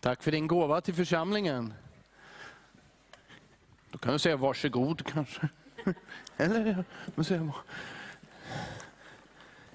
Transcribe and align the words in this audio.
Tack 0.00 0.22
för 0.22 0.30
din 0.30 0.46
gåva 0.46 0.80
till 0.80 0.94
församlingen. 0.94 1.74
Då 3.90 3.98
kan 3.98 4.12
du 4.12 4.18
säga 4.18 4.36
varsågod 4.36 5.06
kanske. 5.06 5.48
Eller, 6.36 6.84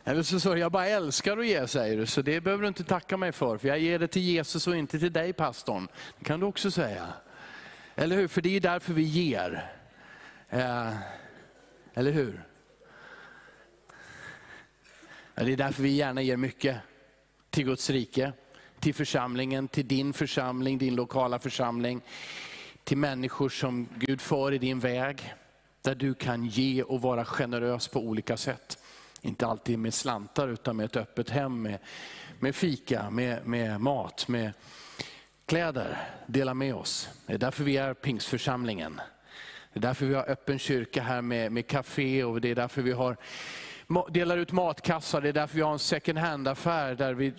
eller 0.03 0.23
så 0.23 0.39
sa 0.39 0.57
jag 0.57 0.71
bara 0.71 0.87
älskar 0.87 1.37
att 1.37 1.47
ge 1.47 1.67
säger 1.67 1.97
du, 1.97 2.05
så 2.05 2.21
det 2.21 2.41
behöver 2.41 2.61
du 2.61 2.67
inte 2.67 2.83
tacka 2.83 3.17
mig 3.17 3.31
för, 3.31 3.57
för 3.57 3.67
jag 3.67 3.79
ger 3.79 3.99
det 3.99 4.07
till 4.07 4.21
Jesus 4.21 4.67
och 4.67 4.75
inte 4.75 4.99
till 4.99 5.13
dig 5.13 5.33
pastorn. 5.33 5.87
Det 6.19 6.25
kan 6.25 6.39
du 6.39 6.45
också 6.45 6.71
säga. 6.71 7.07
Eller 7.95 8.15
hur? 8.15 8.27
För 8.27 8.41
det 8.41 8.55
är 8.55 8.59
därför 8.59 8.93
vi 8.93 9.01
ger. 9.01 9.71
Eh, 10.49 10.93
eller 11.93 12.11
hur? 12.11 12.43
Det 15.35 15.53
är 15.53 15.57
därför 15.57 15.83
vi 15.83 15.89
gärna 15.89 16.21
ger 16.21 16.37
mycket 16.37 16.77
till 17.49 17.65
Guds 17.65 17.89
rike, 17.89 18.33
till 18.79 18.93
församlingen, 18.93 19.67
till 19.67 19.87
din 19.87 20.13
församling, 20.13 20.77
din 20.77 20.95
lokala 20.95 21.39
församling, 21.39 22.01
till 22.83 22.97
människor 22.97 23.49
som 23.49 23.87
Gud 23.95 24.21
för 24.21 24.51
i 24.51 24.57
din 24.57 24.79
väg, 24.79 25.33
där 25.81 25.95
du 25.95 26.13
kan 26.13 26.45
ge 26.45 26.83
och 26.83 27.01
vara 27.01 27.25
generös 27.25 27.87
på 27.87 27.99
olika 27.99 28.37
sätt. 28.37 28.77
Inte 29.21 29.47
alltid 29.47 29.79
med 29.79 29.93
slantar 29.93 30.47
utan 30.47 30.75
med 30.75 30.85
ett 30.85 30.95
öppet 30.95 31.29
hem, 31.29 31.61
med, 31.61 31.79
med 32.39 32.55
fika, 32.55 33.09
med, 33.09 33.47
med 33.47 33.81
mat, 33.81 34.27
med 34.27 34.51
kläder. 35.45 35.97
Dela 36.27 36.53
med 36.53 36.75
oss. 36.75 37.09
Det 37.25 37.33
är 37.33 37.37
därför 37.37 37.63
vi 37.63 37.77
är 37.77 37.93
pingstförsamlingen. 37.93 39.01
Det 39.73 39.79
är 39.79 39.81
därför 39.81 40.05
vi 40.05 40.13
har 40.13 40.29
öppen 40.29 40.59
kyrka 40.59 41.01
här 41.01 41.21
med, 41.21 41.51
med 41.51 41.67
café 41.67 42.23
och 42.23 42.41
det 42.41 42.51
är 42.51 42.55
därför 42.55 42.81
vi 42.81 42.91
har, 42.91 43.17
delar 44.09 44.37
ut 44.37 44.51
matkassar. 44.51 45.21
Det 45.21 45.29
är 45.29 45.33
därför 45.33 45.55
vi 45.55 45.61
har 45.61 45.73
en 45.73 45.79
second 45.79 46.17
hand-affär 46.17 46.95
där 46.95 47.13
vi 47.13 47.33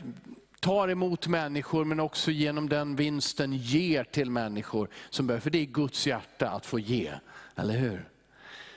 tar 0.66 0.88
emot 0.88 1.26
människor 1.26 1.84
men 1.84 2.00
också 2.00 2.30
genom 2.30 2.68
den 2.68 2.96
vinsten 2.96 3.52
ger 3.52 4.04
till 4.04 4.30
människor 4.30 4.88
som 5.10 5.26
behöver. 5.26 5.40
För 5.40 5.50
det 5.50 5.58
är 5.58 5.64
Guds 5.64 6.06
hjärta 6.06 6.50
att 6.50 6.66
få 6.66 6.78
ge, 6.78 7.12
eller 7.56 7.74
hur? 7.74 8.08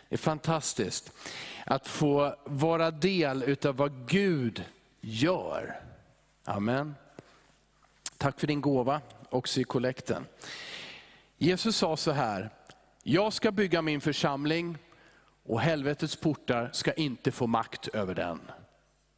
Det 0.10 0.16
är 0.16 0.18
fantastiskt 0.18 1.14
att 1.66 1.88
få 1.88 2.36
vara 2.46 2.92
del 2.92 3.44
utav 3.44 3.76
vad 3.76 4.08
Gud 4.08 4.64
gör. 5.02 5.80
Amen. 6.46 6.96
Tack 8.18 8.40
för 8.40 8.48
din 8.48 8.62
gåva 8.62 9.02
också 9.30 9.60
i 9.60 9.64
kollekten. 9.64 10.26
Jesus 11.38 11.78
sa 11.78 11.98
så 11.98 12.12
här, 12.12 12.50
jag 13.04 13.34
ska 13.34 13.52
bygga 13.52 13.82
min 13.82 14.02
församling 14.02 14.78
och 15.44 15.62
helvetets 15.62 16.16
portar 16.16 16.70
ska 16.74 16.94
inte 16.94 17.32
få 17.32 17.48
makt 17.48 17.88
över 17.88 18.16
den. 18.16 18.40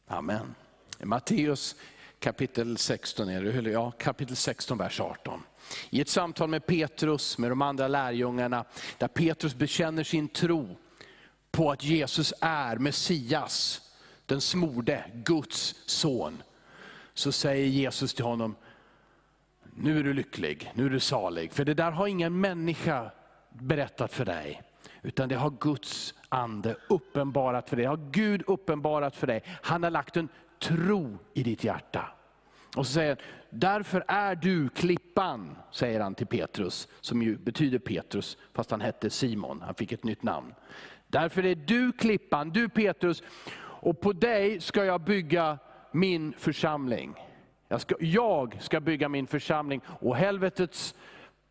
Amen. 0.06 0.54
Matteus 1.02 1.76
kapitel 2.22 2.76
16, 2.76 3.28
är 3.28 3.62
det, 3.62 3.70
ja, 3.70 3.90
kapitel 3.90 4.36
16, 4.36 4.78
vers 4.78 5.00
18. 5.00 5.42
I 5.90 6.00
ett 6.00 6.08
samtal 6.08 6.48
med 6.48 6.66
Petrus, 6.66 7.38
med 7.38 7.50
de 7.50 7.62
andra 7.62 7.88
lärjungarna, 7.88 8.64
där 8.98 9.08
Petrus 9.08 9.54
bekänner 9.54 10.04
sin 10.04 10.28
tro 10.28 10.76
på 11.50 11.70
att 11.70 11.84
Jesus 11.84 12.34
är 12.40 12.76
Messias, 12.76 13.80
den 14.26 14.40
smorde, 14.40 15.04
Guds 15.14 15.74
son. 15.86 16.42
Så 17.14 17.32
säger 17.32 17.66
Jesus 17.66 18.14
till 18.14 18.24
honom, 18.24 18.56
nu 19.76 19.98
är 19.98 20.02
du 20.02 20.12
lycklig, 20.12 20.72
nu 20.74 20.86
är 20.86 20.90
du 20.90 21.00
salig. 21.00 21.52
För 21.52 21.64
det 21.64 21.74
där 21.74 21.90
har 21.90 22.06
ingen 22.06 22.40
människa 22.40 23.10
berättat 23.50 24.12
för 24.12 24.24
dig. 24.24 24.62
Utan 25.02 25.28
det 25.28 25.36
har 25.36 25.50
Guds 25.50 26.14
ande 26.28 26.76
uppenbarat 26.88 27.68
för 27.68 27.76
dig. 27.76 27.82
Det 27.82 27.88
har 27.88 28.10
Gud 28.10 28.42
uppenbarat 28.46 29.16
för 29.16 29.26
dig. 29.26 29.42
Han 29.62 29.82
har 29.82 29.90
lagt 29.90 30.16
en 30.16 30.28
tro 30.62 31.18
i 31.34 31.42
ditt 31.42 31.64
hjärta. 31.64 32.12
Och 32.76 32.86
så 32.86 32.92
säger 32.92 33.08
han, 33.08 33.18
därför 33.50 34.04
är 34.08 34.34
du 34.34 34.68
klippan, 34.68 35.56
säger 35.70 36.00
han 36.00 36.14
till 36.14 36.26
Petrus, 36.26 36.88
som 37.00 37.22
ju 37.22 37.36
betyder 37.36 37.78
Petrus, 37.78 38.38
fast 38.52 38.70
han 38.70 38.80
hette 38.80 39.10
Simon, 39.10 39.62
han 39.62 39.74
fick 39.74 39.92
ett 39.92 40.04
nytt 40.04 40.22
namn. 40.22 40.54
Därför 41.06 41.46
är 41.46 41.54
du 41.54 41.92
klippan, 41.92 42.50
du 42.50 42.68
Petrus, 42.68 43.22
och 43.58 44.00
på 44.00 44.12
dig 44.12 44.60
ska 44.60 44.84
jag 44.84 45.00
bygga 45.00 45.58
min 45.92 46.32
församling. 46.32 47.14
Jag 47.68 47.80
ska, 47.80 47.94
jag 48.00 48.56
ska 48.60 48.80
bygga 48.80 49.08
min 49.08 49.26
församling 49.26 49.80
och 49.86 50.16
helvetets 50.16 50.94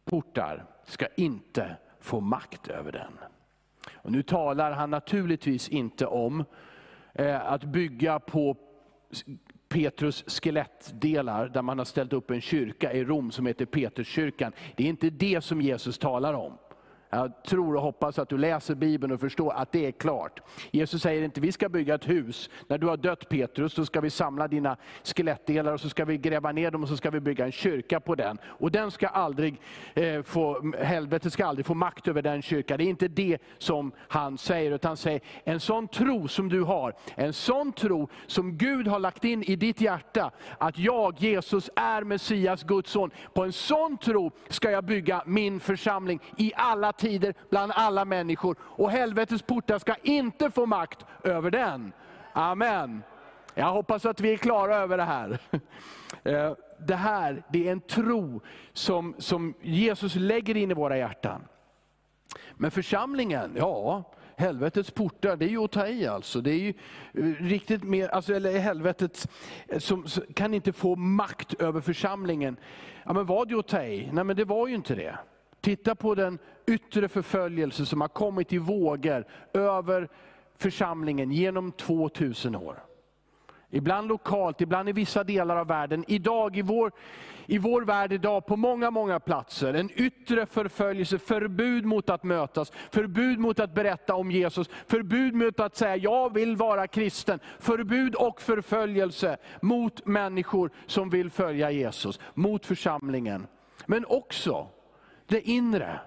portar 0.05 0.65
ska 0.83 1.07
inte 1.15 1.75
få 1.99 2.19
makt 2.19 2.67
över 2.67 2.91
den. 2.91 3.19
Och 3.93 4.11
nu 4.11 4.23
talar 4.23 4.71
han 4.71 4.89
naturligtvis 4.89 5.69
inte 5.69 6.05
om 6.05 6.43
eh, 7.13 7.51
att 7.51 7.63
bygga 7.63 8.19
på 8.19 8.57
Petrus 9.67 10.23
skelettdelar, 10.27 11.49
där 11.49 11.61
man 11.61 11.77
har 11.77 11.85
ställt 11.85 12.13
upp 12.13 12.31
en 12.31 12.41
kyrka 12.41 12.93
i 12.93 13.03
Rom 13.03 13.31
som 13.31 13.45
heter 13.45 13.65
Peterskyrkan. 13.65 14.53
Det 14.75 14.83
är 14.83 14.87
inte 14.87 15.09
det 15.09 15.41
som 15.41 15.61
Jesus 15.61 15.97
talar 15.97 16.33
om. 16.33 16.57
Jag 17.13 17.43
tror 17.43 17.75
och 17.75 17.81
hoppas 17.81 18.19
att 18.19 18.29
du 18.29 18.37
läser 18.37 18.75
Bibeln 18.75 19.13
och 19.13 19.19
förstår 19.19 19.53
att 19.53 19.71
det 19.71 19.85
är 19.85 19.91
klart. 19.91 20.39
Jesus 20.71 21.01
säger 21.01 21.23
inte, 21.23 21.41
vi 21.41 21.51
ska 21.51 21.69
bygga 21.69 21.95
ett 21.95 22.09
hus. 22.09 22.49
När 22.67 22.77
du 22.77 22.87
har 22.87 22.97
dött 22.97 23.29
Petrus, 23.29 23.73
så 23.73 23.85
ska 23.85 24.01
vi 24.01 24.09
samla 24.09 24.47
dina 24.47 24.77
skelettdelar 25.03 25.73
och 25.73 25.81
så 25.81 25.89
ska 25.89 26.05
vi 26.05 26.17
gräva 26.17 26.51
ner 26.51 26.71
dem 26.71 26.83
och 26.83 26.89
så 26.89 26.97
ska 26.97 27.09
vi 27.09 27.19
bygga 27.19 27.45
en 27.45 27.51
kyrka 27.51 27.99
på 27.99 28.15
den. 28.15 28.37
Och 28.45 28.71
den 28.71 28.91
ska 28.91 29.07
aldrig 29.07 29.61
eh, 29.93 30.21
få, 30.21 30.73
helvetet 30.77 31.33
ska 31.33 31.45
aldrig 31.45 31.65
få 31.65 31.73
makt 31.73 32.07
över 32.07 32.21
den 32.21 32.41
kyrkan. 32.41 32.77
Det 32.77 32.83
är 32.83 32.89
inte 32.89 33.07
det 33.07 33.37
som 33.57 33.91
han 33.97 34.37
säger, 34.37 34.71
utan 34.71 34.89
han 34.89 34.97
säger, 34.97 35.21
en 35.43 35.59
sån 35.59 35.87
tro 35.87 36.27
som 36.27 36.49
du 36.49 36.61
har, 36.61 36.93
en 37.15 37.33
sån 37.33 37.73
tro 37.73 38.09
som 38.27 38.57
Gud 38.57 38.87
har 38.87 38.99
lagt 38.99 39.23
in 39.23 39.43
i 39.43 39.55
ditt 39.55 39.81
hjärta, 39.81 40.31
att 40.57 40.77
jag, 40.77 41.15
Jesus, 41.17 41.69
är 41.75 42.03
Messias, 42.03 42.63
Guds 42.63 42.91
son. 42.91 43.11
På 43.33 43.43
en 43.43 43.53
sån 43.53 43.97
tro 43.97 44.31
ska 44.49 44.71
jag 44.71 44.83
bygga 44.83 45.23
min 45.25 45.59
församling 45.59 46.19
i 46.37 46.51
alla 46.55 46.93
tider 47.01 47.33
bland 47.49 47.71
alla 47.75 48.05
människor. 48.05 48.55
Och 48.61 48.91
helvetets 48.91 49.43
portar 49.43 49.79
ska 49.79 49.95
inte 50.03 50.51
få 50.51 50.65
makt 50.65 51.05
över 51.23 51.51
den. 51.51 51.93
Amen. 52.33 53.03
Jag 53.53 53.71
hoppas 53.71 54.05
att 54.05 54.19
vi 54.19 54.33
är 54.33 54.37
klara 54.37 54.75
över 54.75 54.97
det 54.97 55.03
här. 55.03 55.39
Eh, 56.23 56.53
det 56.87 56.95
här 56.95 57.43
det 57.49 57.67
är 57.67 57.71
en 57.71 57.81
tro 57.81 58.41
som, 58.73 59.15
som 59.17 59.53
Jesus 59.61 60.15
lägger 60.15 60.57
in 60.57 60.71
i 60.71 60.73
våra 60.73 60.97
hjärtan. 60.97 61.41
Men 62.53 62.71
församlingen, 62.71 63.51
ja, 63.57 64.03
helvetets 64.35 64.91
portar, 64.91 65.35
det 65.35 65.45
är 65.45 65.49
ju 65.49 65.63
att 65.63 65.71
ta 65.71 65.87
i 65.87 66.07
alltså. 66.07 66.41
Det 66.41 66.51
är 66.51 66.59
ju 66.59 66.73
eh, 67.13 67.43
riktigt 67.43 67.83
mer, 67.83 68.09
alltså, 68.09 68.33
eller 68.33 68.59
helvetet 68.59 69.27
eh, 69.67 69.79
som, 69.79 70.07
som, 70.07 70.23
kan 70.33 70.53
inte 70.53 70.73
få 70.73 70.95
makt 70.95 71.53
över 71.53 71.81
församlingen. 71.81 72.57
Ja, 73.03 73.13
men 73.13 73.25
var 73.25 73.45
det 73.45 73.55
att 73.55 73.67
ta 73.67 73.83
i? 73.83 74.09
Nej 74.11 74.23
men 74.23 74.35
det 74.35 74.45
var 74.45 74.67
ju 74.67 74.75
inte 74.75 74.95
det. 74.95 75.17
Titta 75.61 75.95
på 75.95 76.15
den 76.15 76.39
yttre 76.67 77.07
förföljelse 77.07 77.85
som 77.85 78.01
har 78.01 78.07
kommit 78.07 78.53
i 78.53 78.57
vågor 78.57 79.25
över 79.53 80.09
församlingen 80.57 81.31
genom 81.31 81.71
2000 81.71 82.55
år. 82.55 82.83
Ibland 83.69 84.07
lokalt, 84.07 84.61
ibland 84.61 84.89
i 84.89 84.91
vissa 84.91 85.23
delar 85.23 85.57
av 85.57 85.67
världen. 85.67 86.05
Idag 86.07 86.57
i 86.57 86.61
vår, 86.61 86.91
i 87.45 87.57
vår 87.57 87.81
värld 87.81 88.13
idag 88.13 88.45
på 88.45 88.55
många, 88.55 88.91
många 88.91 89.19
platser. 89.19 89.73
En 89.73 89.89
yttre 89.95 90.45
förföljelse, 90.45 91.17
förbud 91.17 91.85
mot 91.85 92.09
att 92.09 92.23
mötas, 92.23 92.71
förbud 92.91 93.39
mot 93.39 93.59
att 93.59 93.73
berätta 93.73 94.15
om 94.15 94.31
Jesus, 94.31 94.69
förbud 94.87 95.33
mot 95.33 95.59
att 95.59 95.75
säga 95.75 95.95
jag 95.95 96.33
vill 96.33 96.55
vara 96.55 96.87
kristen. 96.87 97.39
Förbud 97.59 98.15
och 98.15 98.41
förföljelse 98.41 99.37
mot 99.61 100.05
människor 100.05 100.71
som 100.85 101.09
vill 101.09 101.29
följa 101.29 101.71
Jesus, 101.71 102.19
mot 102.33 102.65
församlingen. 102.65 103.47
Men 103.85 104.05
också 104.05 104.67
det 105.31 105.49
inre. 105.49 105.99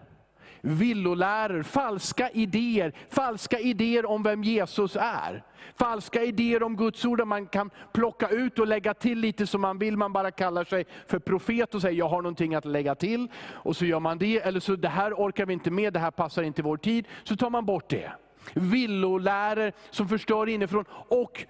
Villoläror, 0.61 1.63
falska 1.63 2.31
idéer, 2.31 2.93
falska 3.09 3.59
idéer 3.59 4.07
om 4.07 4.23
vem 4.23 4.45
Jesus 4.45 4.97
är. 4.97 5.43
Falska 5.77 6.23
idéer 6.23 6.63
om 6.63 6.77
Guds 6.77 7.05
ord, 7.05 7.27
man 7.27 7.47
kan 7.47 7.71
plocka 7.93 8.29
ut 8.29 8.59
och 8.59 8.67
lägga 8.67 8.95
till 8.95 9.19
lite 9.19 9.47
som 9.47 9.61
man 9.61 9.79
vill. 9.79 9.97
Man 9.97 10.13
bara 10.13 10.31
kallar 10.31 10.65
sig 10.65 10.85
för 11.07 11.19
profet 11.19 11.75
och 11.75 11.81
säger, 11.81 11.99
jag 11.99 12.09
har 12.09 12.23
någonting 12.23 12.55
att 12.55 12.65
lägga 12.65 12.95
till. 12.95 13.29
Och 13.53 13.77
så 13.77 13.85
gör 13.85 14.01
man 14.01 14.19
det, 14.19 14.41
eller 14.41 14.61
så 14.61 14.77
det 14.77 14.89
här 14.89 15.13
orkar 15.15 15.47
vi 15.47 15.53
inte 15.53 15.71
med, 15.71 15.93
det 15.93 15.99
här 15.99 16.11
passar 16.11 16.43
inte 16.43 16.63
vår 16.63 16.77
tid. 16.77 17.07
Så 17.25 17.37
tar 17.37 17.51
man 17.51 17.67
bort 17.67 17.89
det. 17.89 18.13
Villoläror 18.55 19.73
som 19.91 20.09
förstör 20.09 20.49
inifrån 20.49 20.85
och 21.09 21.45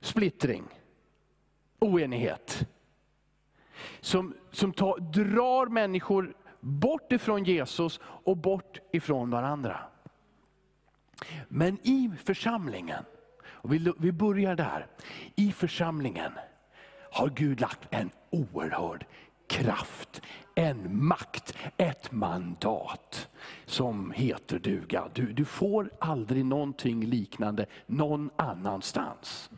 splittring. 0.00 0.64
Oenighet. 1.78 2.68
Som, 4.00 4.34
som 4.52 4.72
tar, 4.72 4.98
drar 4.98 5.66
människor 5.66 6.34
bort 6.66 7.12
ifrån 7.12 7.44
Jesus 7.44 8.00
och 8.02 8.36
bort 8.36 8.78
ifrån 8.92 9.30
varandra. 9.30 9.78
Men 11.48 11.78
i 11.82 12.10
församlingen, 12.24 13.04
och 13.44 13.74
vi 13.98 14.12
börjar 14.12 14.56
där, 14.56 14.86
i 15.34 15.52
församlingen 15.52 16.32
har 17.12 17.28
Gud 17.28 17.60
lagt 17.60 17.80
en 17.90 18.10
oerhörd 18.30 19.06
kraft, 19.46 20.22
en 20.54 21.06
makt, 21.06 21.54
ett 21.76 22.12
mandat 22.12 23.28
som 23.66 24.10
heter 24.10 24.58
duga. 24.58 25.08
Du, 25.12 25.32
du 25.32 25.44
får 25.44 25.90
aldrig 25.98 26.44
någonting 26.44 27.06
liknande 27.06 27.66
någon 27.86 28.30
annanstans. 28.36 29.50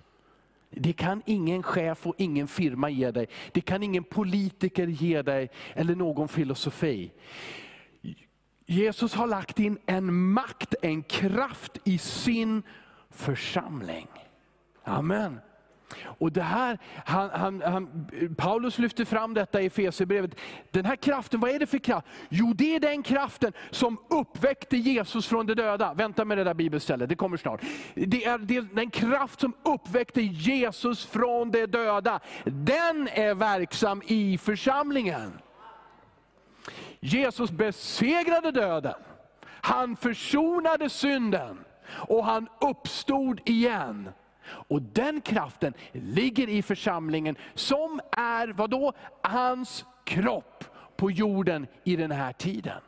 Det 0.70 0.93
kan 0.93 1.23
ingen 1.26 1.62
chef 1.62 2.06
och 2.06 2.15
ingen 2.19 2.49
firma 2.49 2.91
ge 2.91 3.11
dig. 3.11 3.26
Det 3.53 3.61
kan 3.61 3.82
ingen 3.82 4.05
politiker 4.05 4.87
ge 4.87 5.23
dig, 5.23 5.50
eller 5.75 5.94
någon 5.94 6.29
filosofi. 6.29 7.12
Jesus 8.67 9.15
har 9.15 9.26
lagt 9.26 9.59
in 9.59 9.79
en 9.87 10.15
makt, 10.15 10.75
en 10.82 11.03
kraft 11.03 11.79
i 11.85 11.99
sin 11.99 12.62
församling. 13.11 14.06
Amen. 14.85 15.41
Och 16.02 16.32
det 16.32 16.43
här, 16.43 16.79
han, 17.05 17.31
han, 17.31 17.62
han, 17.62 18.11
Paulus 18.37 18.79
lyfter 18.79 19.05
fram 19.05 19.35
detta 19.35 19.61
i 19.61 19.67
Efesierbrevet. 19.67 20.35
Den 20.70 20.85
här 20.85 20.96
kraften, 20.96 21.40
vad 21.40 21.50
är 21.50 21.58
det 21.58 21.67
för 21.67 21.79
kraft? 21.79 22.06
Jo, 22.29 22.52
det 22.52 22.75
är 22.75 22.81
den 22.81 23.02
kraften 23.02 23.52
som 23.70 23.99
uppväckte 24.08 24.76
Jesus 24.76 25.26
från 25.26 25.46
de 25.46 25.55
döda. 25.55 25.94
Vänta 25.94 26.25
med 26.25 26.38
det 26.38 26.44
där 26.44 26.55
bibelstället, 26.55 27.08
det 27.08 27.14
kommer 27.14 27.37
snart. 27.37 27.61
Det 27.94 28.25
är, 28.25 28.38
det 28.38 28.56
är 28.56 28.62
den 28.62 28.90
kraft 28.90 29.40
som 29.40 29.52
uppväckte 29.64 30.23
Jesus 30.23 31.06
från 31.06 31.50
de 31.50 31.67
döda. 31.67 32.20
Den 32.44 33.08
är 33.08 33.35
verksam 33.35 34.02
i 34.06 34.38
församlingen. 34.38 35.38
Jesus 37.00 37.50
besegrade 37.50 38.50
döden. 38.50 38.94
Han 39.44 39.96
försonade 39.96 40.90
synden. 40.90 41.64
Och 41.90 42.25
han 42.25 42.49
uppstod 42.61 43.40
igen. 43.44 44.08
Och 44.50 44.83
den 44.83 45.21
kraften 45.21 45.75
ligger 45.93 46.49
i 46.49 46.62
församlingen 46.62 47.37
som 47.55 48.00
är, 48.17 48.49
vad 48.49 48.71
då? 48.71 48.93
Hans 49.23 49.85
kropp 50.05 50.65
på 50.97 51.11
jorden 51.11 51.67
i 51.85 51.97
den 51.97 52.11
här 52.11 52.33
tiden. 52.33 52.81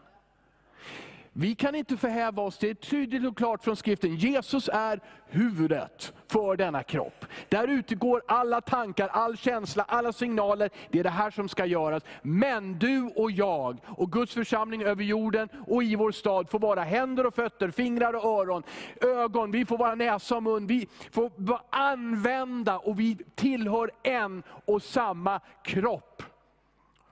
Vi 1.33 1.55
kan 1.55 1.75
inte 1.75 1.97
förhäva 1.97 2.43
oss, 2.43 2.59
det 2.59 2.71
är 2.71 2.75
tydligt 2.75 3.27
och 3.27 3.37
klart 3.37 3.65
från 3.65 3.77
skriften. 3.77 4.17
Jesus 4.17 4.71
är 4.73 5.01
huvudet 5.27 6.13
för 6.29 6.57
denna 6.57 6.83
kropp. 6.83 7.25
Där 7.49 7.69
utgår 7.69 8.23
alla 8.29 8.61
tankar, 8.61 9.09
all 9.09 9.37
känsla, 9.37 9.85
alla 9.89 10.13
signaler. 10.13 10.71
Det 10.91 10.99
är 10.99 11.05
det 11.05 11.11
här 11.11 11.31
som 11.31 11.49
ska 11.49 11.67
göras. 11.67 12.03
Men 12.23 12.79
du 12.79 13.03
och 13.17 13.31
jag 13.31 13.79
och 13.87 14.13
Guds 14.13 14.35
församling 14.35 14.83
över 14.83 15.05
jorden 15.05 15.49
och 15.67 15.83
i 15.83 15.97
vår 15.97 16.13
stad 16.13 16.51
får 16.51 16.59
vara 16.59 16.83
händer 16.83 17.27
och 17.27 17.35
fötter, 17.35 17.71
fingrar 17.71 18.13
och 18.13 18.25
öron, 18.25 18.63
ögon, 19.01 19.51
vi 19.51 19.67
får 19.67 19.79
vara 19.79 19.95
näsa 19.95 20.37
och 20.37 20.43
mun. 20.43 20.67
Vi 20.67 20.89
får 21.11 21.61
använda 21.71 22.79
och 22.79 23.01
vi 23.01 23.19
tillhör 23.35 23.91
en 24.03 24.43
och 24.65 24.83
samma 24.83 25.41
kropp. 25.65 26.23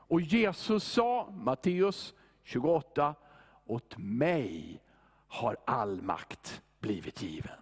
Och 0.08 0.20
Jesus 0.20 0.84
sa, 0.84 1.28
Matteus 1.30 2.14
28, 2.44 3.14
åt 3.68 3.98
mig 3.98 4.82
har 5.28 5.56
all 5.66 6.02
makt 6.02 6.62
blivit 6.80 7.22
given. 7.22 7.60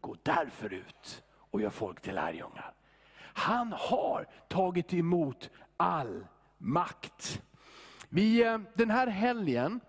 Gå 0.00 0.16
därför 0.22 0.72
ut 0.72 1.22
och 1.34 1.60
gör 1.60 1.70
folk 1.70 2.00
till 2.00 2.14
lärjungar. 2.14 2.74
Han 3.18 3.72
har 3.72 4.26
tagit 4.48 4.94
emot 4.94 5.50
all 5.76 6.26
makt. 6.58 7.42
Vi, 8.08 8.42
eh, 8.42 8.58
den 8.74 8.90
här 8.90 9.06
helgen 9.06 9.80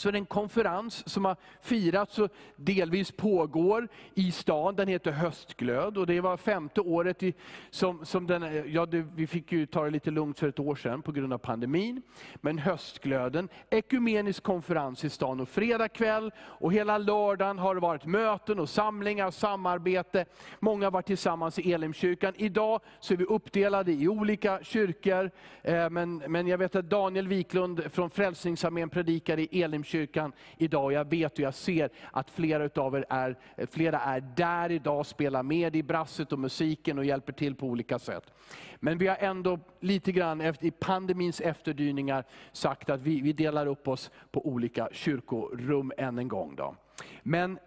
så 0.00 0.08
är 0.08 0.12
det 0.12 0.18
en 0.18 0.26
konferens 0.26 1.08
som 1.08 1.24
har 1.24 1.36
firats 1.60 2.18
och 2.18 2.30
delvis 2.56 3.12
pågår 3.12 3.88
i 4.14 4.32
stan. 4.32 4.76
Den 4.76 4.88
heter 4.88 5.10
Höstglöd 5.10 5.98
och 5.98 6.06
det 6.06 6.20
var 6.20 6.36
femte 6.36 6.80
året 6.80 7.22
i, 7.22 7.34
som, 7.70 8.04
som 8.04 8.26
den, 8.26 8.72
ja, 8.72 8.86
det, 8.86 9.06
vi 9.14 9.26
fick 9.26 9.52
ju 9.52 9.66
ta 9.66 9.84
det 9.84 9.90
lite 9.90 10.10
lugnt 10.10 10.38
för 10.38 10.48
ett 10.48 10.58
år 10.58 10.74
sedan 10.74 11.02
på 11.02 11.12
grund 11.12 11.32
av 11.32 11.38
pandemin. 11.38 12.02
Men 12.34 12.58
Höstglöden, 12.58 13.48
ekumenisk 13.70 14.42
konferens 14.42 15.04
i 15.04 15.10
stan 15.10 15.40
och 15.40 15.48
fredag 15.48 15.88
kväll 15.88 16.32
och 16.38 16.72
hela 16.72 16.98
lördagen 16.98 17.58
har 17.58 17.74
det 17.74 17.80
varit 17.80 18.06
möten 18.06 18.60
och 18.60 18.68
samlingar 18.68 19.26
och 19.26 19.34
samarbete. 19.34 20.24
Många 20.60 20.86
har 20.86 20.90
varit 20.90 21.06
tillsammans 21.06 21.58
i 21.58 21.72
Elimkyrkan. 21.72 22.34
Idag 22.36 22.80
så 23.00 23.14
är 23.14 23.18
vi 23.18 23.24
uppdelade 23.24 23.92
i 23.92 24.08
olika 24.08 24.58
kyrkor, 24.62 25.30
eh, 25.62 25.90
men, 25.90 26.16
men 26.16 26.46
jag 26.46 26.58
vet 26.58 26.76
att 26.76 26.90
Daniel 26.90 27.28
Wiklund 27.28 27.92
från 27.92 28.10
Frälsningsarmén 28.10 28.88
predikar 28.88 29.38
i 29.38 29.62
Elimkyrkan 29.62 29.87
Elimkyrkan 29.94 30.32
idag. 30.56 30.92
Jag 30.92 31.10
vet 31.10 31.32
och 31.32 31.38
jag 31.38 31.54
ser 31.54 31.90
att 32.12 32.30
flera 32.30 32.82
av 32.82 32.96
er 32.96 33.04
är, 33.08 33.36
flera 33.70 34.00
är 34.00 34.20
där 34.20 34.70
idag, 34.70 35.06
spelar 35.06 35.42
med 35.42 35.76
i 35.76 35.82
brasset 35.82 36.32
och 36.32 36.38
musiken 36.38 36.98
och 36.98 37.04
hjälper 37.04 37.32
till 37.32 37.54
på 37.54 37.66
olika 37.66 37.98
sätt. 37.98 38.32
Men 38.76 38.98
vi 38.98 39.06
har 39.06 39.16
ändå 39.16 39.58
lite 39.80 40.12
grann 40.12 40.40
efter, 40.40 40.66
i 40.66 40.70
pandemins 40.70 41.40
efterdyningar 41.40 42.24
sagt 42.52 42.90
att 42.90 43.00
vi, 43.00 43.20
vi 43.20 43.32
delar 43.32 43.66
upp 43.66 43.88
oss 43.88 44.10
på 44.30 44.46
olika 44.46 44.88
kyrkorum 44.92 45.92
än 45.98 46.18
en 46.18 46.28
gång. 46.28 46.56
Då. 46.56 46.74
Men 47.22 47.58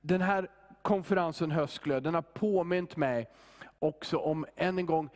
den 0.00 0.20
här 0.20 0.48
konferensen 0.82 1.50
Höstglöd, 1.50 2.02
den 2.02 2.14
har 2.14 2.22
påmint 2.22 2.96
mig 2.96 3.28
också 3.78 4.18
om, 4.18 4.46
än 4.56 4.78
en 4.78 4.86
gång, 4.86 5.08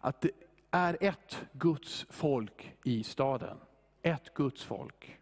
att 0.00 0.20
det 0.20 0.30
är 0.70 0.96
ett 1.00 1.42
Guds 1.52 2.06
folk 2.10 2.72
i 2.84 3.04
staden. 3.04 3.56
Ett 4.02 4.34
Guds 4.34 4.64
folk. 4.64 5.19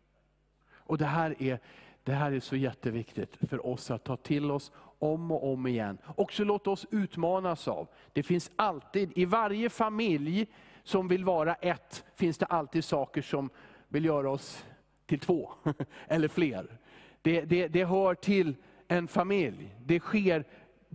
Och 0.88 0.98
det 0.98 1.06
här, 1.06 1.42
är, 1.42 1.58
det 2.04 2.12
här 2.12 2.32
är 2.32 2.40
så 2.40 2.56
jätteviktigt 2.56 3.36
för 3.48 3.66
oss 3.66 3.90
att 3.90 4.04
ta 4.04 4.16
till 4.16 4.50
oss 4.50 4.72
om 4.98 5.32
och 5.32 5.52
om 5.52 5.66
igen. 5.66 5.98
Också 6.16 6.44
låt 6.44 6.66
oss 6.66 6.86
utmanas 6.90 7.68
av. 7.68 7.88
Det 8.12 8.22
finns 8.22 8.50
alltid, 8.56 9.12
i 9.14 9.24
varje 9.24 9.70
familj 9.70 10.46
som 10.82 11.08
vill 11.08 11.24
vara 11.24 11.54
ett, 11.54 12.04
finns 12.14 12.38
det 12.38 12.46
alltid 12.46 12.84
saker 12.84 13.22
som 13.22 13.50
vill 13.88 14.04
göra 14.04 14.30
oss 14.30 14.64
till 15.06 15.18
två, 15.18 15.52
eller 16.08 16.28
fler. 16.28 16.78
Det, 17.22 17.40
det, 17.40 17.68
det 17.68 17.84
hör 17.84 18.14
till 18.14 18.56
en 18.88 19.08
familj. 19.08 19.74
Det 19.84 20.00
sker 20.00 20.44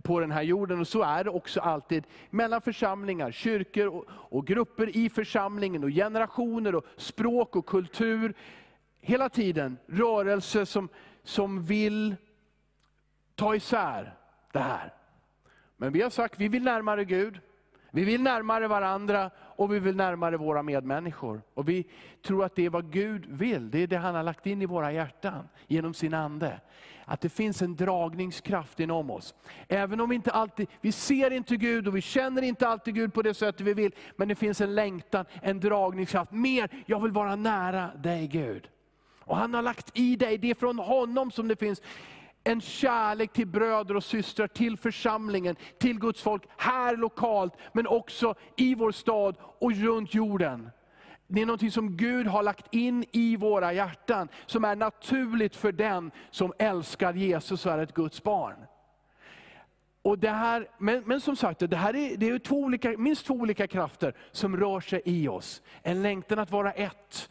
på 0.02 0.20
den 0.20 0.30
här 0.30 0.42
jorden. 0.42 0.80
Och 0.80 0.88
så 0.88 1.02
är 1.02 1.24
det 1.24 1.30
också 1.30 1.60
alltid 1.60 2.04
mellan 2.30 2.60
församlingar, 2.60 3.32
kyrkor 3.32 3.86
och, 3.86 4.04
och, 4.08 4.46
grupper 4.46 4.96
i 4.96 5.08
församlingen, 5.08 5.84
och 5.84 5.90
generationer, 5.90 6.74
och 6.74 6.84
språk 6.96 7.56
och 7.56 7.66
kultur 7.66 8.34
hela 9.04 9.28
tiden 9.28 9.78
rörelse 9.86 10.66
som, 10.66 10.88
som 11.22 11.62
vill 11.62 12.16
ta 13.34 13.54
isär 13.54 14.14
det 14.52 14.58
här. 14.58 14.92
Men 15.76 15.92
vi 15.92 16.02
har 16.02 16.10
sagt, 16.10 16.40
vi 16.40 16.48
vill 16.48 16.62
närmare 16.62 17.04
Gud, 17.04 17.40
vi 17.90 18.04
vill 18.04 18.22
närmare 18.22 18.68
varandra 18.68 19.30
och 19.36 19.72
vi 19.72 19.78
vill 19.78 19.96
närmare 19.96 20.36
våra 20.36 20.62
medmänniskor. 20.62 21.42
Och 21.54 21.68
vi 21.68 21.86
tror 22.22 22.44
att 22.44 22.54
det 22.54 22.64
är 22.64 22.70
vad 22.70 22.92
Gud 22.92 23.26
vill, 23.26 23.70
det 23.70 23.78
är 23.78 23.86
det 23.86 23.96
han 23.96 24.14
har 24.14 24.22
lagt 24.22 24.46
in 24.46 24.62
i 24.62 24.66
våra 24.66 24.92
hjärtan 24.92 25.48
genom 25.66 25.94
sin 25.94 26.14
Ande. 26.14 26.60
Att 27.04 27.20
det 27.20 27.28
finns 27.28 27.62
en 27.62 27.76
dragningskraft 27.76 28.80
inom 28.80 29.10
oss. 29.10 29.34
Även 29.68 30.00
om 30.00 30.08
vi 30.08 30.14
inte 30.14 30.30
alltid, 30.30 30.68
vi 30.80 30.92
ser 30.92 31.30
inte 31.30 31.56
Gud 31.56 31.88
och 31.88 31.96
vi 31.96 32.00
känner 32.00 32.42
inte 32.42 32.68
alltid 32.68 32.94
Gud 32.94 33.14
på 33.14 33.22
det 33.22 33.34
sättet 33.34 33.60
vi 33.60 33.74
vill. 33.74 33.94
Men 34.16 34.28
det 34.28 34.34
finns 34.34 34.60
en 34.60 34.74
längtan, 34.74 35.24
en 35.42 35.60
dragningskraft. 35.60 36.32
Mer, 36.32 36.68
jag 36.86 37.02
vill 37.02 37.12
vara 37.12 37.36
nära 37.36 37.90
dig 37.96 38.26
Gud. 38.26 38.68
Och 39.26 39.36
han 39.36 39.54
har 39.54 39.62
lagt 39.62 39.98
i 39.98 40.16
dig, 40.16 40.38
det 40.38 40.50
är 40.50 40.54
från 40.54 40.78
honom 40.78 41.30
som 41.30 41.48
det 41.48 41.56
finns 41.56 41.82
en 42.44 42.60
kärlek 42.60 43.32
till 43.32 43.46
bröder 43.46 43.96
och 43.96 44.04
systrar, 44.04 44.46
till 44.46 44.76
församlingen, 44.76 45.56
till 45.78 45.98
Guds 45.98 46.22
folk, 46.22 46.42
här 46.56 46.96
lokalt, 46.96 47.54
men 47.72 47.86
också 47.86 48.34
i 48.56 48.74
vår 48.74 48.92
stad 48.92 49.36
och 49.58 49.72
runt 49.72 50.14
jorden. 50.14 50.70
Det 51.26 51.42
är 51.42 51.46
något 51.46 51.72
som 51.72 51.96
Gud 51.96 52.26
har 52.26 52.42
lagt 52.42 52.74
in 52.74 53.04
i 53.12 53.36
våra 53.36 53.72
hjärtan, 53.72 54.28
som 54.46 54.64
är 54.64 54.76
naturligt 54.76 55.56
för 55.56 55.72
den 55.72 56.10
som 56.30 56.52
älskar 56.58 57.14
Jesus 57.14 57.66
och 57.66 57.72
är 57.72 57.78
ett 57.78 57.94
Guds 57.94 58.22
barn. 58.22 58.56
Och 60.02 60.18
det 60.18 60.30
här, 60.30 60.68
men, 60.78 61.02
men 61.06 61.20
som 61.20 61.36
sagt, 61.36 61.70
det 61.70 61.76
här 61.76 61.96
är, 61.96 62.16
det 62.16 62.28
är 62.28 62.38
två 62.38 62.56
olika, 62.56 62.94
minst 62.98 63.26
två 63.26 63.34
olika 63.34 63.66
krafter 63.66 64.14
som 64.32 64.56
rör 64.56 64.80
sig 64.80 65.02
i 65.04 65.28
oss. 65.28 65.62
En 65.82 66.02
längtan 66.02 66.38
att 66.38 66.50
vara 66.50 66.72
ett 66.72 67.30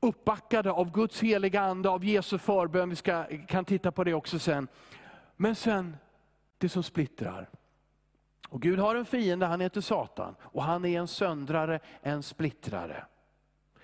uppbackade 0.00 0.70
av 0.70 0.92
Guds 0.92 1.20
heliga 1.22 1.60
Ande, 1.60 1.88
av 1.88 2.04
Jesu 2.04 2.38
förbön. 2.38 2.90
Vi 2.90 2.96
ska, 2.96 3.24
kan 3.46 3.64
titta 3.64 3.92
på 3.92 4.04
det 4.04 4.14
också 4.14 4.38
sen. 4.38 4.68
Men 5.36 5.54
sen 5.54 5.96
det 6.58 6.68
som 6.68 6.82
splittrar. 6.82 7.48
Och 8.48 8.62
Gud 8.62 8.78
har 8.78 8.94
en 8.94 9.04
fiende, 9.04 9.46
han 9.46 9.60
heter 9.60 9.80
Satan. 9.80 10.34
Och 10.40 10.62
han 10.62 10.84
är 10.84 11.00
en 11.00 11.08
söndrare, 11.08 11.80
en 12.02 12.22
splittrare. 12.22 13.04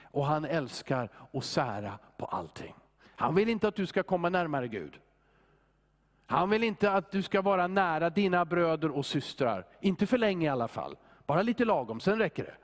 Och 0.03 0.27
han 0.27 0.45
älskar 0.45 1.09
att 1.33 1.45
sära 1.45 1.99
på 2.17 2.27
allting. 2.27 2.75
Han 3.17 3.35
vill 3.35 3.49
inte 3.49 3.69
att 3.69 3.77
du 3.77 3.87
ska 3.87 4.03
komma 4.03 4.29
närmare 4.29 4.69
Gud. 4.69 5.01
Han 6.27 6.51
vill 6.51 6.65
inte 6.65 6.93
att 6.93 7.11
du 7.11 7.23
ska 7.23 7.43
vara 7.43 7.67
nära 7.67 8.11
dina 8.11 8.45
bröder 8.45 8.91
och 8.91 9.07
systrar. 9.07 9.67
Inte 9.81 10.07
för 10.07 10.19
länge 10.19 10.47
i 10.47 10.49
alla 10.49 10.69
fall. 10.69 10.97
Bara 11.27 11.43
lite 11.43 11.65
lagom, 11.65 12.01
sen 12.01 12.19
räcker 12.19 12.45
det. 12.45 12.57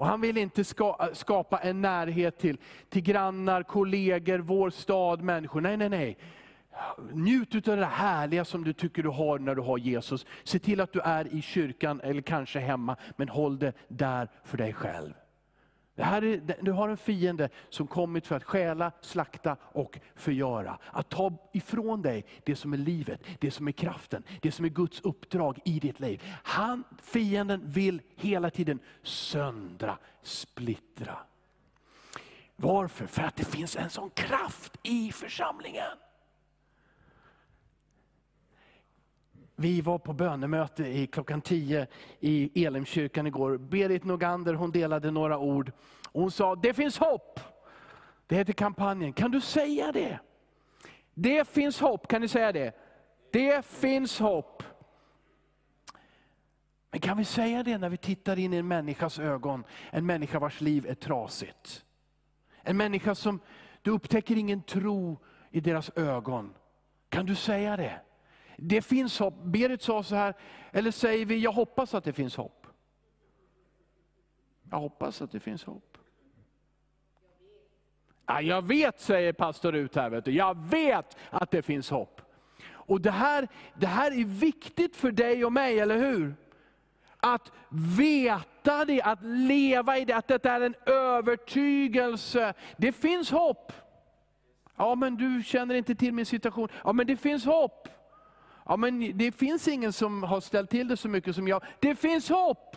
Och 0.00 0.06
han 0.06 0.20
vill 0.20 0.38
inte 0.38 0.60
äh, 0.60 1.12
skapa 1.12 1.58
en 1.58 1.80
närhet 1.80 2.38
till, 2.38 2.58
till 2.88 3.02
grannar, 3.02 3.62
kollegor, 3.62 4.38
vår 4.38 4.70
stad, 4.70 5.22
människor. 5.22 5.60
Nej, 5.60 5.76
nej, 5.76 5.88
nej. 5.88 6.18
Njut 7.12 7.68
av 7.68 7.76
det 7.76 7.84
härliga 7.84 8.44
som 8.44 8.64
du 8.64 8.72
tycker 8.72 9.02
du 9.02 9.08
har 9.08 9.38
när 9.38 9.54
du 9.54 9.62
har 9.62 9.78
Jesus. 9.78 10.26
Se 10.44 10.58
till 10.58 10.80
att 10.80 10.92
du 10.92 11.00
är 11.00 11.34
i 11.34 11.42
kyrkan 11.42 12.00
eller 12.00 12.22
kanske 12.22 12.58
hemma, 12.58 12.96
men 13.16 13.28
håll 13.28 13.58
det 13.58 13.72
där 13.88 14.28
för 14.44 14.58
dig 14.58 14.72
själv. 14.72 15.12
Det 16.00 16.06
här 16.06 16.24
är, 16.24 16.56
du 16.60 16.72
har 16.72 16.88
en 16.88 16.96
fiende 16.96 17.48
som 17.68 17.86
kommit 17.86 18.26
för 18.26 18.36
att 18.36 18.44
stjäla, 18.44 18.92
slakta 19.00 19.56
och 19.62 19.98
förgöra. 20.14 20.78
Att 20.92 21.08
ta 21.08 21.32
ifrån 21.52 22.02
dig 22.02 22.24
det 22.44 22.56
som 22.56 22.72
är 22.72 22.76
livet, 22.76 23.20
det 23.38 23.50
som 23.50 23.68
är 23.68 23.72
kraften, 23.72 24.22
det 24.42 24.52
som 24.52 24.64
är 24.64 24.68
Guds 24.68 25.00
uppdrag 25.00 25.58
i 25.64 25.80
ditt 25.80 26.00
liv. 26.00 26.22
Han, 26.42 26.84
fienden 27.02 27.60
vill 27.64 28.02
hela 28.16 28.50
tiden 28.50 28.78
söndra, 29.02 29.98
splittra. 30.22 31.18
Varför? 32.56 33.06
För 33.06 33.22
att 33.22 33.36
det 33.36 33.44
finns 33.44 33.76
en 33.76 33.90
sån 33.90 34.10
kraft 34.10 34.76
i 34.82 35.12
församlingen. 35.12 35.96
Vi 39.60 39.80
var 39.80 39.98
på 39.98 40.12
bönemöte 40.12 40.86
i 40.86 41.06
klockan 41.06 41.40
10 41.40 41.86
i 42.20 42.64
Elimkyrkan 42.64 43.26
igår. 43.26 43.58
Berit 43.58 44.04
Nogander 44.04 44.54
hon 44.54 44.70
delade 44.70 45.10
några 45.10 45.38
ord. 45.38 45.72
Hon 46.12 46.30
sa, 46.30 46.54
det 46.54 46.74
finns 46.74 46.98
hopp. 46.98 47.40
Det 48.26 48.36
heter 48.36 48.52
kampanjen. 48.52 49.12
Kan 49.12 49.30
du 49.30 49.40
säga 49.40 49.92
det? 49.92 50.18
Det 51.14 51.48
finns 51.48 51.80
hopp, 51.80 52.08
kan 52.08 52.20
ni 52.20 52.28
säga 52.28 52.52
det? 52.52 52.74
Det 53.32 53.66
finns 53.66 54.18
hopp. 54.18 54.62
Men 56.90 57.00
kan 57.00 57.16
vi 57.16 57.24
säga 57.24 57.62
det 57.62 57.78
när 57.78 57.88
vi 57.88 57.96
tittar 57.96 58.38
in 58.38 58.54
i 58.54 58.56
en 58.56 58.68
människas 58.68 59.18
ögon? 59.18 59.64
En 59.90 60.06
människa 60.06 60.38
vars 60.38 60.60
liv 60.60 60.86
är 60.86 60.94
trasigt. 60.94 61.84
En 62.62 62.76
människa 62.76 63.14
som, 63.14 63.40
du 63.82 63.90
upptäcker 63.90 64.36
ingen 64.36 64.62
tro 64.62 65.18
i 65.50 65.60
deras 65.60 65.90
ögon. 65.96 66.54
Kan 67.08 67.26
du 67.26 67.34
säga 67.34 67.76
det? 67.76 68.00
Det 68.62 68.82
finns 68.82 69.18
hopp. 69.18 69.34
Berit 69.44 69.82
sa 69.82 70.02
så 70.02 70.14
här, 70.14 70.34
eller 70.72 70.90
säger 70.90 71.26
vi, 71.26 71.38
jag 71.38 71.52
hoppas 71.52 71.94
att 71.94 72.04
det 72.04 72.12
finns 72.12 72.36
hopp. 72.36 72.66
Jag 74.70 74.78
hoppas 74.78 75.22
att 75.22 75.32
det 75.32 75.40
finns 75.40 75.64
hopp. 75.64 75.98
Ja, 78.26 78.40
jag 78.40 78.62
vet, 78.66 79.00
säger 79.00 79.32
pastor 79.32 79.74
ut 79.74 79.96
här, 79.96 80.10
vet 80.10 80.24
du. 80.24 80.30
jag 80.30 80.68
vet 80.68 81.16
att 81.30 81.50
det 81.50 81.62
finns 81.62 81.90
hopp. 81.90 82.20
Och 82.68 83.00
det 83.00 83.10
här, 83.10 83.48
det 83.74 83.86
här 83.86 84.20
är 84.20 84.24
viktigt 84.24 84.96
för 84.96 85.12
dig 85.12 85.44
och 85.44 85.52
mig, 85.52 85.80
eller 85.80 85.96
hur? 85.96 86.34
Att 87.16 87.52
veta 87.98 88.84
det, 88.84 89.02
att 89.02 89.22
leva 89.22 89.98
i 89.98 90.04
det, 90.04 90.16
att 90.16 90.28
det 90.28 90.46
är 90.46 90.60
en 90.60 90.74
övertygelse. 90.86 92.54
Det 92.76 92.92
finns 92.92 93.30
hopp. 93.30 93.72
Ja 94.76 94.94
men 94.94 95.16
du 95.16 95.42
känner 95.42 95.74
inte 95.74 95.94
till 95.94 96.14
min 96.14 96.26
situation. 96.26 96.68
Ja 96.84 96.92
men 96.92 97.06
det 97.06 97.16
finns 97.16 97.44
hopp. 97.44 97.88
Ja, 98.64 98.76
men 98.76 99.18
det 99.18 99.32
finns 99.32 99.68
ingen 99.68 99.92
som 99.92 100.22
har 100.22 100.40
ställt 100.40 100.70
till 100.70 100.88
det 100.88 100.96
så 100.96 101.08
mycket 101.08 101.34
som 101.34 101.48
jag. 101.48 101.62
Det 101.80 101.94
finns 101.94 102.28
hopp! 102.28 102.76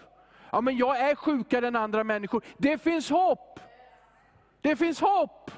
Ja, 0.51 0.61
men 0.61 0.77
jag 0.77 0.99
är 0.99 1.15
sjukare 1.15 1.67
än 1.67 1.75
andra 1.75 2.03
människor. 2.03 2.43
Det 2.57 2.77
finns 2.77 3.09
hopp! 3.09 3.59
Det 4.61 4.75
finns 4.75 4.99
hopp! 4.99 5.51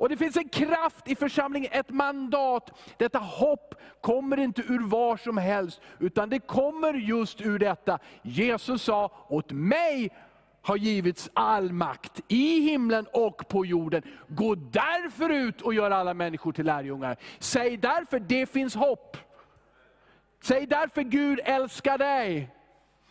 Och 0.00 0.08
det 0.08 0.16
finns 0.16 0.36
en 0.36 0.48
kraft 0.48 1.08
i 1.08 1.14
församlingen, 1.14 1.70
ett 1.72 1.90
mandat. 1.90 2.70
Detta 2.96 3.18
hopp 3.18 3.74
kommer 4.00 4.36
inte 4.36 4.62
ur 4.62 4.88
var 4.88 5.16
som 5.16 5.36
helst, 5.36 5.80
utan 5.98 6.30
det 6.30 6.38
kommer 6.38 6.94
just 6.94 7.40
ur 7.40 7.58
detta. 7.58 7.98
Jesus 8.22 8.82
sa, 8.82 9.12
åt 9.28 9.52
mig 9.52 10.10
har 10.62 10.76
givits 10.76 11.30
all 11.34 11.72
makt 11.72 12.20
i 12.28 12.60
himlen 12.60 13.06
och 13.12 13.48
på 13.48 13.66
jorden. 13.66 14.02
Gå 14.28 14.54
därför 14.54 15.30
ut 15.30 15.60
och 15.62 15.74
gör 15.74 15.90
alla 15.90 16.14
människor 16.14 16.52
till 16.52 16.66
lärjungar. 16.66 17.16
Säg 17.38 17.76
därför, 17.76 18.18
det 18.18 18.46
finns 18.46 18.74
hopp. 18.74 19.16
Säg 20.42 20.66
därför 20.66 21.02
Gud 21.02 21.40
älskar 21.44 21.98
dig. 21.98 22.50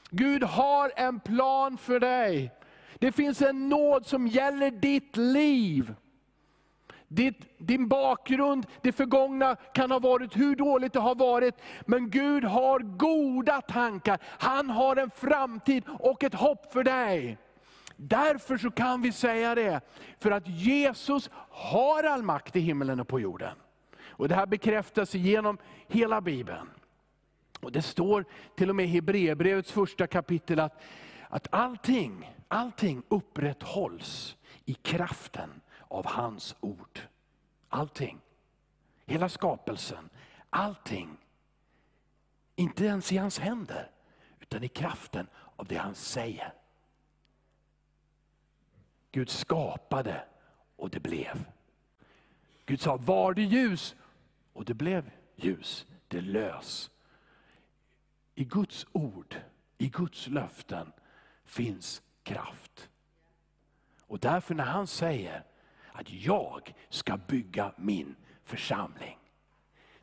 Gud 0.10 0.44
har 0.44 0.92
en 0.96 1.20
plan 1.20 1.78
för 1.78 2.00
dig. 2.00 2.52
Det 3.00 3.12
finns 3.12 3.42
en 3.42 3.70
nåd 3.70 4.06
som 4.06 4.28
gäller 4.28 4.72
ditt 4.72 5.18
liv. 5.18 5.94
Ditt, 7.08 7.58
din 7.58 7.88
bakgrund, 7.88 8.66
det 8.82 8.92
förgångna 8.92 9.56
kan 9.56 9.92
ha 9.92 10.00
varit 10.00 10.38
hur 10.38 10.56
dåligt 10.56 10.94
det 10.94 11.00
har 11.00 11.16
varit, 11.16 11.56
men 11.86 12.10
Gud 12.10 12.44
har 12.44 12.80
goda 12.80 13.62
tankar. 13.62 14.20
Han 14.24 14.70
har 14.70 14.96
en 14.96 15.10
framtid 15.10 15.84
och 16.00 16.24
ett 16.24 16.34
hopp 16.34 16.74
för 16.74 16.84
dig. 16.84 17.38
Därför 17.96 18.58
så 18.58 18.72
kan 18.72 19.02
vi 19.02 19.12
säga 19.12 19.56
det, 19.56 19.82
för 20.20 20.32
att 20.32 20.48
Jesus 20.48 21.30
har 21.50 22.04
all 22.04 22.24
makt 22.24 22.56
i 22.56 22.60
himlen 22.60 23.00
och 23.00 23.08
på 23.08 23.20
jorden. 23.20 23.56
Och 24.08 24.28
Det 24.28 24.36
här 24.36 24.46
bekräftas 24.46 25.14
genom 25.14 25.58
hela 25.88 26.22
Bibeln. 26.22 26.70
Och 27.62 27.72
Det 27.72 27.82
står 27.82 28.26
till 28.56 28.70
och 28.70 28.76
med 28.76 28.86
i 28.86 28.90
Hebreerbrevets 28.90 29.72
första 29.72 30.08
kapitel 30.08 30.60
att, 30.60 30.82
att 31.30 31.48
allting, 31.54 32.36
allting 32.48 33.04
upprätthålls 33.08 34.38
i 34.66 34.74
kraften 34.74 35.62
av 35.88 36.06
hans 36.06 36.56
ord. 36.60 37.00
Allting. 37.70 38.20
Hela 39.06 39.30
skapelsen, 39.30 40.10
allting. 40.50 41.18
Inte 42.56 42.86
ens 42.86 43.12
i 43.12 43.18
hans 43.18 43.40
händer, 43.40 43.92
utan 44.40 44.64
i 44.64 44.68
kraften 44.68 45.28
av 45.56 45.66
det 45.66 45.76
han 45.76 45.96
säger. 45.96 46.54
Gud 49.12 49.30
skapade 49.30 50.24
och 50.76 50.90
det 50.90 51.00
blev. 51.00 51.46
Gud 52.66 52.82
sa, 52.82 52.98
var 52.98 53.34
det 53.34 53.42
ljus? 53.42 53.96
Och 54.54 54.66
det 54.66 54.74
blev 54.74 55.12
ljus. 55.36 55.86
Det 56.08 56.22
lös 56.22 56.90
i 58.40 58.44
Guds 58.44 58.86
ord, 58.92 59.36
i 59.78 59.88
Guds 59.90 60.28
löften 60.28 60.92
finns 61.46 62.02
kraft. 62.24 62.90
Och 64.08 64.20
därför 64.20 64.56
när 64.56 64.64
han 64.64 64.88
säger 64.88 65.44
att 65.92 66.14
jag 66.14 66.74
ska 66.90 67.18
bygga 67.18 67.72
min 67.78 68.16
församling, 68.44 69.18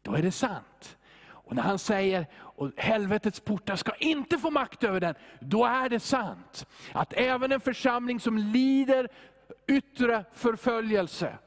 då 0.03 0.15
är 0.15 0.23
det 0.23 0.33
sant. 0.33 0.99
Och 1.25 1.55
när 1.55 1.63
han 1.63 1.79
säger 1.79 2.27
att 2.59 2.73
helvetets 2.77 3.41
portar 3.41 3.77
ska 3.77 3.95
inte 3.95 4.39
få 4.39 4.51
makt 4.51 4.85
över 4.85 5.01
den, 5.01 5.15
då 5.41 5.65
är 5.65 5.89
det 5.89 6.01
sant. 6.01 6.67
Att 6.93 7.13
även 7.13 7.53
en 7.53 7.61
församling 7.61 8.21
som 8.21 8.39
lider 8.39 9.09
yttre 9.67 10.25
förföljelse, 10.33 11.39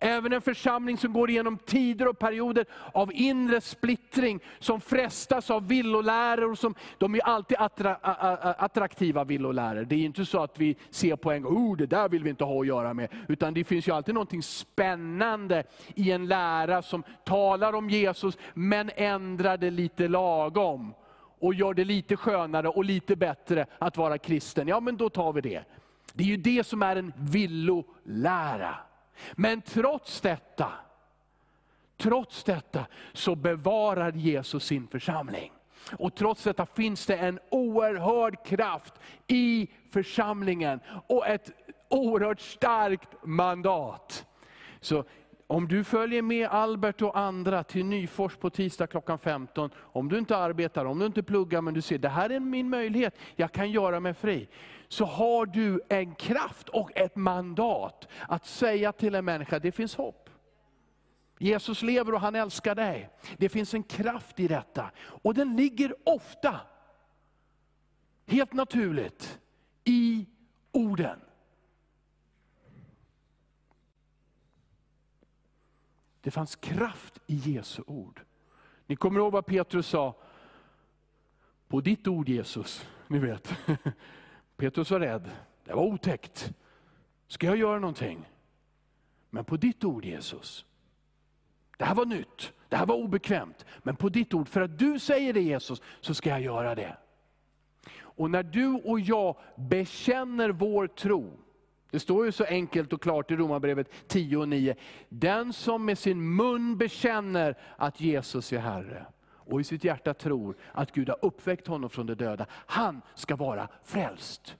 Även 0.00 0.32
en 0.32 0.40
församling 0.40 0.98
som 0.98 1.12
går 1.12 1.30
igenom 1.30 1.58
tider 1.58 2.08
och 2.08 2.18
perioder 2.18 2.66
av 2.92 3.10
inre 3.14 3.60
splittring, 3.60 4.40
som 4.58 4.80
frestas 4.80 5.50
av 5.50 5.68
villoläror. 5.68 6.54
Som, 6.54 6.74
de 6.98 7.14
är 7.14 7.20
alltid 7.20 7.56
attra, 7.60 7.94
attraktiva 7.94 9.24
villoläror. 9.24 9.84
Det 9.84 9.94
är 9.94 10.04
inte 10.04 10.24
så 10.24 10.42
att 10.42 10.58
vi 10.58 10.76
ser 10.90 11.16
på 11.16 11.32
en 11.32 11.42
gång, 11.42 11.56
oh, 11.56 11.76
det 11.76 11.86
där 11.86 12.08
vill 12.08 12.22
vi 12.22 12.30
inte 12.30 12.44
ha 12.44 12.60
att 12.60 12.66
göra 12.66 12.94
med. 12.94 13.08
Utan 13.28 13.54
det 13.54 13.64
finns 13.64 13.88
ju 13.88 13.92
alltid 13.92 14.14
något 14.14 14.44
spännande 14.44 15.64
i 15.94 16.10
en 16.10 16.26
lära 16.26 16.82
som 16.82 17.02
talar 17.24 17.72
om 17.72 17.90
Jesus, 17.90 18.38
men 18.54 18.90
ändrar 18.96 19.56
det 19.56 19.70
lite 19.70 20.08
lagom. 20.08 20.94
Och 21.40 21.54
gör 21.54 21.74
det 21.74 21.84
lite 21.84 22.16
skönare 22.16 22.68
och 22.68 22.84
lite 22.84 23.16
bättre 23.16 23.66
att 23.78 23.96
vara 23.96 24.18
kristen. 24.18 24.68
Ja 24.68 24.80
men 24.80 24.96
då 24.96 25.10
tar 25.10 25.32
vi 25.32 25.40
det. 25.40 25.64
Det 26.12 26.24
är 26.24 26.28
ju 26.28 26.36
det 26.36 26.66
som 26.66 26.82
är 26.82 26.96
en 26.96 27.12
villolära. 27.16 28.76
Men 29.32 29.62
trots 29.62 30.20
detta, 30.20 30.72
trots 31.96 32.44
detta 32.44 32.86
så 33.12 33.34
bevarar 33.34 34.12
Jesus 34.12 34.64
sin 34.64 34.88
församling. 34.88 35.52
Och 35.98 36.14
trots 36.14 36.44
detta 36.44 36.66
finns 36.66 37.06
det 37.06 37.16
en 37.16 37.38
oerhörd 37.50 38.44
kraft 38.44 38.94
i 39.26 39.68
församlingen 39.90 40.80
och 41.06 41.26
ett 41.26 41.50
oerhört 41.88 42.40
starkt 42.40 43.08
mandat. 43.22 44.26
Så 44.80 45.04
om 45.46 45.68
du 45.68 45.84
följer 45.84 46.22
med 46.22 46.48
Albert 46.48 47.02
och 47.02 47.18
andra 47.18 47.64
till 47.64 47.84
Nyfors 47.84 48.36
på 48.36 48.50
tisdag 48.50 48.86
klockan 48.86 49.18
15, 49.18 49.70
om 49.76 50.08
du 50.08 50.18
inte 50.18 50.36
arbetar, 50.36 50.84
om 50.84 50.98
du 50.98 51.06
inte 51.06 51.22
pluggar, 51.22 51.60
men 51.60 51.74
du 51.74 51.82
ser 51.82 51.98
det 51.98 52.08
här 52.08 52.30
är 52.30 52.40
min 52.40 52.70
möjlighet, 52.70 53.14
jag 53.36 53.52
kan 53.52 53.70
göra 53.70 54.00
mig 54.00 54.14
fri 54.14 54.48
så 54.88 55.04
har 55.04 55.46
du 55.46 55.80
en 55.88 56.14
kraft 56.14 56.68
och 56.68 56.96
ett 56.96 57.16
mandat 57.16 58.08
att 58.28 58.46
säga 58.46 58.92
till 58.92 59.14
en 59.14 59.24
människa, 59.24 59.58
det 59.58 59.72
finns 59.72 59.94
hopp. 59.94 60.30
Jesus 61.38 61.82
lever 61.82 62.14
och 62.14 62.20
han 62.20 62.34
älskar 62.34 62.74
dig. 62.74 63.10
Det 63.36 63.48
finns 63.48 63.74
en 63.74 63.82
kraft 63.82 64.40
i 64.40 64.48
detta. 64.48 64.90
Och 64.98 65.34
den 65.34 65.56
ligger 65.56 65.94
ofta, 66.04 66.60
helt 68.26 68.52
naturligt, 68.52 69.40
i 69.84 70.26
orden. 70.72 71.20
Det 76.20 76.30
fanns 76.30 76.56
kraft 76.56 77.18
i 77.26 77.34
Jesu 77.34 77.82
ord. 77.86 78.20
Ni 78.86 78.96
kommer 78.96 79.20
ihåg 79.20 79.32
vad 79.32 79.46
Petrus 79.46 79.86
sa, 79.86 80.16
på 81.68 81.80
ditt 81.80 82.06
ord 82.06 82.28
Jesus, 82.28 82.88
ni 83.06 83.18
vet. 83.18 83.54
Petrus 84.58 84.90
var 84.90 85.00
rädd. 85.00 85.30
Det 85.64 85.74
var 85.74 85.82
otäckt. 85.82 86.52
Ska 87.26 87.46
jag 87.46 87.56
göra 87.56 87.78
någonting? 87.78 88.28
Men 89.30 89.44
på 89.44 89.56
ditt 89.56 89.84
ord 89.84 90.04
Jesus. 90.04 90.64
Det 91.76 91.84
här 91.84 91.94
var 91.94 92.06
nytt, 92.06 92.52
det 92.68 92.76
här 92.76 92.86
var 92.86 92.94
obekvämt. 92.94 93.66
Men 93.78 93.96
på 93.96 94.08
ditt 94.08 94.34
ord, 94.34 94.48
för 94.48 94.60
att 94.60 94.78
du 94.78 94.98
säger 94.98 95.32
det 95.32 95.40
Jesus, 95.40 95.82
så 96.00 96.14
ska 96.14 96.30
jag 96.30 96.40
göra 96.40 96.74
det. 96.74 96.96
Och 98.00 98.30
när 98.30 98.42
du 98.42 98.66
och 98.66 99.00
jag 99.00 99.36
bekänner 99.56 100.50
vår 100.50 100.86
tro, 100.86 101.30
Det 101.90 102.00
står 102.00 102.26
ju 102.26 102.32
så 102.32 102.44
enkelt 102.44 102.92
och 102.92 103.02
klart 103.02 103.30
i 103.30 103.36
Romarbrevet 103.36 104.08
10 104.08 104.36
och 104.36 104.48
9. 104.48 104.74
Den 105.08 105.52
som 105.52 105.84
med 105.84 105.98
sin 105.98 106.36
mun 106.36 106.78
bekänner 106.78 107.58
att 107.76 108.00
Jesus 108.00 108.52
är 108.52 108.58
Herre 108.58 109.06
och 109.48 109.60
i 109.60 109.64
sitt 109.64 109.84
hjärta 109.84 110.14
tror 110.14 110.56
att 110.72 110.92
Gud 110.92 111.08
har 111.08 111.18
uppväckt 111.22 111.66
honom 111.66 111.90
från 111.90 112.06
de 112.06 112.14
döda, 112.14 112.46
han 112.50 113.02
ska 113.14 113.36
vara 113.36 113.68
frälst. 113.84 114.56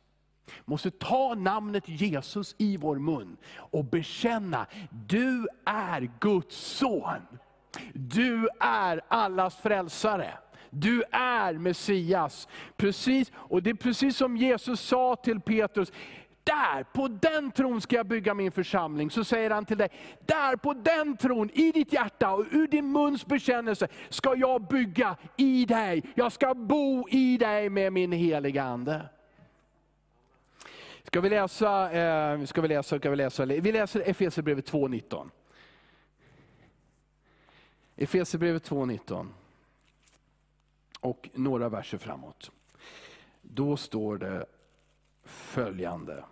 Måste 0.65 0.91
ta 0.91 1.35
namnet 1.35 1.89
Jesus 1.89 2.55
i 2.59 2.77
vår 2.77 2.99
mun 2.99 3.37
och 3.55 3.85
bekänna, 3.85 4.67
du 4.91 5.47
är 5.65 6.11
Guds 6.21 6.57
son. 6.57 7.23
Du 7.93 8.49
är 8.61 9.01
allas 9.09 9.57
frälsare. 9.57 10.39
Du 10.71 11.03
är 11.13 11.53
Messias. 11.53 12.49
Precis, 12.77 13.33
och 13.35 13.63
det 13.63 13.71
är 13.71 13.75
precis 13.75 14.17
som 14.17 14.37
Jesus 14.37 14.81
sa 14.81 15.17
till 15.17 15.41
Petrus, 15.41 15.93
där, 16.49 16.83
på 16.83 17.09
den 17.09 17.51
tron 17.51 17.81
ska 17.81 17.97
jag 17.97 18.07
bygga 18.07 18.35
min 18.35 18.53
församling. 18.53 19.11
Så 19.11 19.25
säger 19.25 19.51
han 19.51 19.65
till 19.65 19.79
dig, 19.79 19.89
där 20.27 20.57
på 20.57 20.73
den 20.73 21.17
tron, 21.17 21.51
i 21.51 21.73
ditt 21.73 21.93
hjärta 21.93 22.33
och 22.33 22.45
ur 22.51 22.67
din 22.67 22.93
muns 22.93 23.27
bekännelse, 23.27 23.89
ska 24.09 24.35
jag 24.37 24.63
bygga 24.63 25.17
i 25.37 25.65
dig. 25.65 26.03
Jag 26.15 26.33
ska 26.33 26.55
bo 26.55 27.09
i 27.09 27.37
dig 27.37 27.71
med 27.71 27.93
min 27.93 28.13
heliga 28.13 28.63
Ande. 28.63 29.09
Ska 31.05 31.21
vi 31.21 31.29
läsa, 31.29 31.93
eh, 31.93 32.45
ska 32.45 32.61
vi 32.61 32.69
läsa, 32.69 32.99
ska 32.99 33.11
vi 33.11 33.17
läsa, 33.17 33.45
vi 33.45 33.73
läser 33.73 34.01
Efesierbrevet 34.01 34.71
2.19. 34.71 35.31
Efesierbrevet 37.97 38.71
2.19 38.71 39.27
och 41.01 41.29
några 41.35 41.69
verser 41.69 41.99
framåt. 41.99 42.51
Då 43.43 43.77
står 43.77 44.19
det 44.19 44.47
följande. 45.25 46.25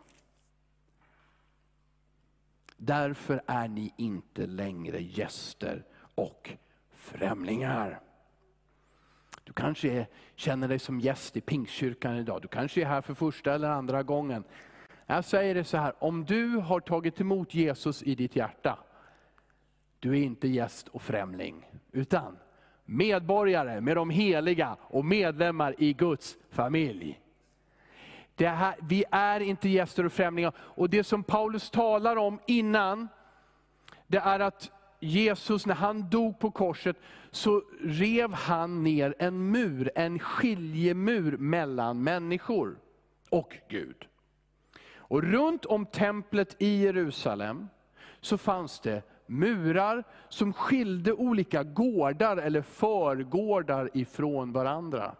Därför 2.76 3.42
är 3.46 3.68
ni 3.68 3.94
inte 3.96 4.46
längre 4.46 5.00
gäster 5.02 5.84
och 6.14 6.50
främlingar. 6.90 8.00
Du 9.44 9.52
kanske 9.52 10.06
känner 10.34 10.68
dig 10.68 10.78
som 10.78 11.00
gäst 11.00 11.36
i 11.36 11.40
Pingstkyrkan 11.40 12.16
idag. 12.16 12.42
Du 12.42 12.48
kanske 12.48 12.80
är 12.80 12.86
här 12.86 13.00
för 13.00 13.14
första 13.14 13.54
eller 13.54 13.70
andra 13.70 14.02
gången. 14.02 14.44
Jag 15.06 15.24
säger 15.24 15.54
det 15.54 15.64
så 15.64 15.76
här, 15.76 15.92
om 15.98 16.24
du 16.24 16.48
har 16.56 16.80
tagit 16.80 17.20
emot 17.20 17.54
Jesus 17.54 18.02
i 18.02 18.14
ditt 18.14 18.36
hjärta, 18.36 18.78
du 19.98 20.10
är 20.10 20.22
inte 20.22 20.48
gäst 20.48 20.88
och 20.88 21.02
främling, 21.02 21.70
utan 21.92 22.38
medborgare 22.84 23.80
med 23.80 23.96
de 23.96 24.10
heliga 24.10 24.76
och 24.80 25.04
medlemmar 25.04 25.74
i 25.78 25.92
Guds 25.92 26.36
familj. 26.50 27.20
Det 28.36 28.48
här, 28.48 28.74
vi 28.82 29.04
är 29.10 29.40
inte 29.40 29.68
gäster 29.68 30.06
och 30.06 30.12
främlingar. 30.12 30.52
Och 30.58 30.90
det 30.90 31.04
som 31.04 31.22
Paulus 31.22 31.70
talar 31.70 32.16
om 32.16 32.38
innan, 32.46 33.08
det 34.06 34.18
är 34.18 34.40
att 34.40 34.70
Jesus, 35.00 35.66
när 35.66 35.74
han 35.74 36.10
dog 36.10 36.38
på 36.38 36.50
korset, 36.50 36.96
så 37.30 37.62
rev 37.80 38.32
han 38.32 38.82
ner 38.82 39.14
en 39.18 39.50
mur, 39.50 39.90
en 39.94 40.18
skiljemur 40.18 41.36
mellan 41.36 42.02
människor 42.02 42.78
och 43.30 43.56
Gud. 43.68 44.06
Och 44.96 45.22
runt 45.22 45.64
om 45.64 45.86
templet 45.86 46.56
i 46.58 46.82
Jerusalem 46.82 47.68
så 48.20 48.38
fanns 48.38 48.80
det 48.80 49.02
murar 49.26 50.04
som 50.28 50.52
skilde 50.52 51.12
olika 51.12 51.62
gårdar 51.62 52.36
eller 52.36 52.62
förgårdar 52.62 53.90
ifrån 53.94 54.52
varandra. 54.52 55.14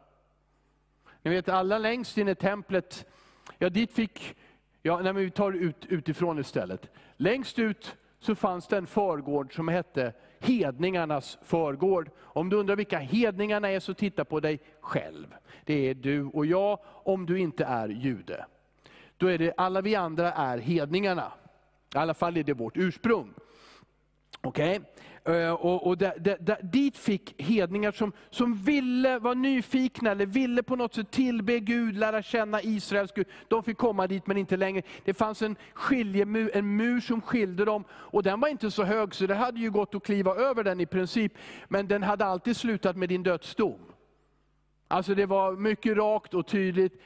Ni 1.26 1.32
vet 1.32 1.48
alla 1.48 1.78
längst 1.78 2.18
in 2.18 2.28
i 2.28 2.34
templet, 2.34 3.06
ja 3.58 3.68
dit 3.68 3.92
fick, 3.92 4.36
ja 4.82 5.00
nej, 5.00 5.12
men 5.12 5.22
vi 5.22 5.30
tar 5.30 5.52
ut 5.52 5.86
utifrån 5.88 6.38
istället. 6.38 6.90
Längst 7.16 7.58
ut 7.58 7.96
så 8.18 8.34
fanns 8.34 8.68
det 8.68 8.76
en 8.76 8.86
förgård 8.86 9.54
som 9.54 9.68
hette 9.68 10.12
hedningarnas 10.38 11.38
förgård. 11.42 12.10
Om 12.18 12.48
du 12.48 12.56
undrar 12.56 12.76
vilka 12.76 12.98
hedningarna 12.98 13.70
är 13.70 13.80
så 13.80 13.94
titta 13.94 14.24
på 14.24 14.40
dig 14.40 14.60
själv. 14.80 15.26
Det 15.64 15.74
är 15.74 15.94
du 15.94 16.24
och 16.24 16.46
jag 16.46 16.78
om 16.84 17.26
du 17.26 17.38
inte 17.38 17.64
är 17.64 17.88
jude. 17.88 18.46
Då 19.16 19.26
är 19.26 19.38
det 19.38 19.54
alla 19.56 19.80
vi 19.80 19.94
andra 19.94 20.32
är 20.32 20.58
hedningarna. 20.58 21.32
I 21.94 21.98
alla 21.98 22.14
fall 22.14 22.36
är 22.36 22.44
det 22.44 22.52
vårt 22.52 22.76
ursprung. 22.76 23.34
Okej? 24.40 24.76
Okay? 24.76 24.90
Eh, 25.26 25.52
och, 25.52 25.86
och 25.86 25.98
där, 25.98 26.14
där, 26.18 26.36
där, 26.40 26.58
dit 26.62 26.96
fick 26.96 27.42
hedningar 27.42 27.92
som, 27.92 28.12
som 28.30 28.54
ville 28.54 29.18
vara 29.18 29.34
nyfikna, 29.34 30.10
eller 30.10 30.26
ville 30.26 30.62
på 30.62 30.76
något 30.76 30.94
sätt 30.94 31.10
tillbe 31.10 31.60
Gud, 31.60 31.96
lära 31.96 32.22
känna 32.22 32.62
Israels 32.62 33.12
Gud. 33.12 33.26
De 33.48 33.62
fick 33.62 33.76
komma 33.78 34.06
dit 34.06 34.26
men 34.26 34.36
inte 34.36 34.56
längre. 34.56 34.82
Det 35.04 35.14
fanns 35.14 35.42
en 35.42 35.56
skiljemur, 35.74 36.50
en 36.54 36.76
mur 36.76 37.00
som 37.00 37.20
skilde 37.20 37.64
dem. 37.64 37.84
Och 37.90 38.22
den 38.22 38.40
var 38.40 38.48
inte 38.48 38.70
så 38.70 38.84
hög 38.84 39.14
så 39.14 39.26
det 39.26 39.34
hade 39.34 39.60
ju 39.60 39.70
gått 39.70 39.94
att 39.94 40.04
kliva 40.04 40.34
över 40.34 40.64
den 40.64 40.80
i 40.80 40.86
princip. 40.86 41.32
Men 41.68 41.88
den 41.88 42.02
hade 42.02 42.24
alltid 42.24 42.56
slutat 42.56 42.96
med 42.96 43.08
din 43.08 43.22
dödsdom. 43.22 43.80
Alltså 44.88 45.14
det 45.14 45.26
var 45.26 45.52
mycket 45.52 45.96
rakt 45.96 46.34
och 46.34 46.46
tydligt. 46.46 47.02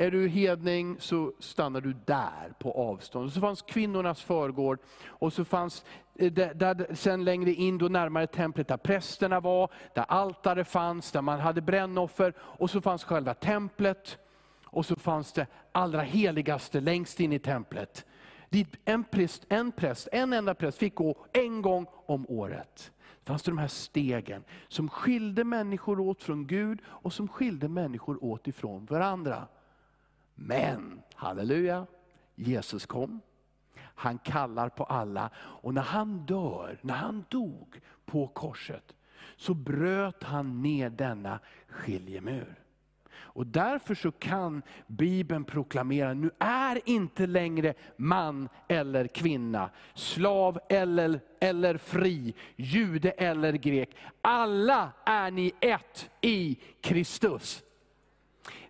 Är 0.00 0.10
du 0.10 0.28
hedning 0.28 0.96
så 1.00 1.32
stannar 1.38 1.80
du 1.80 1.94
där 2.04 2.52
på 2.58 2.72
avstånd. 2.72 3.32
Så 3.32 3.40
fanns 3.40 3.62
kvinnornas 3.62 4.22
förgård, 4.22 4.78
och 5.06 5.32
så 5.32 5.44
fanns 5.44 5.84
Eh, 6.18 6.32
där, 6.32 6.54
där, 6.54 6.94
sen 6.94 7.24
längre 7.24 7.52
in, 7.52 7.78
då 7.78 7.88
närmare 7.88 8.26
templet, 8.26 8.68
där 8.68 8.76
prästerna 8.76 9.40
var, 9.40 9.70
där 9.94 10.04
altare 10.08 10.64
fanns, 10.64 11.12
där 11.12 11.22
man 11.22 11.40
hade 11.40 11.60
brännoffer. 11.60 12.34
Och 12.38 12.70
så 12.70 12.80
fanns 12.80 13.04
själva 13.04 13.34
templet, 13.34 14.18
och 14.64 14.86
så 14.86 14.96
fanns 14.96 15.32
det 15.32 15.46
allra 15.72 16.00
heligaste 16.00 16.80
längst 16.80 17.20
in 17.20 17.32
i 17.32 17.38
templet. 17.38 18.06
Dit 18.48 18.76
en 18.84 19.04
präst, 19.04 19.46
en 19.48 19.72
präst, 19.72 20.08
en 20.12 20.32
enda 20.32 20.54
präst 20.54 20.78
fick 20.78 20.94
gå 20.94 21.26
en 21.32 21.62
gång 21.62 21.86
om 22.06 22.26
året. 22.28 22.92
Det 23.24 23.28
fanns 23.28 23.42
det 23.42 23.50
de 23.50 23.58
här 23.58 23.68
stegen 23.68 24.44
som 24.68 24.88
skilde 24.88 25.44
människor 25.44 26.00
åt 26.00 26.22
från 26.22 26.46
Gud, 26.46 26.80
och 26.86 27.12
som 27.12 27.28
skilde 27.28 27.68
människor 27.68 28.24
åt 28.24 28.48
ifrån 28.48 28.86
varandra. 28.86 29.46
Men, 30.34 31.02
halleluja, 31.14 31.86
Jesus 32.34 32.86
kom. 32.86 33.20
Han 33.98 34.18
kallar 34.18 34.68
på 34.68 34.84
alla. 34.84 35.30
Och 35.36 35.74
när 35.74 35.82
han 35.82 36.26
dör, 36.26 36.78
när 36.82 36.94
han 36.94 37.24
dog 37.28 37.80
på 38.06 38.26
korset, 38.26 38.94
så 39.36 39.54
bröt 39.54 40.22
han 40.22 40.62
ner 40.62 40.90
denna 40.90 41.38
skiljemur. 41.68 42.54
Och 43.16 43.46
därför 43.46 43.94
så 43.94 44.12
kan 44.12 44.62
Bibeln 44.86 45.44
proklamera, 45.44 46.14
nu 46.14 46.30
är 46.38 46.80
inte 46.84 47.26
längre 47.26 47.74
man 47.96 48.48
eller 48.68 49.06
kvinna, 49.06 49.70
slav 49.94 50.58
eller, 50.68 51.20
eller 51.40 51.76
fri, 51.76 52.34
jude 52.56 53.10
eller 53.10 53.52
grek. 53.52 53.96
Alla 54.20 54.92
är 55.04 55.30
ni 55.30 55.52
ett 55.60 56.10
i 56.20 56.58
Kristus. 56.80 57.62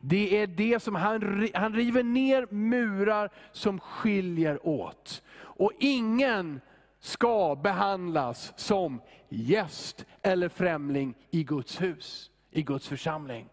Det 0.00 0.42
är 0.42 0.46
det 0.46 0.82
som 0.82 0.94
han, 0.94 1.48
han 1.54 1.74
river 1.74 2.02
ner 2.02 2.46
murar 2.50 3.30
som 3.52 3.80
skiljer 3.80 4.66
åt. 4.66 5.22
Och 5.40 5.72
ingen 5.78 6.60
ska 7.00 7.56
behandlas 7.56 8.52
som 8.56 9.00
gäst 9.28 10.06
eller 10.22 10.48
främling 10.48 11.14
i 11.30 11.44
Guds 11.44 11.80
hus, 11.80 12.30
i 12.50 12.62
Guds 12.62 12.88
församling. 12.88 13.48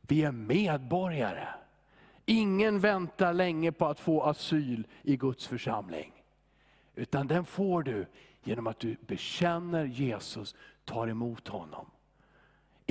Vi 0.00 0.22
är 0.22 0.32
medborgare. 0.32 1.48
Ingen 2.26 2.80
väntar 2.80 3.32
länge 3.32 3.72
på 3.72 3.86
att 3.86 4.00
få 4.00 4.22
asyl 4.22 4.86
i 5.02 5.16
Guds 5.16 5.46
församling. 5.46 6.12
Utan 6.94 7.26
den 7.26 7.44
får 7.44 7.82
du 7.82 8.06
genom 8.44 8.66
att 8.66 8.80
du 8.80 8.96
bekänner 9.06 9.84
Jesus, 9.84 10.54
tar 10.84 11.08
emot 11.08 11.48
honom. 11.48 11.86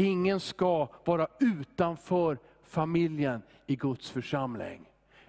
Ingen 0.02 0.40
ska 0.40 0.88
vara 1.06 1.28
utanför 1.40 2.38
familjen 2.64 3.42
i 3.68 3.76
Guds 3.76 4.10
församling. 4.10 4.82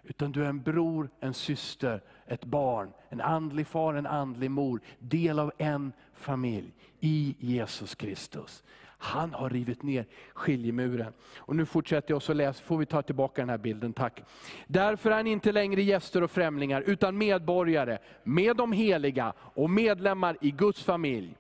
Utan 0.04 0.32
du 0.32 0.44
är 0.44 0.48
en 0.48 0.62
bror, 0.62 1.10
en 1.20 1.34
syster, 1.34 2.02
ett 2.26 2.44
barn, 2.44 2.92
en 3.08 3.20
andlig 3.20 3.66
far, 3.66 3.94
en 3.94 4.06
andlig 4.06 4.50
mor. 4.50 4.80
Del 4.98 5.38
av 5.38 5.52
en 5.58 5.92
familj 6.14 6.72
i 7.00 7.34
Jesus 7.38 7.94
Kristus. 7.94 8.64
Han 8.84 9.34
har 9.34 9.50
rivit 9.50 9.82
ner 9.82 10.06
skiljemuren. 10.34 11.12
Och 11.36 11.56
nu 11.56 11.66
fortsätter 11.66 12.10
jag 12.10 12.16
och 12.16 12.22
så 12.22 12.32
läs, 12.32 12.60
får 12.60 12.78
vi 12.78 12.86
ta 12.86 13.02
tillbaka 13.02 13.42
den 13.42 13.48
här 13.48 13.58
bilden, 13.58 13.92
tack. 13.92 14.22
Därför 14.66 15.10
är 15.10 15.22
ni 15.22 15.30
inte 15.30 15.52
längre 15.52 15.82
gäster 15.82 16.22
och 16.22 16.30
främlingar, 16.30 16.82
utan 16.82 17.18
medborgare 17.18 17.98
med 18.22 18.56
de 18.56 18.72
heliga 18.72 19.32
och 19.38 19.70
medlemmar 19.70 20.36
i 20.40 20.50
Guds 20.50 20.82
familj. 20.84 21.36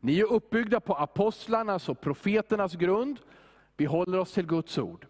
Ni 0.00 0.20
är 0.20 0.32
uppbyggda 0.32 0.80
på 0.80 0.94
apostlarnas 0.94 1.88
och 1.88 2.00
profeternas 2.00 2.74
grund. 2.74 3.18
Vi 3.76 3.84
håller 3.84 4.18
oss 4.18 4.32
till 4.32 4.46
Guds 4.46 4.78
ord. 4.78 5.06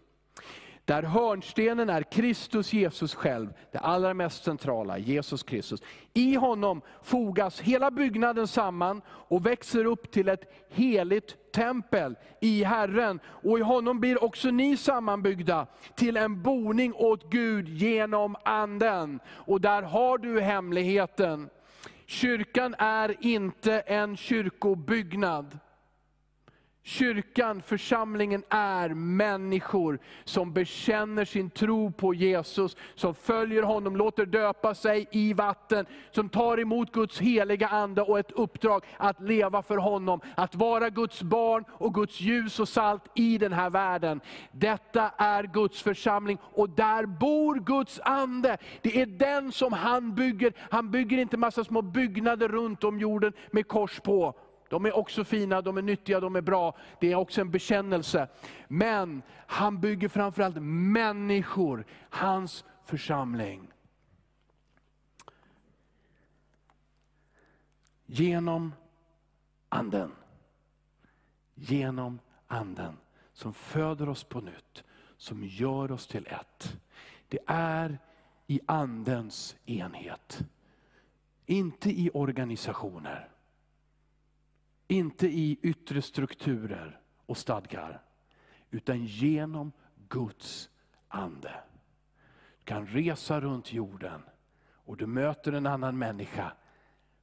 Där 0.85 1.03
hörnstenen 1.03 1.89
är 1.89 2.03
Kristus 2.03 2.73
Jesus 2.73 3.15
själv, 3.15 3.53
det 3.71 3.77
allra 3.77 4.13
mest 4.13 4.43
centrala, 4.43 4.97
Jesus 4.97 5.43
Kristus. 5.43 5.81
I 6.13 6.35
honom 6.35 6.81
fogas 7.01 7.61
hela 7.61 7.91
byggnaden 7.91 8.47
samman 8.47 9.01
och 9.07 9.45
växer 9.45 9.85
upp 9.85 10.11
till 10.11 10.29
ett 10.29 10.53
heligt 10.69 11.51
tempel 11.51 12.15
i 12.41 12.63
Herren. 12.63 13.19
Och 13.25 13.59
i 13.59 13.61
honom 13.61 13.99
blir 13.99 14.23
också 14.23 14.51
ni 14.51 14.77
sammanbyggda 14.77 15.67
till 15.95 16.17
en 16.17 16.41
boning 16.41 16.93
åt 16.93 17.29
Gud 17.31 17.69
genom 17.69 18.35
Anden. 18.45 19.19
Och 19.27 19.61
där 19.61 19.81
har 19.81 20.17
du 20.17 20.41
hemligheten. 20.41 21.49
Kyrkan 22.11 22.75
är 22.77 23.15
inte 23.19 23.79
en 23.79 24.17
kyrkobyggnad. 24.17 25.59
Kyrkan, 26.83 27.61
församlingen 27.61 28.43
är 28.49 28.89
människor 28.89 29.99
som 30.23 30.53
bekänner 30.53 31.25
sin 31.25 31.49
tro 31.49 31.91
på 31.91 32.13
Jesus, 32.13 32.77
som 32.95 33.15
följer 33.15 33.63
honom, 33.63 33.95
låter 33.95 34.25
döpa 34.25 34.75
sig 34.75 35.07
i 35.11 35.33
vatten, 35.33 35.85
som 36.11 36.29
tar 36.29 36.59
emot 36.59 36.91
Guds 36.91 37.19
heliga 37.19 37.67
Ande 37.67 38.01
och 38.01 38.19
ett 38.19 38.31
uppdrag 38.31 38.85
att 38.97 39.21
leva 39.21 39.61
för 39.61 39.77
honom. 39.77 40.21
Att 40.35 40.55
vara 40.55 40.89
Guds 40.89 41.21
barn 41.21 41.65
och 41.71 41.93
Guds 41.93 42.21
ljus 42.21 42.59
och 42.59 42.69
salt 42.69 43.03
i 43.15 43.37
den 43.37 43.53
här 43.53 43.69
världen. 43.69 44.21
Detta 44.51 45.09
är 45.17 45.43
Guds 45.43 45.81
församling 45.81 46.37
och 46.41 46.69
där 46.69 47.05
bor 47.05 47.55
Guds 47.55 47.99
Ande. 48.03 48.57
Det 48.81 49.01
är 49.01 49.05
den 49.05 49.51
som 49.51 49.73
han 49.73 50.15
bygger. 50.15 50.53
Han 50.69 50.91
bygger 50.91 51.17
inte 51.17 51.37
massa 51.37 51.63
små 51.63 51.81
byggnader 51.81 52.47
runt 52.47 52.83
om 52.83 52.99
jorden 52.99 53.33
med 53.51 53.67
kors 53.67 53.99
på. 53.99 54.35
De 54.71 54.85
är 54.85 54.95
också 54.95 55.23
fina, 55.23 55.61
de 55.61 55.77
är 55.77 55.81
nyttiga, 55.81 56.19
de 56.19 56.35
är 56.35 56.41
bra. 56.41 56.77
Det 56.99 57.11
är 57.11 57.15
också 57.15 57.41
en 57.41 57.51
bekännelse. 57.51 58.27
Men 58.67 59.21
han 59.47 59.79
bygger 59.79 60.07
framförallt 60.07 60.57
människor, 60.61 61.85
hans 62.09 62.65
församling. 62.85 63.71
Genom 68.05 68.73
anden. 69.69 70.11
Genom 71.55 72.19
anden 72.47 72.97
som 73.33 73.53
föder 73.53 74.09
oss 74.09 74.23
på 74.23 74.41
nytt, 74.41 74.83
som 75.17 75.43
gör 75.43 75.91
oss 75.91 76.07
till 76.07 76.27
ett. 76.27 76.77
Det 77.27 77.39
är 77.47 77.99
i 78.47 78.59
andens 78.65 79.55
enhet. 79.65 80.39
Inte 81.45 81.89
i 81.89 82.09
organisationer. 82.13 83.30
Inte 84.91 85.27
i 85.27 85.57
yttre 85.61 86.01
strukturer 86.01 86.99
och 87.25 87.37
stadgar, 87.37 88.01
utan 88.71 89.05
genom 89.05 89.71
Guds 90.09 90.69
ande. 91.07 91.53
Du 92.59 92.65
kan 92.65 92.87
resa 92.87 93.41
runt 93.41 93.73
jorden 93.73 94.21
och 94.73 94.97
du 94.97 95.07
möter 95.07 95.51
en 95.51 95.65
annan 95.65 95.97
människa 95.97 96.53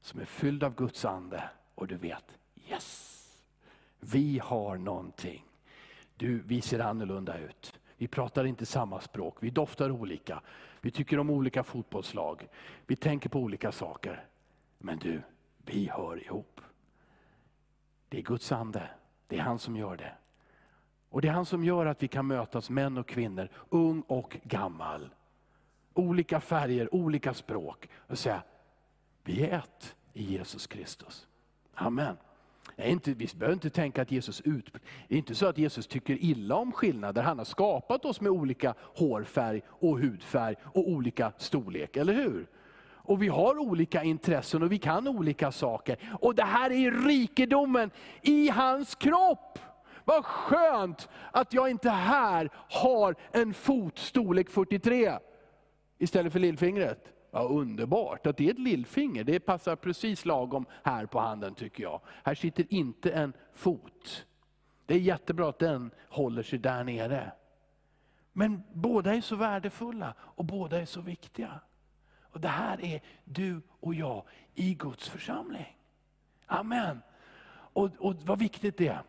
som 0.00 0.20
är 0.20 0.24
fylld 0.24 0.64
av 0.64 0.74
Guds 0.74 1.04
ande 1.04 1.50
och 1.74 1.86
du 1.86 1.96
vet, 1.96 2.38
yes, 2.68 3.28
vi 4.00 4.38
har 4.38 4.76
någonting. 4.76 5.44
Du, 6.16 6.42
vi 6.46 6.60
ser 6.60 6.78
annorlunda 6.78 7.38
ut. 7.38 7.80
Vi 7.96 8.08
pratar 8.08 8.44
inte 8.44 8.66
samma 8.66 9.00
språk, 9.00 9.36
vi 9.40 9.50
doftar 9.50 9.90
olika. 9.90 10.42
Vi 10.80 10.90
tycker 10.90 11.18
om 11.18 11.30
olika 11.30 11.64
fotbollslag. 11.64 12.48
Vi 12.86 12.96
tänker 12.96 13.28
på 13.28 13.38
olika 13.38 13.72
saker. 13.72 14.24
Men 14.78 14.98
du, 14.98 15.22
vi 15.64 15.88
hör 15.88 16.24
ihop. 16.24 16.60
Det 18.08 18.18
är 18.18 18.22
Guds 18.22 18.52
ande. 18.52 18.90
Det 19.26 19.38
är 19.38 19.42
han 19.42 19.58
som 19.58 19.76
gör 19.76 19.96
det. 19.96 20.12
Och 21.10 21.20
Det 21.20 21.28
är 21.28 21.32
han 21.32 21.46
som 21.46 21.64
gör 21.64 21.86
att 21.86 22.02
vi 22.02 22.08
kan 22.08 22.26
mötas, 22.26 22.70
män 22.70 22.98
och 22.98 23.08
kvinnor, 23.08 23.48
ung 23.68 24.02
och 24.06 24.36
gammal. 24.42 25.10
Olika 25.94 26.40
färger, 26.40 26.94
olika 26.94 27.34
språk. 27.34 27.88
Och 27.96 28.18
säga, 28.18 28.42
vi 29.24 29.42
är 29.42 29.58
ett 29.58 29.96
i 30.12 30.22
Jesus 30.22 30.66
Kristus. 30.66 31.26
Amen. 31.74 32.16
Nej, 32.76 32.90
inte, 32.90 33.14
vi 33.14 33.28
behöver 33.36 33.54
inte 33.54 33.70
tänka 33.70 34.02
att 34.02 34.10
Jesus 34.10 34.40
ut... 34.40 34.72
Det 35.08 35.14
är 35.14 35.18
inte 35.18 35.34
så 35.34 35.46
att 35.46 35.58
Jesus 35.58 35.86
tycker 35.86 36.24
illa 36.24 36.54
om 36.56 36.72
skillnader. 36.72 37.22
Han 37.22 37.38
har 37.38 37.44
skapat 37.44 38.04
oss 38.04 38.20
med 38.20 38.32
olika 38.32 38.74
hårfärg 38.80 39.62
och 39.68 40.00
hudfärg 40.00 40.56
och 40.62 40.88
olika 40.88 41.32
storlek, 41.36 41.96
eller 41.96 42.14
hur? 42.14 42.46
Och 43.08 43.22
vi 43.22 43.28
har 43.28 43.58
olika 43.58 44.02
intressen 44.02 44.62
och 44.62 44.72
vi 44.72 44.78
kan 44.78 45.08
olika 45.08 45.52
saker. 45.52 45.98
Och 46.20 46.34
det 46.34 46.44
här 46.44 46.70
är 46.70 46.90
rikedomen 46.90 47.90
i 48.22 48.48
hans 48.48 48.94
kropp. 48.94 49.58
Vad 50.04 50.24
skönt 50.24 51.08
att 51.32 51.52
jag 51.52 51.70
inte 51.70 51.90
här 51.90 52.50
har 52.54 53.14
en 53.32 53.54
fot 53.54 53.98
storlek 53.98 54.50
43 54.50 55.18
istället 55.98 56.32
för 56.32 56.40
lillfingret. 56.40 57.12
Ja, 57.30 57.40
underbart 57.40 58.26
att 58.26 58.36
det 58.36 58.46
är 58.46 58.50
ett 58.50 58.58
lillfinger, 58.58 59.24
det 59.24 59.40
passar 59.40 59.76
precis 59.76 60.24
lagom 60.24 60.66
här 60.82 61.06
på 61.06 61.20
handen 61.20 61.54
tycker 61.54 61.82
jag. 61.82 62.00
Här 62.24 62.34
sitter 62.34 62.66
inte 62.74 63.10
en 63.10 63.32
fot. 63.52 64.26
Det 64.86 64.94
är 64.94 64.98
jättebra 64.98 65.48
att 65.48 65.58
den 65.58 65.90
håller 66.08 66.42
sig 66.42 66.58
där 66.58 66.84
nere. 66.84 67.32
Men 68.32 68.62
båda 68.72 69.14
är 69.14 69.20
så 69.20 69.36
värdefulla 69.36 70.14
och 70.18 70.44
båda 70.44 70.80
är 70.80 70.86
så 70.86 71.00
viktiga. 71.00 71.60
Och 72.38 72.42
Det 72.42 72.48
här 72.48 72.84
är 72.84 73.00
du 73.24 73.62
och 73.80 73.94
jag 73.94 74.24
i 74.54 74.74
Guds 74.74 75.08
församling. 75.08 75.76
Amen. 76.46 77.02
Och, 77.50 77.90
och 77.98 78.14
vad 78.14 78.38
viktigt 78.38 78.76
det 78.76 78.88
är. 78.88 79.02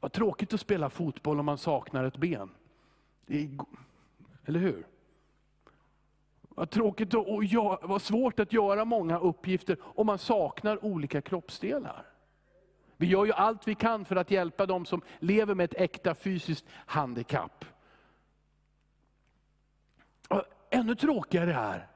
Vad 0.00 0.12
tråkigt 0.12 0.54
att 0.54 0.60
spela 0.60 0.90
fotboll 0.90 1.40
om 1.40 1.46
man 1.46 1.58
saknar 1.58 2.04
ett 2.04 2.16
ben. 2.16 2.50
Är, 3.26 3.48
eller 4.44 4.60
hur? 4.60 4.86
Vad 6.42 6.70
tråkigt 6.70 7.14
och, 7.14 7.34
och 7.34 7.44
ja, 7.44 7.78
vad 7.82 8.02
svårt 8.02 8.40
att 8.40 8.52
göra 8.52 8.84
många 8.84 9.18
uppgifter 9.18 9.76
om 9.82 10.06
man 10.06 10.18
saknar 10.18 10.84
olika 10.84 11.20
kroppsdelar. 11.20 12.06
Vi 12.96 13.06
gör 13.06 13.24
ju 13.24 13.32
allt 13.32 13.68
vi 13.68 13.74
kan 13.74 14.04
för 14.04 14.16
att 14.16 14.30
hjälpa 14.30 14.66
dem 14.66 14.86
som 14.86 15.02
lever 15.18 15.54
med 15.54 15.64
ett 15.64 15.80
äkta 15.80 16.14
fysiskt 16.14 16.64
handikapp. 16.70 17.64
Och 20.28 20.42
ännu 20.70 20.94
tråkigare 20.94 21.54
är 21.54 21.88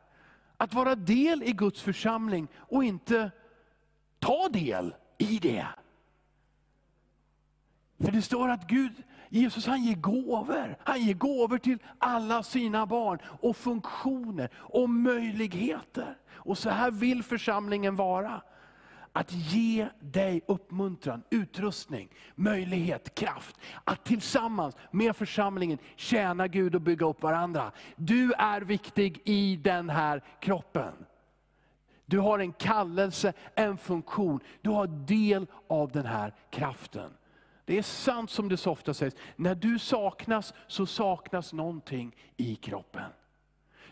att 0.60 0.74
vara 0.74 0.94
del 0.94 1.42
i 1.42 1.52
Guds 1.52 1.82
församling 1.82 2.48
och 2.56 2.84
inte 2.84 3.30
ta 4.18 4.48
del 4.48 4.94
i 5.18 5.38
det. 5.38 5.66
För 8.00 8.12
det 8.12 8.22
står 8.22 8.48
att 8.48 8.66
Gud, 8.66 8.92
Jesus 9.28 9.66
han 9.66 9.82
ger 9.84 9.94
gåvor. 9.94 10.76
Han 10.84 11.00
ger 11.00 11.14
gåvor 11.14 11.58
till 11.58 11.78
alla 11.98 12.42
sina 12.42 12.86
barn 12.86 13.18
och 13.40 13.56
funktioner 13.56 14.50
och 14.54 14.90
möjligheter. 14.90 16.16
Och 16.32 16.58
så 16.58 16.70
här 16.70 16.90
vill 16.90 17.22
församlingen 17.22 17.96
vara 17.96 18.42
att 19.12 19.32
ge 19.32 19.88
dig 20.00 20.40
uppmuntran, 20.46 21.22
utrustning, 21.30 22.08
möjlighet, 22.34 23.14
kraft. 23.14 23.56
Att 23.84 24.04
tillsammans 24.04 24.76
med 24.90 25.16
församlingen 25.16 25.78
tjäna 25.96 26.48
Gud 26.48 26.74
och 26.74 26.80
bygga 26.80 27.06
upp 27.06 27.22
varandra. 27.22 27.72
Du 27.96 28.32
är 28.32 28.60
viktig 28.60 29.22
i 29.24 29.56
den 29.56 29.90
här 29.90 30.24
kroppen. 30.40 30.92
Du 32.06 32.18
har 32.18 32.38
en 32.38 32.52
kallelse, 32.52 33.32
en 33.54 33.78
funktion. 33.78 34.40
Du 34.62 34.70
har 34.70 34.86
del 34.86 35.46
av 35.68 35.90
den 35.92 36.06
här 36.06 36.34
kraften. 36.50 37.10
Det 37.64 37.78
är 37.78 37.82
sant 37.82 38.30
som 38.30 38.48
det 38.48 38.56
så 38.56 38.70
ofta 38.70 38.94
sägs, 38.94 39.14
när 39.36 39.54
du 39.54 39.78
saknas 39.78 40.54
så 40.66 40.86
saknas 40.86 41.52
någonting 41.52 42.16
i 42.36 42.54
kroppen. 42.54 43.10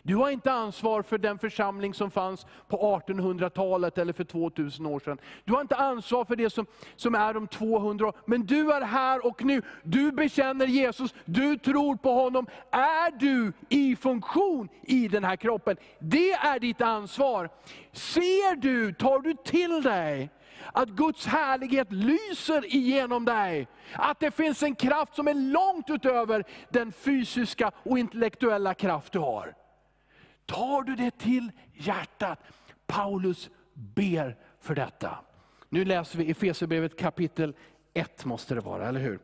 Du 0.03 0.15
har 0.15 0.29
inte 0.29 0.51
ansvar 0.51 1.01
för 1.01 1.17
den 1.17 1.39
församling 1.39 1.93
som 1.93 2.11
fanns 2.11 2.45
på 2.67 3.01
1800-talet 3.07 3.97
eller 3.97 4.13
för 4.13 4.23
2000 4.23 4.85
år 4.85 4.99
sedan. 4.99 5.17
Du 5.43 5.53
har 5.53 5.61
inte 5.61 5.75
ansvar 5.75 6.25
för 6.25 6.35
det 6.35 6.49
som, 6.49 6.65
som 6.95 7.15
är 7.15 7.37
om 7.37 7.47
200 7.47 8.07
år. 8.07 8.13
Men 8.25 8.45
du 8.45 8.71
är 8.71 8.81
här 8.81 9.25
och 9.25 9.43
nu. 9.43 9.61
Du 9.83 10.11
bekänner 10.11 10.65
Jesus, 10.65 11.13
du 11.25 11.57
tror 11.57 11.95
på 11.95 12.13
honom. 12.13 12.47
Är 12.71 13.19
du 13.19 13.53
i 13.69 13.95
funktion 13.95 14.69
i 14.81 15.07
den 15.07 15.23
här 15.23 15.35
kroppen? 15.35 15.77
Det 15.99 16.31
är 16.31 16.59
ditt 16.59 16.81
ansvar. 16.81 17.49
Ser 17.91 18.55
du, 18.55 18.93
tar 18.93 19.19
du 19.19 19.33
till 19.33 19.81
dig 19.81 20.29
att 20.73 20.89
Guds 20.89 21.25
härlighet 21.25 21.91
lyser 21.91 22.75
igenom 22.75 23.25
dig. 23.25 23.67
Att 23.93 24.19
det 24.19 24.31
finns 24.31 24.63
en 24.63 24.75
kraft 24.75 25.15
som 25.15 25.27
är 25.27 25.33
långt 25.33 25.89
utöver 25.89 26.43
den 26.69 26.91
fysiska 26.91 27.71
och 27.83 27.99
intellektuella 27.99 28.73
kraft 28.73 29.13
du 29.13 29.19
har. 29.19 29.53
Tar 30.49 30.83
du 30.83 30.95
det 30.95 31.11
till 31.11 31.51
hjärtat? 31.73 32.39
Paulus 32.87 33.49
ber 33.73 34.37
för 34.59 34.75
detta. 34.75 35.17
Nu 35.69 35.85
läser 35.85 36.17
vi 36.17 36.31
Efesierbrevet 36.31 36.99
kapitel 36.99 37.55
1 37.93 38.25
måste 38.25 38.55
det 38.55 38.61
vara, 38.61 38.87
eller 38.87 38.99
hur? 38.99 39.19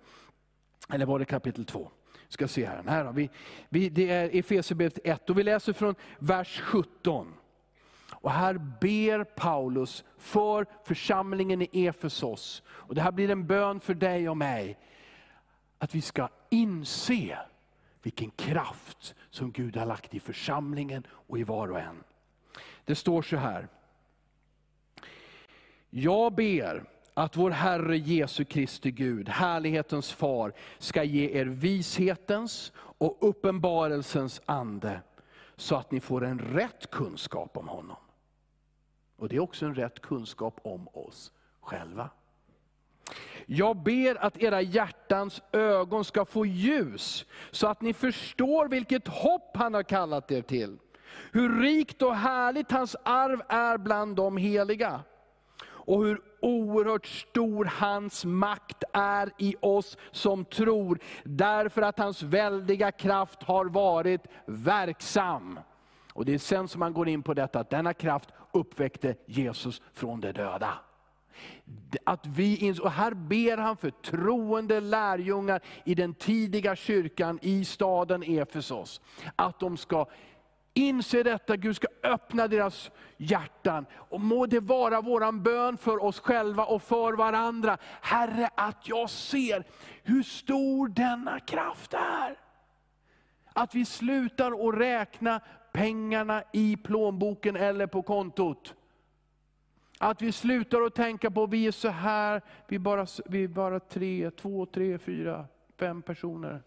Eller 0.90 1.06
var 1.06 1.20
det 1.20 1.26
kapitel 1.26 1.66
2? 1.66 1.92
ska 2.36 2.48
se 2.48 2.66
här. 2.66 2.84
här 2.84 3.12
vi, 3.12 3.30
vi, 3.70 3.90
det 3.90 4.10
är 4.10 4.30
Efesierbrevet 4.34 5.00
1 5.04 5.30
och 5.30 5.40
vi 5.40 5.44
läser 5.44 5.74
från 5.74 5.96
vers 6.20 6.62
17. 6.62 7.34
Och 8.12 8.32
här 8.32 8.58
ber 8.58 9.24
Paulus 9.24 10.04
för 10.18 10.66
församlingen 10.84 11.62
i 11.62 11.86
Efesos. 11.86 12.64
Och 12.68 12.96
det 12.96 13.02
här 13.02 13.12
blir 13.12 13.30
en 13.30 13.48
bön 13.48 13.80
för 13.80 13.94
dig 13.94 14.30
och 14.30 14.38
mig. 14.38 14.80
Att 15.78 15.96
vi 15.96 16.02
ska 16.02 16.30
inse 16.50 17.38
vilken 18.06 18.32
kraft 18.32 19.16
som 19.30 19.52
Gud 19.52 19.78
har 19.78 19.86
lagt 19.86 20.14
i 20.14 20.20
församlingen 20.20 21.08
och 21.10 21.40
i 21.40 21.44
var 21.44 21.72
och 21.72 21.80
en. 21.80 22.04
Det 22.84 22.96
står 22.96 23.22
så 23.22 23.38
här. 23.38 23.68
Jag 25.90 26.34
ber 26.34 26.84
att 27.14 27.38
vår 27.38 27.52
Herre 27.52 27.98
Jesu 27.98 28.46
Kristi 28.46 28.92
Gud, 28.92 29.30
härlighetens 29.30 30.12
far, 30.12 30.54
ska 30.78 31.04
ge 31.04 31.40
er 31.40 31.46
vishetens 31.46 32.72
och 32.78 33.18
uppenbarelsens 33.20 34.42
ande, 34.46 35.02
så 35.56 35.76
att 35.76 35.92
ni 35.92 36.00
får 36.00 36.26
en 36.26 36.40
rätt 36.40 36.90
kunskap 36.90 37.58
om 37.58 37.68
honom. 37.68 37.98
Och 39.18 39.30
det 39.30 39.36
är 39.36 39.40
också 39.40 39.66
en 39.66 39.76
rätt 39.76 40.02
kunskap 40.02 40.60
om 40.64 40.88
oss 40.88 41.32
själva. 41.62 42.10
Jag 43.46 43.78
ber 43.78 44.24
att 44.26 44.38
era 44.38 44.62
hjärtans 44.62 45.42
ögon 45.52 46.06
ska 46.06 46.26
få 46.26 46.46
ljus, 46.46 47.26
så 47.52 47.68
att 47.68 47.82
ni 47.82 47.94
förstår 47.94 48.68
vilket 48.68 49.08
hopp 49.08 49.58
han 49.58 49.74
har 49.74 49.84
kallat 49.84 50.32
er 50.32 50.42
till. 50.42 50.78
Hur 51.32 51.62
rikt 51.62 52.02
och 52.02 52.16
härligt 52.16 52.72
hans 52.72 52.96
arv 53.04 53.42
är 53.50 53.78
bland 53.78 54.16
de 54.16 54.38
heliga. 54.38 55.02
Och 55.66 56.06
hur 56.06 56.22
oerhört 56.42 57.06
stor 57.06 57.66
hans 57.66 58.26
makt 58.26 58.84
är 58.94 59.32
i 59.38 59.56
oss 59.62 59.98
som 60.12 60.46
tror, 60.46 61.00
därför 61.24 61.82
att 61.82 62.00
hans 62.00 62.24
väldiga 62.24 62.92
kraft 62.92 63.44
har 63.44 63.66
varit 63.66 64.22
verksam. 64.46 65.60
Och 66.14 66.26
det 66.26 66.34
är 66.34 66.38
sen 66.38 66.68
som 66.68 66.80
man 66.80 66.94
går 66.94 67.08
in 67.08 67.24
på 67.24 67.34
detta, 67.34 67.60
att 67.60 67.70
denna 67.70 67.94
kraft 67.94 68.30
uppväckte 68.54 69.16
Jesus 69.26 69.82
från 69.94 70.22
de 70.22 70.32
döda. 70.32 70.74
Att 72.04 72.28
vi, 72.28 72.80
och 72.82 72.92
här 72.92 73.14
ber 73.14 73.58
han 73.58 73.78
för 73.78 73.90
troende 73.90 74.80
lärjungar 74.80 75.62
i 75.84 75.96
den 75.96 76.14
tidiga 76.14 76.76
kyrkan 76.76 77.40
i 77.42 77.66
staden 77.66 78.24
Efesos. 78.24 79.02
Att 79.36 79.60
de 79.60 79.78
ska 79.78 80.08
inse 80.74 81.24
detta, 81.24 81.56
Gud 81.56 81.76
ska 81.76 81.88
öppna 82.04 82.48
deras 82.48 82.92
hjärtan. 83.18 83.86
Och 83.94 84.22
må 84.22 84.46
det 84.46 84.60
vara 84.60 85.02
våran 85.02 85.44
bön 85.44 85.78
för 85.78 86.04
oss 86.04 86.20
själva 86.20 86.66
och 86.66 86.82
för 86.82 87.14
varandra. 87.14 87.78
Herre, 88.02 88.50
att 88.56 88.88
jag 88.88 89.10
ser 89.10 89.64
hur 90.04 90.24
stor 90.24 90.88
denna 90.88 91.40
kraft 91.40 91.94
är. 91.94 92.40
Att 93.54 93.76
vi 93.76 93.86
slutar 93.86 94.70
att 94.70 94.76
räkna 94.76 95.42
pengarna 95.74 96.44
i 96.54 96.78
plånboken 96.78 97.56
eller 97.56 97.88
på 97.88 98.02
kontot. 98.02 98.74
Att 100.00 100.22
vi 100.22 100.32
slutar 100.32 100.82
att 100.82 100.96
tänka 100.96 101.32
på, 101.32 101.46
vi 101.46 101.68
är 101.68 101.72
så 101.72 101.90
här, 101.90 102.42
vi 102.68 102.76
är 102.76 102.80
bara, 102.80 103.08
vi 103.26 103.44
är 103.44 103.48
bara 103.48 103.80
tre, 103.80 104.32
två, 104.32 104.66
tre, 104.66 104.98
fyra, 104.98 105.46
fem 105.78 106.02
personer. 106.02 106.62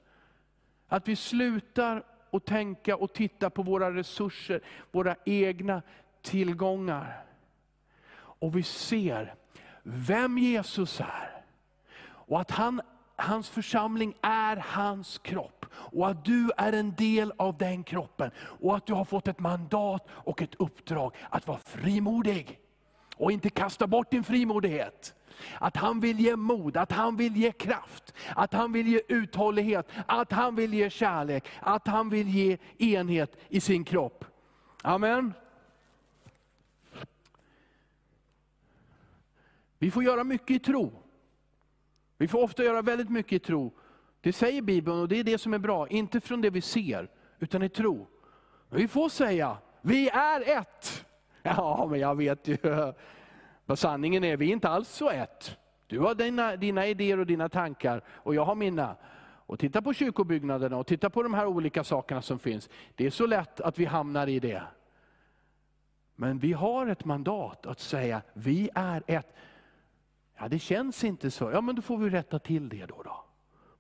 Att 0.89 1.09
vi 1.09 1.17
slutar 1.17 2.03
att 2.31 2.45
tänka 2.45 2.97
och 2.97 3.13
titta 3.13 3.51
på 3.51 3.63
våra 3.63 3.95
resurser, 3.95 4.61
våra 4.91 5.17
egna 5.25 5.83
tillgångar. 6.23 7.25
Och 8.15 8.57
vi 8.57 8.63
ser 8.63 9.35
vem 9.83 10.39
Jesus 10.39 11.01
är. 11.01 11.43
Och 12.01 12.41
att 12.41 12.51
han, 12.51 12.81
hans 13.17 13.51
församling 13.51 14.15
är 14.21 14.57
hans 14.57 15.19
kropp. 15.19 15.67
Och 15.73 16.09
att 16.09 16.25
du 16.25 16.51
är 16.57 16.73
en 16.73 16.95
del 16.95 17.33
av 17.37 17.59
den 17.59 17.85
kroppen. 17.85 18.31
Och 18.39 18.77
att 18.77 18.87
du 18.87 18.93
har 18.93 19.05
fått 19.05 19.29
ett 19.29 19.39
mandat 19.39 20.07
och 20.09 20.43
ett 20.43 20.55
uppdrag 20.55 21.15
att 21.31 21.47
vara 21.47 21.59
frimodig 21.59 22.59
och 23.19 23.33
inte 23.33 23.51
kasta 23.51 23.87
bort 23.87 24.11
din 24.11 24.25
frimodighet. 24.25 25.15
Att 25.59 25.77
han 25.77 26.01
vill 26.01 26.21
ge 26.21 26.37
mod, 26.37 26.77
att 26.77 26.93
han 26.93 27.17
vill 27.17 27.37
ge 27.37 27.53
kraft, 27.53 28.15
att 28.37 28.53
han 28.53 28.73
vill 28.73 28.89
ge 28.89 29.01
uthållighet, 29.09 29.89
att 30.07 30.33
han 30.33 30.55
vill 30.55 30.75
ge 30.75 30.91
kärlek, 30.91 31.45
att 31.61 31.87
han 31.87 32.11
vill 32.11 32.29
ge 32.29 32.59
enhet 32.79 33.37
i 33.49 33.61
sin 33.61 33.85
kropp. 33.85 34.25
Amen. 34.83 35.33
Vi 39.79 39.91
får 39.91 40.05
göra 40.05 40.25
mycket 40.25 40.51
i 40.51 40.59
tro. 40.59 40.93
Vi 42.19 42.29
får 42.29 42.43
ofta 42.43 42.65
göra 42.65 42.83
väldigt 42.83 43.11
mycket 43.11 43.33
i 43.33 43.39
tro. 43.39 43.73
Det 44.21 44.33
säger 44.33 44.63
Bibeln 44.63 45.01
och 45.01 45.09
det 45.09 45.17
är 45.17 45.25
det 45.25 45.39
som 45.39 45.55
är 45.55 45.59
bra. 45.59 45.89
Inte 45.89 46.21
från 46.21 46.41
det 46.41 46.51
vi 46.51 46.61
ser, 46.61 47.11
utan 47.39 47.63
i 47.63 47.69
tro. 47.69 48.07
vi 48.71 48.89
får 48.89 49.09
säga, 49.09 49.59
vi 49.83 50.09
är 50.09 50.59
ett. 50.59 51.05
Ja, 51.43 51.87
men 51.91 52.01
jag 52.01 52.15
vet 52.15 52.49
ju 52.49 52.57
vad 53.67 53.79
sanningen 53.79 54.25
är. 54.25 54.37
Vi 54.37 54.49
är 54.49 54.53
inte 54.53 54.69
alls 54.69 54.89
så 54.89 55.11
ett. 55.11 55.57
Du 55.87 55.99
har 55.99 56.15
dina, 56.15 56.57
dina 56.57 56.87
idéer 56.87 57.19
och 57.19 57.27
dina 57.27 57.49
tankar 57.49 58.03
och 58.09 58.35
jag 58.35 58.45
har 58.45 58.55
mina. 58.55 58.97
Och 59.49 59.59
titta 59.59 59.83
på 59.83 59.93
kyrkobyggnaderna 59.93 60.77
och 60.77 60.87
titta 60.87 61.11
på 61.11 61.23
de 61.23 61.35
här 61.35 61.47
olika 61.47 61.85
sakerna 61.85 62.23
som 62.23 62.39
finns. 62.39 62.69
Det 62.95 63.07
är 63.07 63.11
så 63.11 63.27
lätt 63.27 63.61
att 63.61 63.79
vi 63.79 63.85
hamnar 63.85 64.27
i 64.27 64.41
det. 64.41 64.63
Men 66.15 66.39
vi 66.39 66.53
har 66.53 66.87
ett 66.87 67.05
mandat 67.05 67.67
att 67.67 67.81
säga, 67.81 68.23
vi 68.33 68.71
är 68.75 69.03
ett. 69.07 69.35
Ja, 70.39 70.49
det 70.49 70.59
känns 70.59 71.05
inte 71.05 71.31
så. 71.31 71.51
Ja, 71.51 71.61
men 71.61 71.75
då 71.75 71.83
får 71.83 71.99
vi 71.99 72.11
rätta 72.11 72.39
till 72.39 72.69
det 72.69 72.87
då. 72.87 73.03
då. 73.03 73.25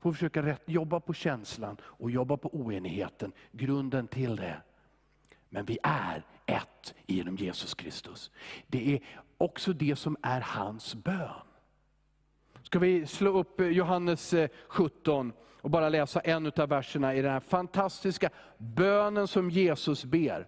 Får 0.00 0.12
försöka 0.12 0.42
rätt, 0.42 0.62
jobba 0.66 1.00
på 1.00 1.14
känslan 1.14 1.76
och 1.82 2.10
jobba 2.10 2.36
på 2.36 2.48
oenigheten, 2.54 3.32
grunden 3.52 4.06
till 4.06 4.36
det. 4.36 4.56
Men 5.48 5.64
vi 5.64 5.78
är 5.82 6.22
ett 6.48 6.94
genom 7.06 7.36
Jesus 7.36 7.74
Kristus. 7.74 8.30
Det 8.66 8.94
är 8.94 9.00
också 9.38 9.72
det 9.72 9.96
som 9.96 10.16
är 10.22 10.40
hans 10.40 10.94
bön. 10.94 11.30
Ska 12.62 12.78
vi 12.78 13.06
slå 13.06 13.38
upp 13.38 13.60
eh, 13.60 13.66
Johannes 13.66 14.34
eh, 14.34 14.48
17 14.68 15.32
och 15.60 15.70
bara 15.70 15.88
läsa 15.88 16.20
en 16.20 16.52
av 16.56 16.68
verserna 16.68 17.14
i 17.14 17.22
den 17.22 17.32
här 17.32 17.40
fantastiska 17.40 18.30
bönen 18.58 19.28
som 19.28 19.50
Jesus 19.50 20.04
ber. 20.04 20.46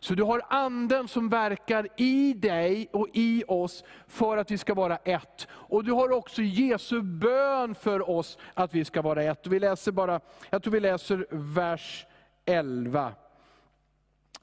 Så 0.00 0.14
du 0.14 0.22
har 0.22 0.42
anden 0.48 1.08
som 1.08 1.28
verkar 1.28 1.88
i 1.96 2.32
dig 2.32 2.88
och 2.92 3.08
i 3.12 3.44
oss 3.48 3.84
för 4.06 4.36
att 4.36 4.50
vi 4.50 4.58
ska 4.58 4.74
vara 4.74 4.96
ett. 4.96 5.48
Och 5.50 5.84
du 5.84 5.92
har 5.92 6.12
också 6.12 6.42
Jesu 6.42 7.02
bön 7.02 7.74
för 7.74 8.10
oss 8.10 8.38
att 8.54 8.74
vi 8.74 8.84
ska 8.84 9.02
vara 9.02 9.22
ett. 9.22 9.46
vi 9.46 9.60
läser 9.60 9.92
bara, 9.92 10.20
jag 10.50 10.62
tror 10.62 10.72
vi 10.72 10.80
läser 10.80 11.26
vers 11.30 12.06
11. 12.44 13.12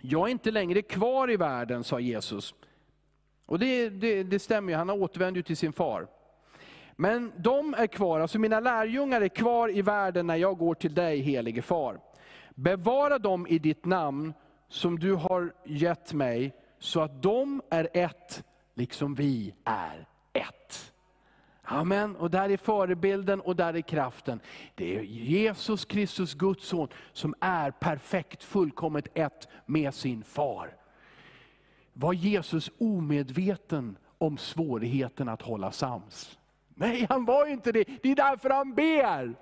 Jag 0.01 0.27
är 0.27 0.31
inte 0.31 0.51
längre 0.51 0.81
kvar 0.81 1.31
i 1.31 1.37
världen, 1.37 1.83
sa 1.83 1.99
Jesus. 1.99 2.53
Och 3.45 3.59
det, 3.59 3.89
det, 3.89 4.23
det 4.23 4.39
stämmer 4.39 4.71
ju, 4.71 4.77
han 4.77 4.89
har 4.89 4.97
återvänt 4.97 5.45
till 5.45 5.57
sin 5.57 5.73
far. 5.73 6.07
Men 6.95 7.31
de 7.37 7.73
är 7.73 7.87
kvar, 7.87 8.19
alltså 8.19 8.39
mina 8.39 8.59
lärjungar 8.59 9.21
är 9.21 9.27
kvar 9.27 9.77
i 9.77 9.81
världen 9.81 10.27
när 10.27 10.35
jag 10.35 10.57
går 10.57 10.75
till 10.75 10.93
dig, 10.93 11.19
helige 11.19 11.61
far. 11.61 11.99
Bevara 12.55 13.19
dem 13.19 13.47
i 13.47 13.59
ditt 13.59 13.85
namn 13.85 14.33
som 14.67 14.99
du 14.99 15.13
har 15.13 15.53
gett 15.65 16.13
mig, 16.13 16.53
så 16.79 17.01
att 17.01 17.21
de 17.21 17.61
är 17.69 17.89
ett, 17.93 18.43
liksom 18.73 19.15
vi 19.15 19.53
är 19.63 20.07
ett. 20.33 20.93
Amen. 21.71 22.15
Och 22.15 22.31
där 22.31 22.49
är 22.49 22.57
förebilden 22.57 23.41
och 23.41 23.55
där 23.55 23.73
är 23.73 23.81
kraften. 23.81 24.39
Det 24.75 24.97
är 24.97 25.01
Jesus 25.01 25.85
Kristus, 25.85 26.33
Guds 26.33 26.67
son, 26.67 26.87
som 27.13 27.35
är 27.39 27.71
perfekt, 27.71 28.43
fullkomligt 28.43 29.07
ett 29.13 29.47
med 29.65 29.93
sin 29.93 30.23
far. 30.23 30.75
Var 31.93 32.13
Jesus 32.13 32.71
omedveten 32.77 33.97
om 34.17 34.37
svårigheten 34.37 35.29
att 35.29 35.41
hålla 35.41 35.71
sams? 35.71 36.37
Nej, 36.75 37.05
han 37.09 37.25
var 37.25 37.45
inte 37.45 37.71
det. 37.71 37.85
Det 38.01 38.11
är 38.11 38.15
därför 38.15 38.49
han 38.49 38.73
ber. 38.73 39.35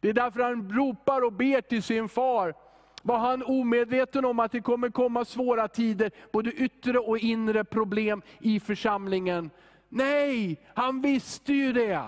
Det 0.00 0.08
är 0.08 0.12
därför 0.12 0.40
han 0.40 0.72
ropar 0.72 1.24
och 1.24 1.32
ber 1.32 1.60
till 1.60 1.82
sin 1.82 2.08
far. 2.08 2.54
Var 3.02 3.18
han 3.18 3.42
omedveten 3.42 4.24
om 4.24 4.38
att 4.38 4.52
det 4.52 4.60
kommer 4.60 4.90
komma 4.90 5.24
svåra 5.24 5.68
tider, 5.68 6.10
både 6.32 6.52
yttre 6.52 6.98
och 6.98 7.18
inre 7.18 7.64
problem 7.64 8.22
i 8.40 8.60
församlingen. 8.60 9.50
Nej, 9.94 10.60
han 10.74 11.00
visste 11.00 11.52
ju 11.52 11.72
det. 11.72 12.02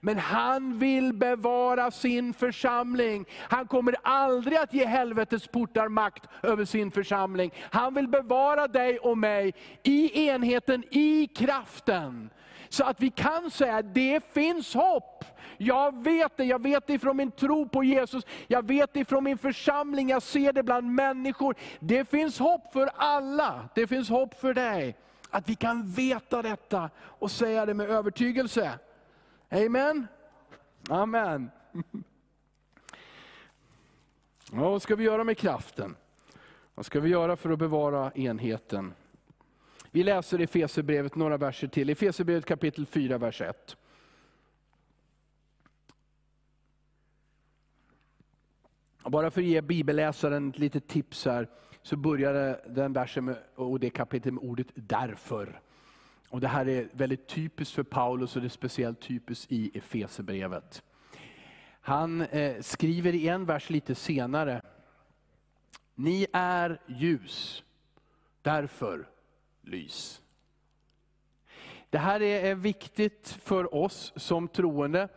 Men 0.00 0.18
han 0.18 0.78
vill 0.78 1.12
bevara 1.12 1.90
sin 1.90 2.34
församling. 2.34 3.24
Han 3.38 3.66
kommer 3.66 3.96
aldrig 4.02 4.58
att 4.58 4.74
ge 4.74 4.86
helvetets 4.86 5.46
portar 5.46 5.88
makt 5.88 6.24
över 6.42 6.64
sin 6.64 6.90
församling. 6.90 7.50
Han 7.70 7.94
vill 7.94 8.08
bevara 8.08 8.66
dig 8.66 8.98
och 8.98 9.18
mig 9.18 9.54
i 9.82 10.26
enheten, 10.28 10.84
i 10.90 11.26
kraften. 11.26 12.30
Så 12.68 12.84
att 12.84 13.00
vi 13.00 13.10
kan 13.10 13.50
säga, 13.50 13.76
att 13.76 13.94
det 13.94 14.32
finns 14.32 14.74
hopp. 14.74 15.24
Jag 15.58 16.04
vet 16.04 16.36
det, 16.36 16.44
jag 16.44 16.62
vet 16.62 16.86
det 16.86 16.98
från 16.98 17.16
min 17.16 17.30
tro 17.30 17.68
på 17.68 17.84
Jesus, 17.84 18.26
jag 18.46 18.66
vet 18.66 18.92
det 18.92 19.04
från 19.04 19.24
min 19.24 19.38
församling, 19.38 20.08
jag 20.08 20.22
ser 20.22 20.52
det 20.52 20.62
bland 20.62 20.94
människor. 20.94 21.54
Det 21.80 22.10
finns 22.10 22.38
hopp 22.38 22.72
för 22.72 22.90
alla, 22.96 23.68
det 23.74 23.86
finns 23.86 24.08
hopp 24.08 24.40
för 24.40 24.54
dig. 24.54 24.96
Att 25.30 25.48
vi 25.48 25.54
kan 25.54 25.90
veta 25.90 26.42
detta 26.42 26.90
och 26.98 27.30
säga 27.30 27.66
det 27.66 27.74
med 27.74 27.90
övertygelse. 27.90 28.78
Amen? 29.48 30.06
Amen. 30.88 31.50
Ja, 34.52 34.70
vad 34.70 34.82
ska 34.82 34.96
vi 34.96 35.04
göra 35.04 35.24
med 35.24 35.38
kraften? 35.38 35.96
Vad 36.74 36.86
ska 36.86 37.00
vi 37.00 37.08
göra 37.08 37.36
för 37.36 37.50
att 37.50 37.58
bevara 37.58 38.12
enheten? 38.14 38.94
Vi 39.90 40.02
läser 40.02 40.40
i 40.40 40.44
Efesierbrevet 40.44 41.14
några 41.14 41.36
verser 41.36 41.68
till. 41.68 41.90
Efesierbrevet 41.90 42.44
kapitel 42.44 42.86
4, 42.86 43.18
vers 43.18 43.40
1. 43.40 43.76
Bara 49.04 49.30
för 49.30 49.40
att 49.40 49.46
ge 49.46 49.60
bibelläsaren 49.60 50.50
ett 50.50 50.58
litet 50.58 50.88
tips 50.88 51.24
här, 51.24 51.48
så 51.82 51.96
började 51.96 52.60
den 52.66 52.92
versen 52.92 53.24
med, 53.24 53.36
och 53.54 53.80
det 53.80 53.90
kapitlet 53.90 54.34
med 54.34 54.44
ordet 54.44 54.66
därför. 54.74 55.60
Och 56.28 56.40
Det 56.40 56.48
här 56.48 56.68
är 56.68 56.88
väldigt 56.92 57.26
typiskt 57.26 57.74
för 57.74 57.82
Paulus 57.82 58.36
och 58.36 58.42
det 58.42 58.46
är 58.46 58.48
speciellt 58.48 59.00
typiskt 59.00 59.52
i 59.52 59.78
Efesebrevet. 59.78 60.82
Han 61.80 62.20
eh, 62.20 62.60
skriver 62.60 63.14
i 63.14 63.28
en 63.28 63.44
vers 63.44 63.70
lite 63.70 63.94
senare, 63.94 64.62
ni 65.94 66.26
är 66.32 66.80
ljus, 66.86 67.64
därför 68.42 69.08
lys. 69.62 70.22
Det 71.90 71.98
här 71.98 72.22
är 72.22 72.54
viktigt 72.54 73.28
för 73.42 73.74
oss 73.74 74.12
som 74.16 74.48
troende 74.48 75.08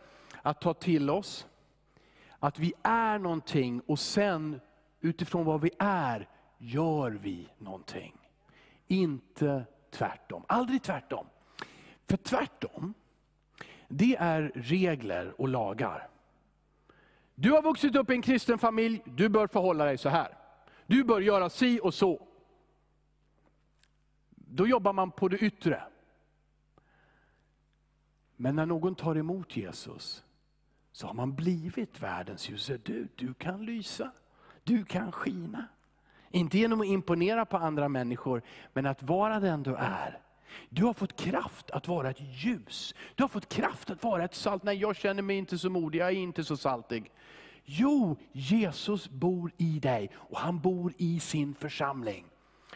att 0.42 0.60
ta 0.60 0.74
till 0.74 1.10
oss. 1.10 1.46
Att 2.38 2.58
vi 2.58 2.72
är 2.82 3.18
någonting 3.18 3.80
och 3.80 3.98
sen 3.98 4.60
utifrån 5.00 5.44
vad 5.44 5.60
vi 5.60 5.70
är, 5.78 6.28
gör 6.58 7.10
vi 7.10 7.48
någonting. 7.58 8.16
Inte 8.86 9.64
tvärtom. 9.90 10.44
Aldrig 10.48 10.82
tvärtom. 10.82 11.26
För 12.06 12.16
tvärtom, 12.16 12.94
det 13.88 14.16
är 14.16 14.52
regler 14.54 15.40
och 15.40 15.48
lagar. 15.48 16.08
Du 17.34 17.52
har 17.52 17.62
vuxit 17.62 17.96
upp 17.96 18.10
i 18.10 18.14
en 18.14 18.22
kristen 18.22 18.58
familj, 18.58 19.02
du 19.04 19.28
bör 19.28 19.46
förhålla 19.46 19.84
dig 19.84 19.98
så 19.98 20.08
här. 20.08 20.38
Du 20.86 21.04
bör 21.04 21.20
göra 21.20 21.50
si 21.50 21.80
och 21.82 21.94
så. 21.94 22.26
Då 24.30 24.66
jobbar 24.66 24.92
man 24.92 25.10
på 25.10 25.28
det 25.28 25.38
yttre. 25.38 25.82
Men 28.36 28.56
när 28.56 28.66
någon 28.66 28.94
tar 28.94 29.16
emot 29.16 29.56
Jesus, 29.56 30.24
så 30.92 31.06
har 31.06 31.14
man 31.14 31.34
blivit 31.34 32.02
världens 32.02 32.48
ljus. 32.48 32.70
Du, 32.82 33.08
du 33.14 33.34
kan 33.34 33.64
lysa, 33.64 34.10
du 34.64 34.84
kan 34.84 35.12
skina. 35.12 35.68
Inte 36.34 36.58
genom 36.58 36.80
att 36.80 36.86
imponera 36.86 37.44
på 37.44 37.56
andra 37.56 37.88
människor, 37.88 38.42
men 38.72 38.86
att 38.86 39.02
vara 39.02 39.40
den 39.40 39.62
du 39.62 39.74
är. 39.74 40.18
Du 40.68 40.84
har 40.84 40.92
fått 40.92 41.20
kraft 41.20 41.70
att 41.70 41.88
vara 41.88 42.10
ett 42.10 42.20
ljus. 42.20 42.94
Du 43.14 43.22
har 43.22 43.28
fått 43.28 43.48
kraft 43.48 43.90
att 43.90 44.04
vara 44.04 44.24
ett 44.24 44.34
salt. 44.34 44.62
Nej, 44.62 44.76
jag 44.76 44.96
känner 44.96 45.22
mig 45.22 45.36
inte 45.36 45.58
så 45.58 45.70
modig, 45.70 45.98
jag 45.98 46.08
är 46.08 46.12
inte 46.12 46.44
så 46.44 46.56
saltig. 46.56 47.12
Jo, 47.64 48.16
Jesus 48.32 49.08
bor 49.08 49.52
i 49.56 49.78
dig 49.78 50.10
och 50.14 50.38
han 50.38 50.58
bor 50.58 50.92
i 50.96 51.20
sin 51.20 51.54
församling. 51.54 52.24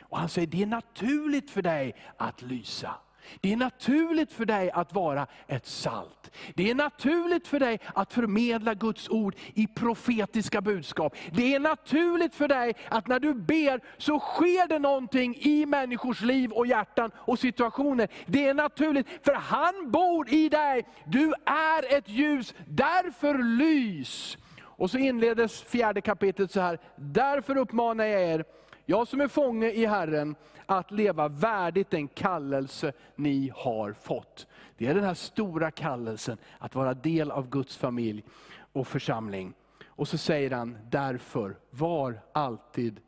Och 0.01 0.19
Han 0.19 0.29
säger, 0.29 0.47
det 0.47 0.63
är 0.63 0.67
naturligt 0.67 1.51
för 1.51 1.63
dig 1.63 1.95
att 2.17 2.43
lysa. 2.43 2.95
Det 3.41 3.53
är 3.53 3.57
naturligt 3.57 4.33
för 4.33 4.45
dig 4.45 4.71
att 4.71 4.93
vara 4.93 5.27
ett 5.47 5.67
salt. 5.67 6.31
Det 6.55 6.71
är 6.71 6.75
naturligt 6.75 7.49
för 7.49 7.61
dig 7.61 7.81
att 7.95 8.13
förmedla 8.13 8.75
Guds 8.75 9.09
ord 9.09 9.35
i 9.55 9.67
profetiska 9.67 10.61
budskap. 10.61 11.17
Det 11.33 11.55
är 11.55 11.61
naturligt 11.61 12.35
för 12.35 12.49
dig 12.49 12.75
att 12.89 13.07
när 13.07 13.21
du 13.21 13.35
ber 13.35 13.81
så 13.99 14.19
sker 14.19 14.69
det 14.69 14.79
någonting 14.79 15.37
i 15.41 15.67
människors 15.67 16.21
liv 16.21 16.53
och 16.53 16.67
hjärtan 16.67 17.11
och 17.17 17.39
situationer. 17.39 18.09
Det 18.27 18.49
är 18.49 18.55
naturligt, 18.55 19.07
för 19.23 19.35
han 19.35 19.91
bor 19.91 20.29
i 20.29 20.49
dig. 20.49 20.87
Du 21.07 21.33
är 21.45 21.97
ett 21.97 22.09
ljus, 22.09 22.55
därför 22.67 23.39
lys. 23.39 24.37
Och 24.79 24.91
så 24.91 24.99
inleds 24.99 25.63
fjärde 25.63 26.01
kapitlet 26.01 26.53
så 26.53 26.61
här, 26.61 26.79
därför 26.97 27.57
uppmanar 27.57 28.05
jag 28.05 28.23
er, 28.23 28.45
jag 28.91 29.09
som 29.09 29.21
är 29.21 29.29
fånge 29.29 29.71
i 29.71 29.87
Herren, 29.87 30.37
att 30.67 30.91
leva 30.91 31.29
värdigt 31.29 31.91
den 31.91 32.09
kallelse 32.09 32.93
ni 33.17 33.53
har 33.55 33.93
fått. 33.93 34.47
Det 34.77 34.87
är 34.87 34.95
den 34.95 35.05
här 35.05 35.15
stora 35.15 35.71
kallelsen, 35.71 36.39
att 36.59 36.75
vara 36.75 36.95
del 36.95 37.31
av 37.31 37.49
Guds 37.49 37.77
familj 37.77 38.25
och 38.73 38.87
församling. 38.87 39.55
Och 39.87 40.09
så 40.09 40.19
säger 40.19 40.51
han, 40.51 40.79
därför, 40.91 41.59
var 41.71 42.21
alltid 42.33 43.01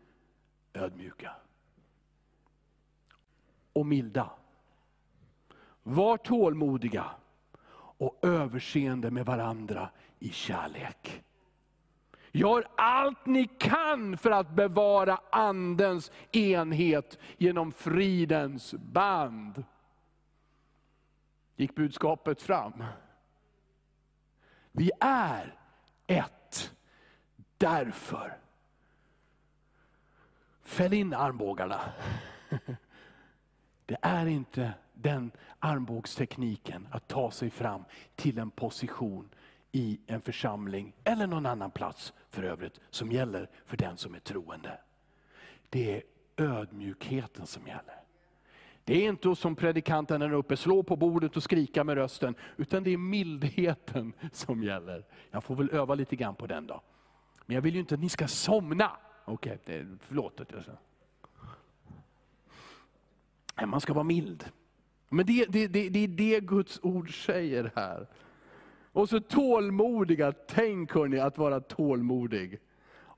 ödmjuka. 0.72 1.32
Och 3.72 3.86
milda. 3.86 4.30
Var 5.82 6.16
tålmodiga 6.16 7.04
och 7.72 8.18
överseende 8.22 9.10
med 9.10 9.26
varandra 9.26 9.90
i 10.18 10.28
kärlek. 10.28 11.22
Gör 12.32 12.66
allt 12.76 13.26
ni 13.26 13.48
kan 13.58 14.16
för 14.16 14.30
att 14.30 14.50
bevara 14.50 15.20
andens 15.32 16.12
enhet 16.32 17.18
genom 17.38 17.72
fridens 17.72 18.74
band. 18.74 19.64
Gick 21.56 21.74
budskapet 21.74 22.42
fram? 22.42 22.84
Vi 24.72 24.90
är 25.00 25.54
ett, 26.06 26.74
därför. 27.58 28.38
Fäll 30.62 30.92
in 30.92 31.14
armbågarna. 31.14 31.80
Det 33.86 33.96
är 34.02 34.26
inte 34.26 34.72
den 34.94 35.30
armbågstekniken 35.58 36.88
att 36.90 37.08
ta 37.08 37.30
sig 37.30 37.50
fram 37.50 37.84
till 38.16 38.38
en 38.38 38.50
position 38.50 39.28
i 39.72 40.00
en 40.06 40.20
församling, 40.20 40.92
eller 41.04 41.26
någon 41.26 41.46
annan 41.46 41.70
plats 41.70 42.12
för 42.30 42.42
övrigt, 42.42 42.80
som 42.90 43.12
gäller 43.12 43.48
för 43.66 43.76
den 43.76 43.96
som 43.96 44.14
är 44.14 44.20
troende. 44.20 44.78
Det 45.68 45.96
är 45.96 46.02
ödmjukheten 46.36 47.46
som 47.46 47.66
gäller. 47.66 48.00
Det 48.84 49.04
är 49.04 49.08
inte 49.08 49.34
som 49.36 49.56
predikanten 49.56 50.20
där 50.20 50.32
uppe, 50.32 50.56
slå 50.56 50.82
på 50.82 50.96
bordet 50.96 51.36
och 51.36 51.42
skrika 51.42 51.84
med 51.84 51.94
rösten, 51.94 52.34
utan 52.56 52.82
det 52.82 52.90
är 52.90 52.96
mildheten 52.96 54.12
som 54.32 54.62
gäller. 54.62 55.04
Jag 55.30 55.44
får 55.44 55.56
väl 55.56 55.70
öva 55.70 55.94
lite 55.94 56.16
grann 56.16 56.34
på 56.34 56.46
den 56.46 56.66
då. 56.66 56.82
Men 57.46 57.54
jag 57.54 57.62
vill 57.62 57.74
ju 57.74 57.80
inte 57.80 57.94
att 57.94 58.00
ni 58.00 58.08
ska 58.08 58.28
somna. 58.28 58.96
Okej, 59.24 59.58
okay, 59.62 59.86
förlåt. 60.00 60.40
Man 63.66 63.80
ska 63.80 63.92
vara 63.92 64.04
mild. 64.04 64.50
Men 65.08 65.26
det, 65.26 65.46
det, 65.48 65.66
det, 65.66 65.88
det 65.88 65.98
är 65.98 66.08
det 66.08 66.40
Guds 66.40 66.80
ord 66.82 67.24
säger 67.24 67.72
här. 67.76 68.06
Och 68.92 69.08
så 69.08 69.20
tålmodiga, 69.20 70.32
tänk 70.32 70.94
hörni 70.94 71.20
att 71.20 71.38
vara 71.38 71.60
tålmodig. 71.60 72.58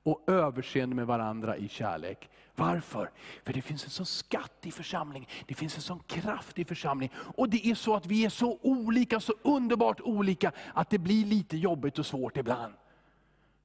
Och 0.05 0.23
överseende 0.27 0.95
med 0.95 1.07
varandra 1.07 1.57
i 1.57 1.67
kärlek. 1.67 2.29
Varför? 2.55 3.09
För 3.43 3.53
det 3.53 3.61
finns 3.61 3.83
en 3.83 3.89
sån 3.89 4.05
skatt 4.05 4.59
i 4.61 4.71
församlingen, 4.71 5.29
det 5.45 5.53
finns 5.53 5.75
en 5.75 5.81
sån 5.81 5.99
kraft 5.99 6.59
i 6.59 6.65
församlingen. 6.65 7.15
Och 7.35 7.49
det 7.49 7.67
är 7.67 7.75
så 7.75 7.95
att 7.95 8.05
vi 8.05 8.25
är 8.25 8.29
så 8.29 8.59
olika, 8.61 9.19
så 9.19 9.33
underbart 9.41 10.01
olika, 10.01 10.51
att 10.73 10.89
det 10.89 10.97
blir 10.97 11.25
lite 11.25 11.57
jobbigt 11.57 11.99
och 11.99 12.05
svårt 12.05 12.37
ibland. 12.37 12.73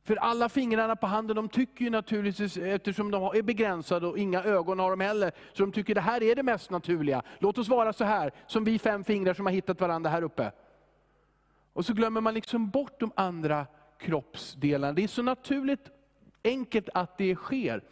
För 0.05 0.16
alla 0.16 0.49
fingrarna 0.49 0.97
på 0.97 1.07
handen, 1.07 1.37
de 1.37 1.49
tycker 1.49 1.85
ju 1.85 1.90
naturligtvis, 1.90 2.57
eftersom 2.57 3.11
de 3.11 3.23
är 3.25 3.42
begränsade 3.42 4.07
och 4.07 4.18
inga 4.18 4.42
ögon 4.44 4.79
har 4.79 4.90
de 4.90 5.01
heller, 5.01 5.33
så 5.53 5.62
de 5.62 5.73
tycker 5.73 5.94
det 5.94 6.01
här 6.01 6.23
är 6.23 6.35
det 6.35 6.42
mest 6.42 6.71
naturliga. 6.71 7.23
Låt 7.38 7.59
oss 7.59 7.68
vara 7.68 7.92
så 7.92 8.05
här, 8.05 8.31
som 8.47 8.64
vi 8.64 8.79
fem 8.79 9.05
fingrar 9.05 9.35
som 9.35 9.47
har 9.47 9.53
hittat 9.53 9.81
varandra 9.81 10.11
här 10.11 10.23
uppe. 10.23 10.53
Och 11.79 11.87
så 11.87 11.95
glömmer 11.95 12.21
man 12.21 12.35
liksom 12.35 12.71
bort 12.71 13.01
de 13.01 13.12
andra 13.17 13.67
kroppsdelarna. 13.99 14.93
Det 14.93 15.03
är 15.03 15.09
så 15.09 15.23
naturligt 15.23 15.91
enkelt 16.45 16.88
att 16.95 17.19
det 17.19 17.35
sker 17.35 17.85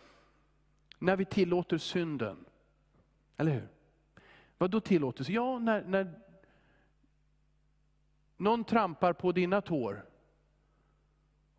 när 0.99 1.17
vi 1.17 1.25
tillåter 1.25 1.79
synden. 1.79 2.45
Eller 3.37 3.53
hur? 3.53 3.69
Vad 4.59 4.71
då 4.71 4.81
tillåtelse? 4.81 5.33
Ja, 5.33 5.59
när, 5.59 5.83
när 5.83 6.21
någon 8.37 8.65
trampar 8.65 9.13
på 9.13 9.33
dina 9.33 9.61
tår 9.61 10.05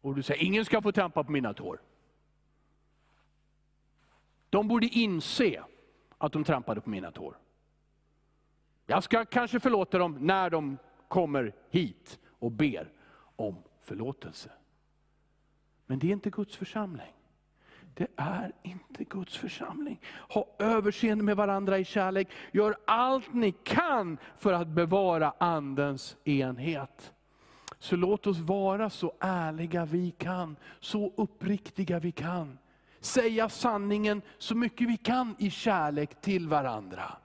och 0.01 0.15
du 0.15 0.23
säger 0.23 0.43
ingen 0.43 0.65
ska 0.65 0.81
få 0.81 0.91
trampa 0.91 1.23
på 1.23 1.31
mina 1.31 1.53
tår. 1.53 1.81
De 4.49 4.67
borde 4.67 4.87
inse 4.87 5.63
att 6.17 6.31
de 6.31 6.43
trampade 6.43 6.81
på 6.81 6.89
mina 6.89 7.11
tår. 7.11 7.37
Jag 8.85 9.03
ska 9.03 9.25
kanske 9.25 9.59
förlåta 9.59 9.97
dem 9.97 10.17
när 10.21 10.49
de 10.49 10.77
kommer 11.07 11.53
hit 11.69 12.19
och 12.39 12.51
ber 12.51 12.91
om 13.35 13.55
förlåtelse. 13.81 14.49
Men 15.85 15.99
det 15.99 16.07
är 16.07 16.11
inte 16.11 16.29
Guds 16.29 16.55
församling. 16.55 17.13
Det 17.93 18.07
är 18.15 18.51
inte 18.63 19.03
Guds 19.03 19.37
församling. 19.37 19.99
Ha 20.29 20.47
överseende 20.59 21.23
med 21.23 21.37
varandra 21.37 21.79
i 21.79 21.85
kärlek. 21.85 22.27
Gör 22.51 22.77
allt 22.85 23.33
ni 23.33 23.51
kan 23.51 24.17
för 24.37 24.53
att 24.53 24.67
bevara 24.67 25.33
Andens 25.37 26.17
enhet. 26.23 27.13
Så 27.79 27.95
låt 27.95 28.27
oss 28.27 28.39
vara 28.39 28.89
så 28.89 29.13
ärliga 29.19 29.85
vi 29.85 30.11
kan, 30.11 30.55
så 30.79 31.13
uppriktiga 31.15 31.99
vi 31.99 32.11
kan. 32.11 32.57
Säga 32.99 33.49
sanningen 33.49 34.21
så 34.37 34.55
mycket 34.55 34.89
vi 34.89 34.97
kan 34.97 35.35
i 35.39 35.49
kärlek 35.49 36.21
till 36.21 36.47
varandra. 36.47 37.17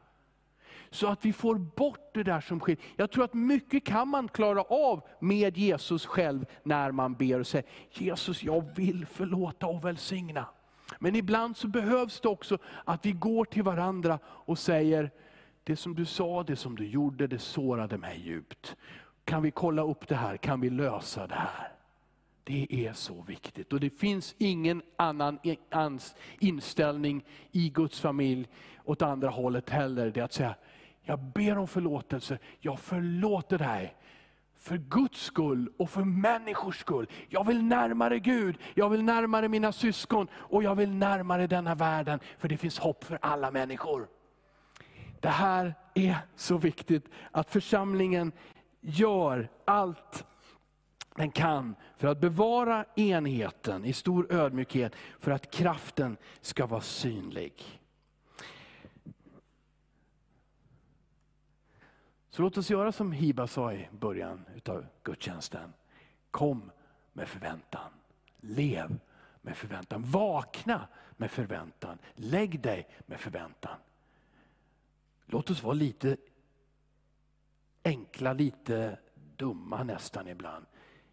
Så 0.93 1.07
att 1.07 1.25
vi 1.25 1.33
får 1.33 1.55
bort 1.55 2.11
det 2.15 2.23
där 2.23 2.41
som 2.41 2.61
sker. 2.61 2.77
Jag 2.97 3.11
tror 3.11 3.25
att 3.25 3.35
mycket 3.35 3.85
kan 3.85 4.09
man 4.09 4.29
klara 4.29 4.63
av 4.63 5.03
med 5.21 5.59
Jesus 5.59 6.07
själv 6.07 6.45
när 6.63 6.93
man 6.93 7.15
ber 7.15 7.41
och 7.41 7.47
säger, 7.47 7.69
Jesus 7.91 8.43
jag 8.43 8.77
vill 8.77 9.07
förlåta 9.07 9.67
och 9.67 9.85
välsigna. 9.85 10.47
Men 10.99 11.17
ibland 11.17 11.57
så 11.57 11.69
behövs 11.69 12.21
det 12.21 12.29
också 12.29 12.59
att 12.85 13.07
vi 13.07 13.13
går 13.13 13.45
till 13.45 13.63
varandra 13.63 14.19
och 14.25 14.59
säger, 14.59 15.11
det 15.65 15.77
som 15.77 15.95
du 15.95 16.05
sa, 16.05 16.43
det 16.43 16.57
som 16.57 16.77
du 16.77 16.87
gjorde, 16.87 17.27
det 17.27 17.39
sårade 17.39 17.99
mig 17.99 18.21
djupt. 18.25 18.77
Kan 19.25 19.43
vi 19.43 19.51
kolla 19.51 19.83
upp 19.83 20.09
det 20.09 20.17
här? 20.17 20.37
Kan 20.37 20.61
vi 20.61 20.71
lösa 20.71 21.27
det 21.27 21.35
här? 21.35 21.73
Det 22.45 22.87
är 22.87 22.93
så 22.93 23.23
viktigt. 23.23 23.73
Och 23.73 23.81
det 23.81 23.91
finns 23.91 24.35
ingen 24.39 24.83
annan 24.97 25.39
inställning 26.39 27.25
i 27.53 27.69
Guds 27.69 28.01
familj 28.01 28.49
åt 28.85 29.03
andra 29.03 29.29
hållet 29.29 29.71
heller. 29.71 30.11
Det 30.11 30.21
är 30.21 30.25
att 30.25 30.33
säga, 30.33 30.55
jag 31.03 31.19
ber 31.19 31.59
om 31.59 31.69
förlåtelse, 31.69 32.39
jag 32.61 32.79
förlåter 32.79 33.59
dig. 33.59 33.97
För 34.57 34.77
Guds 34.77 35.21
skull 35.21 35.73
och 35.79 35.91
för 35.91 36.05
människors 36.05 36.81
skull. 36.81 37.07
Jag 37.29 37.47
vill 37.47 37.63
närmare 37.63 38.19
Gud, 38.19 38.59
jag 38.75 38.89
vill 38.89 39.03
närmare 39.03 39.49
mina 39.49 39.73
syskon 39.73 40.29
och 40.35 40.63
jag 40.63 40.75
vill 40.75 40.91
närmare 40.91 41.47
denna 41.47 41.75
världen. 41.75 42.21
För 42.39 42.49
det 42.49 42.57
finns 42.57 42.79
hopp 42.79 43.05
för 43.05 43.19
alla 43.23 43.51
människor. 43.51 44.09
Det 45.21 45.29
här 45.29 45.75
är 45.95 46.17
så 46.37 46.57
viktigt 46.57 47.09
att 47.31 47.51
församlingen 47.51 48.33
gör 48.81 49.49
allt 49.65 50.27
den 51.17 51.31
kan 51.31 51.75
för 51.97 52.09
att 52.09 52.21
bevara 52.21 52.85
enheten 52.97 53.85
i 53.85 53.93
stor 53.93 54.33
ödmjukhet, 54.33 54.95
för 55.19 55.31
att 55.31 55.51
kraften 55.51 56.17
ska 56.41 56.67
vara 56.67 56.81
synlig. 56.81 57.82
Så 62.33 62.43
låt 62.43 62.59
oss 62.59 62.71
göra 62.71 62.93
som 62.93 63.13
Hiba 63.13 63.47
sa 63.47 63.73
i 63.73 63.89
början 63.91 64.45
av 64.67 64.87
gudstjänsten. 65.03 65.73
Kom 66.31 66.71
med 67.13 67.29
förväntan. 67.29 67.91
Lev 68.41 68.99
med 69.43 69.57
förväntan. 69.57 70.03
Vakna 70.03 70.89
med 71.17 71.31
förväntan. 71.31 71.99
Lägg 72.15 72.61
dig 72.61 72.89
med 73.07 73.21
förväntan. 73.21 73.77
Låt 75.27 75.51
oss 75.51 75.63
vara 75.63 75.75
lite 75.75 76.17
enkla, 77.85 78.33
lite 78.33 78.99
dumma 79.37 79.83
nästan 79.83 80.29
ibland. 80.29 80.67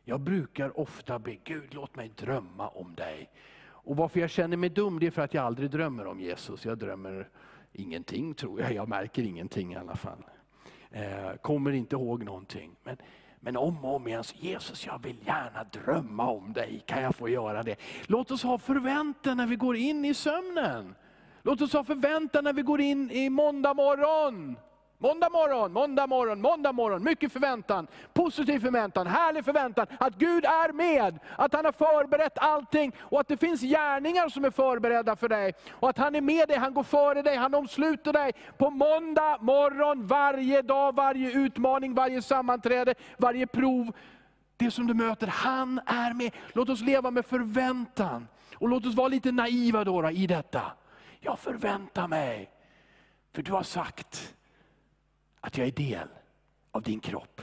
Jag 0.03 0.20
brukar 0.20 0.80
ofta 0.80 1.20
be 1.20 1.36
Gud, 1.36 1.74
låt 1.74 1.95
mig 1.95 2.11
drömma 2.15 2.67
om 2.67 2.95
dig. 2.95 3.30
Och 3.61 3.97
Varför 3.97 4.20
jag 4.20 4.30
känner 4.30 4.57
mig 4.57 4.70
dum, 4.70 4.99
det 4.99 5.07
är 5.07 5.11
för 5.11 5.22
att 5.22 5.34
jag 5.34 5.45
aldrig 5.45 5.72
drömmer 5.72 6.07
om 6.07 6.20
Jesus. 6.20 6.65
Jag 6.65 6.78
drömmer 6.78 7.30
ingenting 7.74 8.34
tror 8.34 8.61
jag, 8.61 8.74
jag 8.74 8.88
märker 8.88 9.24
ingenting 9.24 9.74
i 9.74 9.76
alla 9.76 9.95
fall. 9.95 10.24
Eh, 10.91 11.35
kommer 11.41 11.71
inte 11.71 11.95
ihåg 11.95 12.23
någonting. 12.23 12.75
Men, 12.83 12.97
men 13.39 13.57
om 13.57 13.85
och 13.85 13.95
om 13.95 14.07
igen, 14.07 14.23
Jesus 14.35 14.85
jag 14.85 15.03
vill 15.03 15.17
gärna 15.25 15.63
drömma 15.63 16.29
om 16.29 16.53
dig, 16.53 16.83
kan 16.85 17.03
jag 17.03 17.15
få 17.15 17.29
göra 17.29 17.63
det? 17.63 17.75
Låt 18.07 18.31
oss 18.31 18.43
ha 18.43 18.57
förväntan 18.57 19.37
när 19.37 19.47
vi 19.47 19.55
går 19.55 19.75
in 19.75 20.05
i 20.05 20.13
sömnen. 20.13 20.95
Låt 21.41 21.61
oss 21.61 21.73
ha 21.73 21.83
förväntan 21.83 22.43
när 22.43 22.53
vi 22.53 22.61
går 22.61 22.81
in 22.81 23.11
i 23.11 23.29
måndag 23.29 23.73
morgon. 23.73 24.55
Måndag 25.02 25.30
morgon, 25.30 25.74
måndag 25.74 26.08
morgon, 26.08 26.41
måndag 26.41 26.72
morgon. 26.72 27.04
Mycket 27.04 27.32
förväntan, 27.32 27.88
positiv 28.14 28.60
förväntan, 28.60 29.08
härlig 29.08 29.45
förväntan. 29.45 29.88
Att 30.00 30.16
Gud 30.16 30.45
är 30.45 30.74
med, 30.74 31.20
att 31.36 31.54
han 31.54 31.66
har 31.66 31.72
förberett 31.72 32.38
allting 32.38 32.95
och 33.00 33.20
att 33.20 33.28
det 33.28 33.38
finns 33.38 33.62
gärningar 33.62 34.30
som 34.30 34.45
är 34.45 34.52
förberedda 34.52 35.16
för 35.16 35.30
dig. 35.30 35.54
Och 35.70 35.89
att 35.89 35.97
han 35.97 36.16
är 36.16 36.22
med 36.22 36.47
dig, 36.47 36.58
han 36.58 36.74
går 36.74 36.84
före 36.84 37.22
dig, 37.22 37.36
han 37.36 37.56
omsluter 37.56 38.14
dig. 38.14 38.32
På 38.58 38.70
måndag 38.70 39.38
morgon, 39.41 40.08
varje 40.08 40.62
dag, 40.62 40.95
varje 40.95 41.32
utmaning, 41.32 41.93
varje 41.93 42.22
sammanträde, 42.22 42.95
varje 43.18 43.47
prov. 43.47 43.91
Det 44.58 44.72
som 44.72 44.88
du 44.88 44.93
möter, 44.93 45.28
han 45.28 45.80
är 45.86 46.14
med. 46.14 46.32
Låt 46.54 46.70
oss 46.70 46.82
leva 46.82 47.12
med 47.12 47.26
förväntan. 47.26 48.28
Och 48.56 48.70
låt 48.70 48.86
oss 48.86 48.95
vara 48.95 49.08
lite 49.08 49.32
naiva 49.32 49.84
då, 49.84 50.02
då 50.02 50.10
i 50.10 50.28
detta. 50.28 50.62
Jag 51.20 51.39
förväntar 51.39 52.08
mig, 52.08 52.50
för 53.36 53.41
du 53.41 53.52
har 53.52 53.64
sagt, 53.64 54.36
att 55.41 55.57
jag 55.57 55.67
är 55.67 55.71
del 55.71 56.07
av 56.71 56.81
din 56.81 56.99
kropp. 56.99 57.41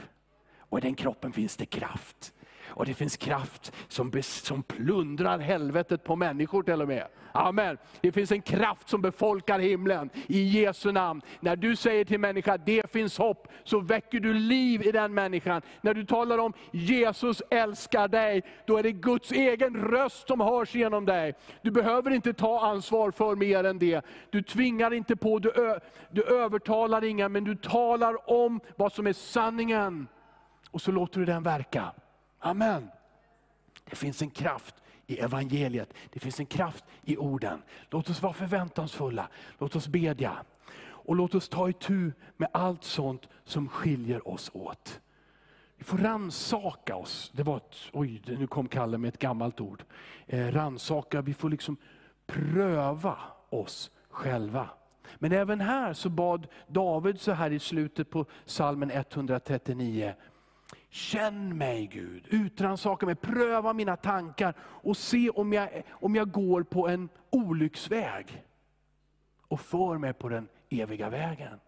Och 0.57 0.77
i 0.77 0.81
den 0.81 0.95
kroppen 0.95 1.33
finns 1.33 1.57
det 1.57 1.65
kraft. 1.65 2.33
Och 2.77 2.85
det 2.85 2.93
finns 2.93 3.17
kraft 3.17 3.71
som, 3.87 4.21
som 4.23 4.63
plundrar 4.63 5.39
helvetet 5.39 6.03
på 6.03 6.15
människor 6.15 6.63
till 6.63 6.81
och 6.81 6.87
med. 6.87 7.07
Amen. 7.31 7.77
Det 8.01 8.11
finns 8.11 8.31
en 8.31 8.41
kraft 8.41 8.89
som 8.89 9.01
befolkar 9.01 9.59
himlen 9.59 10.09
i 10.27 10.43
Jesu 10.43 10.91
namn. 10.91 11.21
När 11.39 11.55
du 11.55 11.75
säger 11.75 12.05
till 12.05 12.19
människan, 12.19 12.59
det 12.65 12.91
finns 12.91 13.17
hopp, 13.17 13.47
så 13.63 13.79
väcker 13.79 14.19
du 14.19 14.33
liv 14.33 14.81
i 14.81 14.91
den 14.91 15.13
människan. 15.13 15.61
När 15.81 15.93
du 15.93 16.05
talar 16.05 16.37
om 16.37 16.53
Jesus 16.71 17.41
älskar 17.49 18.07
dig, 18.07 18.43
då 18.67 18.77
är 18.77 18.83
det 18.83 18.91
Guds 18.91 19.31
egen 19.31 19.75
röst 19.75 20.27
som 20.27 20.39
hörs 20.39 20.75
genom 20.75 21.05
dig. 21.05 21.33
Du 21.61 21.71
behöver 21.71 22.11
inte 22.11 22.33
ta 22.33 22.59
ansvar 22.59 23.11
för 23.11 23.35
mer 23.35 23.63
än 23.63 23.79
det. 23.79 24.05
Du 24.29 24.41
tvingar 24.41 24.93
inte 24.93 25.15
på, 25.15 25.39
du, 25.39 25.51
ö, 25.51 25.79
du 26.11 26.23
övertalar 26.23 27.03
inga, 27.03 27.29
men 27.29 27.43
du 27.43 27.55
talar 27.55 28.31
om 28.31 28.59
vad 28.75 28.93
som 28.93 29.07
är 29.07 29.13
sanningen. 29.13 30.07
Och 30.71 30.81
så 30.81 30.91
låter 30.91 31.19
du 31.19 31.25
den 31.25 31.43
verka. 31.43 31.93
Amen. 32.39 32.89
Det 33.89 33.95
finns 33.95 34.21
en 34.21 34.29
kraft 34.29 34.75
i 35.07 35.19
evangeliet. 35.19 35.93
Det 36.09 36.19
finns 36.19 36.39
en 36.39 36.45
kraft 36.45 36.85
i 37.03 37.17
orden. 37.17 37.61
Låt 37.89 38.09
oss 38.09 38.21
vara 38.21 38.33
förväntansfulla. 38.33 39.27
Låt 39.57 39.75
oss 39.75 39.87
bedja. 39.87 40.37
Och 40.79 41.15
låt 41.15 41.35
oss 41.35 41.49
ta 41.49 41.69
itu 41.69 42.11
med 42.37 42.49
allt 42.51 42.83
sånt 42.83 43.29
som 43.43 43.69
skiljer 43.69 44.27
oss 44.27 44.51
åt. 44.53 45.01
Vi 45.77 45.83
får 45.83 45.97
ransaka 45.97 46.95
oss. 46.95 47.31
Det 47.35 47.43
var 47.43 47.57
ett, 47.57 47.75
oj, 47.93 48.21
nu 48.25 48.47
kom 48.47 48.67
Kalle 48.67 48.97
med 48.97 49.07
ett 49.07 49.19
gammalt 49.19 49.61
ord. 49.61 49.83
Eh, 50.25 50.47
ransaka, 50.51 51.21
vi 51.21 51.33
får 51.33 51.49
liksom 51.49 51.77
pröva 52.25 53.17
oss 53.49 53.91
själva. 54.09 54.69
Men 55.15 55.31
även 55.31 55.61
här 55.61 55.93
så 55.93 56.09
bad 56.09 56.47
David 56.67 57.21
så 57.21 57.31
här 57.31 57.51
i 57.51 57.59
slutet 57.59 58.09
på 58.09 58.25
salmen 58.45 58.91
139. 58.91 60.13
Känn 60.89 61.57
mig 61.57 61.87
Gud, 61.87 62.27
utrannsaka 62.29 63.05
mig, 63.05 63.15
pröva 63.15 63.73
mina 63.73 63.95
tankar 63.95 64.53
och 64.59 64.97
se 64.97 65.29
om 65.29 65.53
jag, 65.53 65.83
om 65.89 66.15
jag 66.15 66.31
går 66.31 66.63
på 66.63 66.87
en 66.87 67.09
olycksväg. 67.29 68.43
Och 69.47 69.59
för 69.59 69.97
mig 69.97 70.13
på 70.13 70.29
den 70.29 70.47
eviga 70.69 71.09
vägen. 71.09 71.59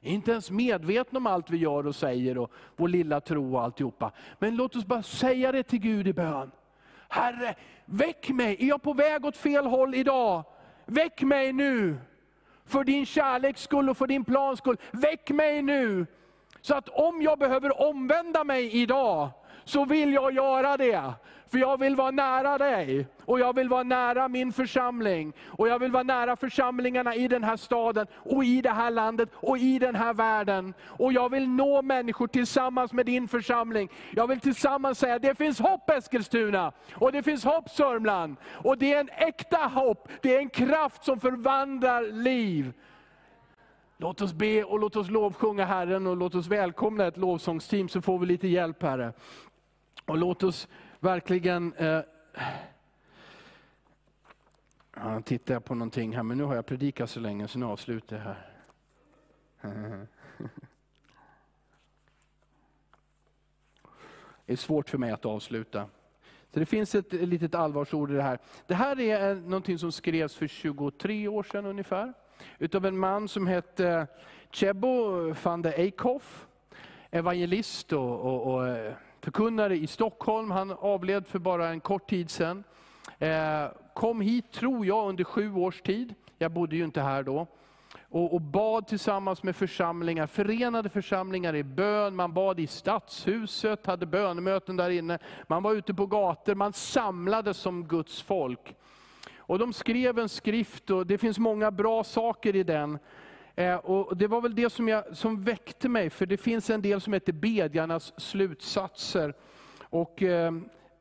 Inte 0.00 0.30
ens 0.30 0.50
medvetna 0.50 1.16
om 1.16 1.26
allt 1.26 1.50
vi 1.50 1.56
gör 1.56 1.86
och 1.86 1.94
säger 1.94 2.38
och 2.38 2.52
vår 2.76 2.88
lilla 2.88 3.20
tro 3.20 3.54
och 3.54 3.62
alltihopa. 3.62 4.12
Men 4.38 4.56
låt 4.56 4.76
oss 4.76 4.86
bara 4.86 5.02
säga 5.02 5.52
det 5.52 5.62
till 5.62 5.78
Gud 5.78 6.08
i 6.08 6.12
bön. 6.12 6.50
Herre, 7.08 7.54
väck 7.84 8.28
mig, 8.28 8.56
är 8.60 8.66
jag 8.66 8.82
på 8.82 8.92
väg 8.92 9.24
åt 9.24 9.36
fel 9.36 9.66
håll 9.66 9.94
idag? 9.94 10.44
Väck 10.84 11.22
mig 11.22 11.52
nu! 11.52 11.98
För 12.64 12.84
din 12.84 13.06
kärleks 13.06 13.62
skull 13.62 13.90
och 13.90 13.96
för 13.96 14.06
din 14.06 14.24
plans 14.24 14.58
skull. 14.58 14.76
Väck 14.90 15.30
mig 15.30 15.62
nu! 15.62 16.06
Så 16.66 16.74
att 16.74 16.88
om 16.88 17.22
jag 17.22 17.38
behöver 17.38 17.80
omvända 17.88 18.44
mig 18.44 18.76
idag, 18.76 19.28
så 19.64 19.84
vill 19.84 20.12
jag 20.12 20.32
göra 20.32 20.76
det. 20.76 21.12
För 21.50 21.58
jag 21.58 21.80
vill 21.80 21.96
vara 21.96 22.10
nära 22.10 22.58
dig, 22.58 23.06
och 23.24 23.40
jag 23.40 23.54
vill 23.54 23.68
vara 23.68 23.82
nära 23.82 24.28
min 24.28 24.52
församling. 24.52 25.32
Och 25.46 25.68
jag 25.68 25.78
vill 25.78 25.92
vara 25.92 26.02
nära 26.02 26.36
församlingarna 26.36 27.14
i 27.14 27.28
den 27.28 27.44
här 27.44 27.56
staden, 27.56 28.06
och 28.14 28.44
i 28.44 28.60
det 28.62 28.70
här 28.70 28.90
landet, 28.90 29.28
och 29.34 29.58
i 29.58 29.78
den 29.78 29.94
här 29.94 30.14
världen. 30.14 30.74
Och 30.86 31.12
jag 31.12 31.30
vill 31.30 31.48
nå 31.48 31.82
människor 31.82 32.26
tillsammans 32.26 32.92
med 32.92 33.06
din 33.06 33.28
församling. 33.28 33.88
Jag 34.10 34.26
vill 34.26 34.40
tillsammans 34.40 34.98
säga, 34.98 35.18
det 35.18 35.34
finns 35.34 35.58
hopp 35.58 35.90
Eskilstuna, 35.90 36.72
och 36.94 37.12
det 37.12 37.22
finns 37.22 37.44
hopp 37.44 37.70
Sörmland. 37.70 38.36
Och 38.52 38.78
det 38.78 38.94
är 38.94 39.00
en 39.00 39.10
äkta 39.16 39.66
hopp, 39.66 40.08
det 40.22 40.34
är 40.34 40.38
en 40.38 40.50
kraft 40.50 41.04
som 41.04 41.20
förvandlar 41.20 42.02
liv. 42.02 42.72
Låt 43.98 44.20
oss 44.20 44.32
be 44.32 44.64
och 44.64 44.78
låt 44.78 44.96
oss 44.96 45.10
lovsjunga 45.10 45.64
Herren 45.64 46.06
och 46.06 46.16
låt 46.16 46.34
oss 46.34 46.46
välkomna 46.46 47.06
ett 47.06 47.16
lovsångsteam 47.16 47.88
så 47.88 48.02
får 48.02 48.18
vi 48.18 48.26
lite 48.26 48.48
hjälp 48.48 48.82
Herre. 48.82 49.12
Och 50.04 50.18
låt 50.18 50.42
oss 50.42 50.68
verkligen... 51.00 51.72
Eh, 51.72 52.00
ja, 54.96 55.20
tittar 55.20 55.54
jag 55.54 55.64
på 55.64 55.74
någonting 55.74 56.16
här, 56.16 56.22
men 56.22 56.38
nu 56.38 56.44
har 56.44 56.54
jag 56.54 56.66
predikat 56.66 57.10
så 57.10 57.20
länge 57.20 57.48
så 57.48 57.58
nu 57.58 57.66
avslutar 57.66 58.16
jag 58.16 58.22
här. 58.22 58.52
Det 64.46 64.52
är 64.52 64.56
svårt 64.56 64.88
för 64.88 64.98
mig 64.98 65.10
att 65.10 65.24
avsluta. 65.24 65.88
Så 66.52 66.58
det 66.58 66.66
finns 66.66 66.94
ett 66.94 67.12
litet 67.12 67.54
allvarsord 67.54 68.10
i 68.10 68.14
det 68.14 68.22
här. 68.22 68.38
Det 68.66 68.74
här 68.74 69.00
är 69.00 69.30
eh, 69.30 69.36
någonting 69.36 69.78
som 69.78 69.92
skrevs 69.92 70.34
för 70.34 70.46
23 70.46 71.28
år 71.28 71.42
sedan 71.42 71.66
ungefär 71.66 72.14
utav 72.58 72.86
en 72.86 72.98
man 72.98 73.28
som 73.28 73.46
hette 73.46 73.88
eh, 73.88 74.04
Chebo 74.50 75.34
van 75.42 75.62
de 75.62 75.68
Eikhoff, 75.70 76.46
evangelist 77.10 77.92
och, 77.92 78.20
och, 78.20 78.54
och 78.54 78.68
eh, 78.68 78.94
förkunnare 79.20 79.76
i 79.76 79.86
Stockholm. 79.86 80.50
Han 80.50 80.70
avled 80.70 81.26
för 81.26 81.38
bara 81.38 81.68
en 81.68 81.80
kort 81.80 82.10
tid 82.10 82.30
sedan. 82.30 82.64
Eh, 83.18 83.66
kom 83.94 84.20
hit, 84.20 84.52
tror 84.52 84.86
jag, 84.86 85.08
under 85.08 85.24
sju 85.24 85.54
års 85.54 85.82
tid. 85.82 86.14
Jag 86.38 86.52
bodde 86.52 86.76
ju 86.76 86.84
inte 86.84 87.00
här 87.00 87.22
då. 87.22 87.46
Och, 88.08 88.34
och, 88.34 88.40
bad 88.40 88.86
tillsammans 88.86 89.42
med 89.42 89.56
församlingar, 89.56 90.26
förenade 90.26 90.88
församlingar 90.88 91.56
i 91.56 91.64
bön. 91.64 92.16
Man 92.16 92.32
bad 92.32 92.60
i 92.60 92.66
stadshuset, 92.66 93.86
hade 93.86 94.06
bönemöten 94.06 94.76
där 94.76 94.90
inne. 94.90 95.18
Man 95.46 95.62
var 95.62 95.74
ute 95.74 95.94
på 95.94 96.06
gator, 96.06 96.54
man 96.54 96.72
samlades 96.72 97.56
som 97.56 97.84
Guds 97.84 98.22
folk. 98.22 98.74
Och 99.46 99.58
de 99.58 99.72
skrev 99.72 100.18
en 100.18 100.28
skrift 100.28 100.90
och 100.90 101.06
det 101.06 101.18
finns 101.18 101.38
många 101.38 101.70
bra 101.70 102.04
saker 102.04 102.56
i 102.56 102.62
den. 102.62 102.98
Eh, 103.54 103.76
och 103.76 104.16
det 104.16 104.26
var 104.26 104.40
väl 104.40 104.54
det 104.54 104.70
som, 104.70 104.88
jag, 104.88 105.16
som 105.16 105.42
väckte 105.42 105.88
mig, 105.88 106.10
för 106.10 106.26
det 106.26 106.36
finns 106.36 106.70
en 106.70 106.82
del 106.82 107.00
som 107.00 107.12
heter 107.12 107.32
Bedjarnas 107.32 108.20
slutsatser. 108.20 109.34
Och 109.80 110.22
eh, 110.22 110.52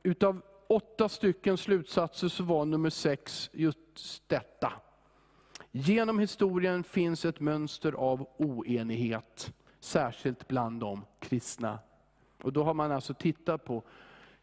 utav 0.03 0.41
åtta 0.67 1.09
stycken 1.09 1.57
slutsatser 1.57 2.27
så 2.27 2.43
var 2.43 2.65
nummer 2.65 2.89
sex 2.89 3.49
just 3.53 4.23
detta. 4.27 4.73
Genom 5.71 6.19
historien 6.19 6.83
finns 6.83 7.25
ett 7.25 7.39
mönster 7.39 7.91
av 7.91 8.27
oenighet, 8.37 9.53
särskilt 9.79 10.47
bland 10.47 10.79
de 10.79 11.05
kristna. 11.19 11.79
Och 12.43 12.53
då 12.53 12.63
har 12.63 12.73
man 12.73 12.91
alltså 12.91 13.13
tittat 13.13 13.65
på 13.65 13.83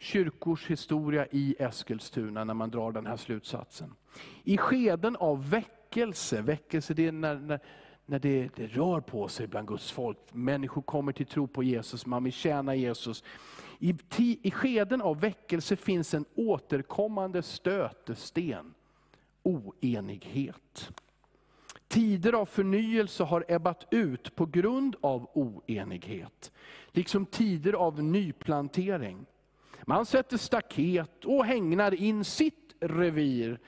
kyrkors 0.03 0.71
historia 0.71 1.27
i 1.31 1.57
Eskilstuna 1.59 2.45
när 2.45 2.55
man 2.55 2.71
drar 2.71 2.93
den 2.93 3.07
här 3.07 3.17
slutsatsen. 3.17 3.95
I 4.45 4.59
skeden 4.59 5.17
av 5.17 5.51
väckelse, 5.51 6.43
väckelse 6.43 6.95
det 6.95 7.07
är 7.07 7.13
när, 7.13 7.35
när, 7.35 7.61
när 8.07 8.19
det, 8.19 8.49
det, 8.57 8.67
rör 8.67 9.01
på 9.01 9.29
sig 9.29 9.47
bland 9.47 9.69
Guds 9.69 9.91
folk. 9.91 10.19
Människor 10.33 10.83
kommer 10.83 11.13
till 11.13 11.27
tro 11.27 11.47
på 11.47 11.63
Jesus, 11.63 12.07
man 12.07 12.25
vill 12.25 12.33
tjäna 12.33 12.75
Jesus. 12.75 13.25
I, 13.79 13.95
I 14.43 14.51
skeden 14.51 15.03
av 15.03 15.21
väckelse 15.21 15.77
finns 15.77 16.15
en 16.15 16.25
återkommande 16.35 17.43
stötesten, 17.43 18.75
oenighet. 19.43 20.91
Tider 21.89 22.33
av 22.33 22.47
förnyelse 22.47 23.25
har 23.25 23.45
ebbat 23.49 23.87
ut 23.91 24.35
på 24.35 24.47
grund 24.47 24.97
av 25.01 25.31
oenighet. 25.35 26.53
Liksom 26.93 27.27
tider 27.27 27.73
av 27.73 28.03
nyplantering. 28.03 29.27
Man 29.87 30.07
sätter 30.07 30.37
staket 30.37 31.25
och 31.25 31.45
hängnar 31.45 31.95
in 31.95 32.25
sitt 32.25 32.75
revir 32.81 33.59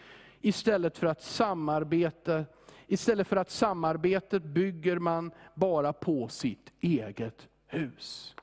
istället 0.40 0.98
för 0.98 1.06
att 1.06 1.22
samarbeta 1.22 2.44
Istället 2.86 3.28
för 3.28 3.36
att 3.36 3.50
samarbetet 3.50 4.42
bygger 4.42 4.98
man 4.98 5.30
bara 5.54 5.92
på 5.92 6.28
sitt 6.28 6.72
eget 6.80 7.48
hus. 7.66 8.36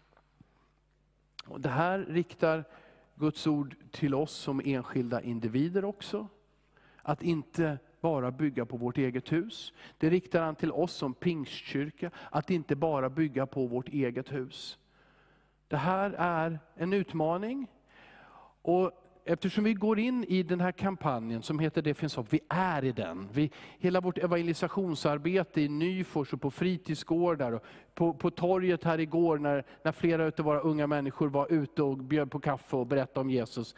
Och 1.45 1.61
det 1.61 1.69
här 1.69 1.99
riktar 1.99 2.63
Guds 3.15 3.47
ord 3.47 3.75
till 3.91 4.15
oss 4.15 4.31
som 4.31 4.61
enskilda 4.65 5.21
individer 5.21 5.85
också. 5.85 6.27
Att 7.01 7.23
inte 7.23 7.77
bara 8.01 8.31
bygga 8.31 8.65
på 8.65 8.77
vårt 8.77 8.97
eget 8.97 9.31
hus. 9.31 9.73
Det 9.97 10.09
riktar 10.09 10.41
han 10.41 10.55
till 10.55 10.71
oss 10.71 10.93
som 10.93 11.13
pingstkyrka, 11.13 12.11
att 12.29 12.49
inte 12.49 12.75
bara 12.75 13.09
bygga 13.09 13.45
på 13.45 13.67
vårt 13.67 13.89
eget 13.89 14.31
hus. 14.31 14.77
Det 15.71 15.77
här 15.77 16.15
är 16.17 16.59
en 16.75 16.93
utmaning. 16.93 17.67
Och 18.61 18.91
eftersom 19.25 19.63
vi 19.63 19.73
går 19.73 19.99
in 19.99 20.23
i 20.23 20.43
den 20.43 20.61
här 20.61 20.71
kampanjen 20.71 21.41
som 21.41 21.59
heter 21.59 21.81
Det 21.81 21.93
finns 21.93 22.15
hopp, 22.15 22.27
vi 22.29 22.39
är 22.49 22.83
i 22.83 22.91
den. 22.91 23.29
Vi, 23.33 23.51
hela 23.79 24.01
vårt 24.01 24.17
evangelisationsarbete 24.17 25.61
i 25.61 25.69
Nyfors 25.69 26.33
och 26.33 26.41
på 26.41 26.51
fritidsgårdar, 26.51 27.51
och 27.51 27.63
på, 27.93 28.13
på 28.13 28.31
torget 28.31 28.83
här 28.83 28.99
igår 28.99 29.37
när, 29.37 29.65
när 29.83 29.91
flera 29.91 30.25
av 30.25 30.45
våra 30.45 30.59
unga 30.59 30.87
människor 30.87 31.29
var 31.29 31.51
ute 31.51 31.83
och 31.83 31.97
bjöd 31.97 32.31
på 32.31 32.39
kaffe 32.39 32.75
och 32.75 32.87
berättade 32.87 33.19
om 33.19 33.29
Jesus. 33.29 33.75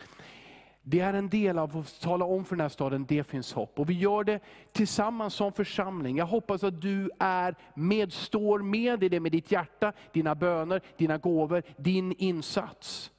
Det 0.85 0.99
är 0.99 1.13
en 1.13 1.29
del 1.29 1.59
av 1.59 1.77
att 1.77 1.99
tala 2.01 2.25
om 2.25 2.45
för 2.45 2.55
den 2.55 2.61
här 2.61 2.69
staden, 2.69 3.05
det 3.05 3.23
finns 3.23 3.53
hopp. 3.53 3.79
Och 3.79 3.89
vi 3.89 3.93
gör 3.93 4.23
det 4.23 4.39
tillsammans 4.71 5.33
som 5.33 5.53
församling. 5.53 6.17
Jag 6.17 6.25
hoppas 6.25 6.63
att 6.63 6.81
du 6.81 7.09
är 7.19 7.55
med, 7.75 8.13
står 8.13 8.59
med 8.59 9.03
i 9.03 9.09
det 9.09 9.19
med 9.19 9.31
ditt 9.31 9.51
hjärta, 9.51 9.93
dina 10.11 10.35
böner, 10.35 10.81
dina 10.97 11.17
gåvor, 11.17 11.63
din 11.77 12.11
insats. 12.11 13.11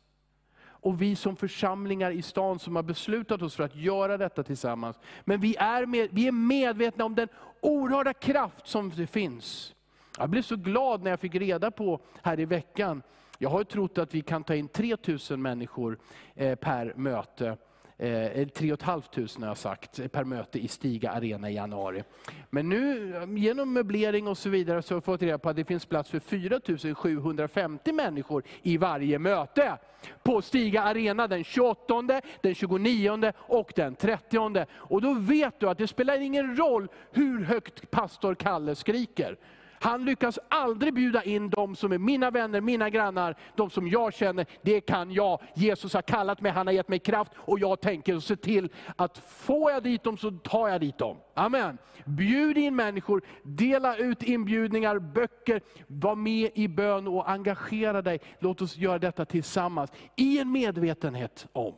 Och 0.64 1.02
vi 1.02 1.16
som 1.16 1.36
församlingar 1.36 2.10
i 2.10 2.22
stan 2.22 2.58
som 2.58 2.76
har 2.76 2.82
beslutat 2.82 3.42
oss 3.42 3.56
för 3.56 3.64
att 3.64 3.76
göra 3.76 4.18
detta 4.18 4.42
tillsammans. 4.42 4.98
Men 5.24 5.40
vi 5.40 5.56
är, 5.56 5.86
med, 5.86 6.08
vi 6.12 6.26
är 6.26 6.32
medvetna 6.32 7.04
om 7.04 7.14
den 7.14 7.28
oerhörda 7.60 8.12
kraft 8.12 8.66
som 8.66 8.90
det 8.90 9.06
finns. 9.06 9.74
Jag 10.18 10.30
blev 10.30 10.42
så 10.42 10.56
glad 10.56 11.02
när 11.02 11.10
jag 11.10 11.20
fick 11.20 11.34
reda 11.34 11.70
på 11.70 12.00
här 12.22 12.40
i 12.40 12.44
veckan, 12.44 13.02
jag 13.38 13.50
har 13.50 13.64
trott 13.64 13.98
att 13.98 14.14
vi 14.14 14.20
kan 14.20 14.44
ta 14.44 14.54
in 14.54 14.68
3000 14.68 15.42
människor 15.42 15.98
eh, 16.34 16.54
per 16.54 16.92
möte. 16.96 17.56
Eh, 17.96 18.48
3 18.48 18.76
500 18.76 19.02
har 19.40 19.46
jag 19.46 19.58
sagt, 19.58 19.98
eh, 19.98 20.08
per 20.08 20.24
möte 20.24 20.58
i 20.58 20.68
Stiga 20.68 21.10
Arena 21.10 21.50
i 21.50 21.54
januari. 21.54 22.02
Men 22.50 22.68
nu 22.68 23.12
genom 23.36 23.72
möblering 23.72 24.28
och 24.28 24.38
så 24.38 24.48
vidare 24.48 24.82
så 24.82 24.94
har 24.94 24.96
jag 24.96 25.04
fått 25.04 25.22
reda 25.22 25.38
på 25.38 25.48
att 25.48 25.56
det 25.56 25.64
finns 25.64 25.86
plats 25.86 26.10
för 26.10 26.20
4 26.20 26.94
750 26.94 27.92
människor 27.92 28.42
i 28.62 28.76
varje 28.76 29.18
möte. 29.18 29.78
På 30.22 30.42
Stiga 30.42 30.82
Arena 30.82 31.26
den 31.26 31.44
28, 31.44 32.20
den 32.40 32.54
29 32.54 33.32
och 33.36 33.72
den 33.76 33.94
30. 33.94 34.66
Och 34.70 35.02
då 35.02 35.14
vet 35.14 35.60
du 35.60 35.68
att 35.68 35.78
det 35.78 35.86
spelar 35.86 36.20
ingen 36.20 36.56
roll 36.56 36.88
hur 37.10 37.44
högt 37.44 37.90
pastor 37.90 38.34
Kalle 38.34 38.74
skriker. 38.74 39.36
Han 39.84 40.04
lyckas 40.04 40.38
aldrig 40.48 40.94
bjuda 40.94 41.22
in 41.22 41.50
de 41.50 41.76
som 41.76 41.92
är 41.92 41.98
mina 41.98 42.30
vänner, 42.30 42.60
mina 42.60 42.90
grannar, 42.90 43.36
de 43.54 43.70
som 43.70 43.88
jag 43.88 44.14
känner. 44.14 44.46
Det 44.62 44.80
kan 44.80 45.12
jag. 45.12 45.42
Jesus 45.54 45.94
har 45.94 46.02
kallat 46.02 46.40
mig, 46.40 46.52
han 46.52 46.66
har 46.66 46.74
gett 46.74 46.88
mig 46.88 46.98
kraft 46.98 47.32
och 47.36 47.58
jag 47.58 47.80
tänker 47.80 48.18
se 48.18 48.36
till 48.36 48.68
att 48.96 49.18
får 49.18 49.70
jag 49.70 49.82
dit 49.82 50.02
dem 50.02 50.16
så 50.16 50.30
tar 50.30 50.68
jag 50.68 50.80
dit 50.80 50.98
dem. 50.98 51.16
Amen. 51.34 51.78
Bjud 52.04 52.58
in 52.58 52.76
människor, 52.76 53.22
dela 53.42 53.96
ut 53.96 54.22
inbjudningar, 54.22 54.98
böcker, 54.98 55.60
var 55.86 56.14
med 56.14 56.50
i 56.54 56.68
bön 56.68 57.08
och 57.08 57.30
engagera 57.30 58.02
dig. 58.02 58.20
Låt 58.38 58.62
oss 58.62 58.76
göra 58.76 58.98
detta 58.98 59.24
tillsammans 59.24 59.92
i 60.16 60.38
en 60.38 60.52
medvetenhet 60.52 61.46
om 61.52 61.74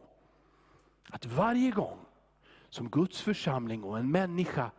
att 1.11 1.27
varje 1.27 1.71
gång 1.71 1.99
som 2.69 2.89
Guds 2.89 3.21
församling 3.21 3.85
och 3.85 3.99
en 3.99 4.11
människa 4.11 4.71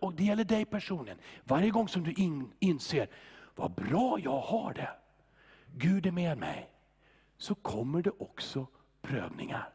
och 0.00 0.14
det 0.14 0.24
gäller 0.24 0.44
dig 0.44 0.64
personligen. 0.64 1.18
Varje 1.44 1.70
gång 1.70 1.88
som 1.88 2.04
du 2.04 2.12
in, 2.12 2.52
inser, 2.58 3.08
vad 3.54 3.70
bra 3.70 4.18
jag 4.18 4.40
har 4.40 4.74
det. 4.74 4.90
Gud 5.76 6.06
är 6.06 6.10
med 6.10 6.38
mig. 6.38 6.70
Så 7.36 7.54
kommer 7.54 8.02
det 8.02 8.10
också 8.18 8.66
prövningar. 9.02 9.72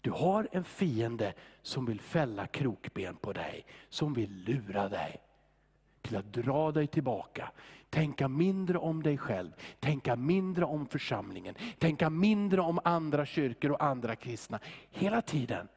Du 0.00 0.10
har 0.10 0.48
en 0.52 0.64
fiende 0.64 1.34
som 1.62 1.86
vill 1.86 2.00
fälla 2.00 2.46
krokben 2.46 3.16
på 3.16 3.32
dig, 3.32 3.66
som 3.88 4.14
vill 4.14 4.44
lura 4.44 4.88
dig 4.88 5.20
till 6.02 6.16
att 6.16 6.32
dra 6.32 6.72
dig 6.72 6.86
tillbaka. 6.86 7.50
Tänka 7.90 8.28
mindre 8.28 8.78
om 8.78 9.02
dig 9.02 9.18
själv, 9.18 9.50
tänka 9.80 10.16
mindre 10.16 10.64
om 10.64 10.86
församlingen, 10.86 11.54
tänka 11.78 12.10
mindre 12.10 12.60
om 12.60 12.80
andra 12.84 13.26
kyrkor 13.26 13.70
och 13.70 13.82
andra 13.82 14.16
kristna. 14.16 14.60
Hela 14.90 15.22
tiden. 15.22 15.68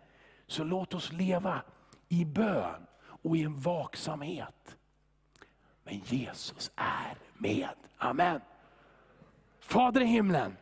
Så 0.47 0.63
låt 0.63 0.93
oss 0.93 1.11
leva 1.11 1.61
i 2.09 2.25
bön 2.25 2.86
och 3.21 3.37
i 3.37 3.43
en 3.43 3.59
vaksamhet. 3.59 4.77
Men 5.83 5.99
Jesus 6.05 6.71
är 6.75 7.17
med. 7.37 7.69
Amen. 7.97 8.41
Fader 9.59 10.01
i 10.01 10.05
himlen, 10.05 10.57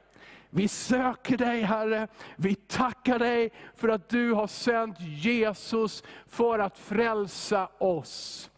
vi 0.49 0.67
söker 0.67 1.37
dig 1.37 1.61
Herre, 1.61 2.07
vi 2.35 2.55
tackar 2.55 3.19
dig 3.19 3.51
för 3.75 3.89
att 3.89 4.09
du 4.09 4.33
har 4.33 4.47
sänt 4.47 4.99
Jesus 4.99 6.03
för 6.27 6.59
att 6.59 6.77
frälsa 6.77 7.69
oss. 7.77 8.49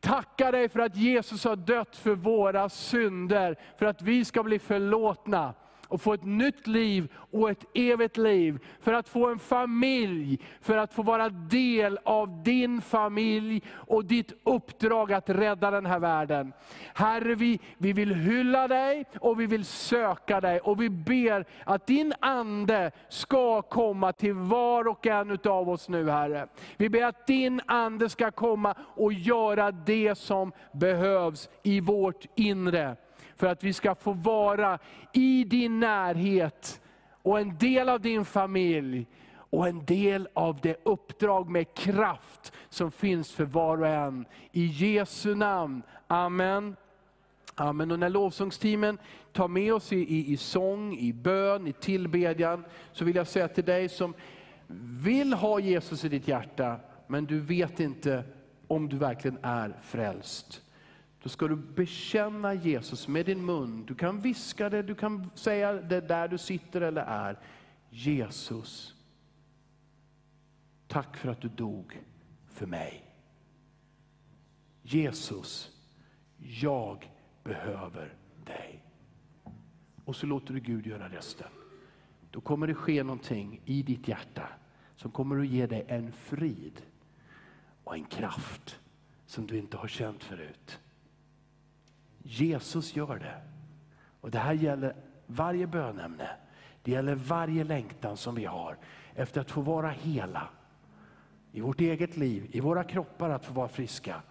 Tackar 0.00 0.52
dig 0.52 0.68
för 0.68 0.80
att 0.80 0.96
Jesus 0.96 1.44
har 1.44 1.56
dött 1.56 1.96
för 1.96 2.14
våra 2.14 2.68
synder, 2.68 3.58
för 3.78 3.86
att 3.86 4.02
vi 4.02 4.24
ska 4.24 4.42
bli 4.42 4.58
förlåtna 4.58 5.54
och 5.90 6.00
få 6.00 6.12
ett 6.12 6.24
nytt 6.24 6.66
liv 6.66 7.12
och 7.14 7.50
ett 7.50 7.64
evigt 7.74 8.16
liv. 8.16 8.58
För 8.80 8.92
att 8.92 9.08
få 9.08 9.28
en 9.28 9.38
familj, 9.38 10.38
för 10.60 10.76
att 10.76 10.92
få 10.92 11.02
vara 11.02 11.28
del 11.28 11.98
av 12.04 12.42
din 12.42 12.80
familj 12.80 13.62
och 13.70 14.04
ditt 14.04 14.32
uppdrag 14.44 15.12
att 15.12 15.30
rädda 15.30 15.70
den 15.70 15.86
här 15.86 15.98
världen. 15.98 16.52
Herre, 16.94 17.34
vi, 17.34 17.60
vi 17.78 17.92
vill 17.92 18.14
hylla 18.14 18.68
dig 18.68 19.04
och 19.20 19.40
vi 19.40 19.46
vill 19.46 19.64
söka 19.64 20.40
dig 20.40 20.60
och 20.60 20.80
vi 20.80 20.90
ber 20.90 21.44
att 21.64 21.86
din 21.86 22.12
Ande 22.20 22.90
ska 23.08 23.62
komma 23.62 24.12
till 24.12 24.34
var 24.34 24.88
och 24.88 25.06
en 25.06 25.38
av 25.44 25.70
oss 25.70 25.88
nu 25.88 26.10
Herre. 26.10 26.46
Vi 26.76 26.88
ber 26.88 27.02
att 27.02 27.26
din 27.26 27.60
Ande 27.66 28.08
ska 28.08 28.30
komma 28.30 28.74
och 28.80 29.12
göra 29.12 29.70
det 29.70 30.18
som 30.18 30.52
behövs 30.72 31.48
i 31.62 31.80
vårt 31.80 32.26
inre 32.36 32.96
för 33.40 33.46
att 33.46 33.64
vi 33.64 33.72
ska 33.72 33.94
få 33.94 34.12
vara 34.12 34.78
i 35.12 35.44
din 35.44 35.80
närhet 35.80 36.80
och 37.22 37.40
en 37.40 37.58
del 37.58 37.88
av 37.88 38.00
din 38.00 38.24
familj 38.24 39.06
och 39.32 39.68
en 39.68 39.84
del 39.84 40.28
av 40.34 40.58
det 40.62 40.76
uppdrag 40.82 41.50
med 41.50 41.74
kraft 41.74 42.52
som 42.68 42.90
finns 42.90 43.32
för 43.32 43.44
var 43.44 43.78
och 43.80 43.86
en. 43.86 44.24
I 44.52 44.64
Jesu 44.64 45.34
namn. 45.34 45.82
Amen. 46.06 46.76
Amen. 47.54 47.90
Och 47.90 47.98
när 47.98 48.08
lovsångsteamen 48.08 48.98
tar 49.32 49.48
med 49.48 49.74
oss 49.74 49.92
i, 49.92 49.96
i, 49.96 50.32
i 50.32 50.36
sång, 50.36 50.96
i 50.96 51.12
bön, 51.12 51.66
i 51.66 51.72
tillbedjan, 51.72 52.64
så 52.92 53.04
vill 53.04 53.16
jag 53.16 53.26
säga 53.26 53.48
till 53.48 53.64
dig 53.64 53.88
som 53.88 54.14
vill 55.02 55.32
ha 55.32 55.60
Jesus 55.60 56.04
i 56.04 56.08
ditt 56.08 56.28
hjärta, 56.28 56.76
men 57.06 57.26
du 57.26 57.40
vet 57.40 57.80
inte 57.80 58.24
om 58.66 58.88
du 58.88 58.96
verkligen 58.96 59.38
är 59.42 59.76
frälst. 59.82 60.62
Då 61.22 61.28
ska 61.28 61.48
du 61.48 61.56
bekänna 61.56 62.54
Jesus 62.54 63.08
med 63.08 63.26
din 63.26 63.44
mun. 63.44 63.84
Du 63.86 63.94
kan 63.94 64.20
viska 64.20 64.70
det, 64.70 64.82
du 64.82 64.94
kan 64.94 65.30
säga 65.34 65.72
det 65.72 66.00
där 66.00 66.28
du 66.28 66.38
sitter 66.38 66.80
eller 66.80 67.02
är. 67.02 67.38
Jesus, 67.90 68.94
tack 70.86 71.16
för 71.16 71.28
att 71.28 71.40
du 71.40 71.48
dog 71.48 72.00
för 72.46 72.66
mig. 72.66 73.04
Jesus, 74.82 75.70
jag 76.38 77.10
behöver 77.44 78.14
dig. 78.44 78.84
Och 80.04 80.16
så 80.16 80.26
låter 80.26 80.54
du 80.54 80.60
Gud 80.60 80.86
göra 80.86 81.08
resten. 81.08 81.48
då 82.30 82.40
kommer 82.40 82.66
det 82.66 82.74
ske 82.74 83.02
någonting 83.02 83.60
i 83.64 83.82
ditt 83.82 84.08
hjärta 84.08 84.48
som 84.96 85.10
kommer 85.10 85.38
att 85.40 85.46
ge 85.46 85.66
dig 85.66 85.84
en 85.88 86.12
frid 86.12 86.82
och 87.84 87.94
en 87.94 88.04
kraft 88.04 88.78
som 89.26 89.46
du 89.46 89.58
inte 89.58 89.76
har 89.76 89.88
känt 89.88 90.24
förut. 90.24 90.80
Jesus 92.22 92.96
gör 92.96 93.18
det. 93.18 93.42
Och 94.20 94.30
Det 94.30 94.38
här 94.38 94.52
gäller 94.52 94.94
varje 95.26 95.66
bönämne. 95.66 96.30
Det 96.82 96.90
gäller 96.90 97.14
varje 97.14 97.64
längtan 97.64 98.16
som 98.16 98.34
vi 98.34 98.44
har 98.44 98.76
efter 99.14 99.40
att 99.40 99.50
få 99.50 99.60
vara 99.60 99.90
hela 99.90 100.48
i 101.52 101.60
vårt 101.60 101.80
eget 101.80 102.16
liv, 102.16 102.46
i 102.50 102.60
våra 102.60 102.84
kroppar 102.84 103.30
att 103.30 103.44
få 103.44 103.52
vara 103.52 103.68
friska. 103.68 104.22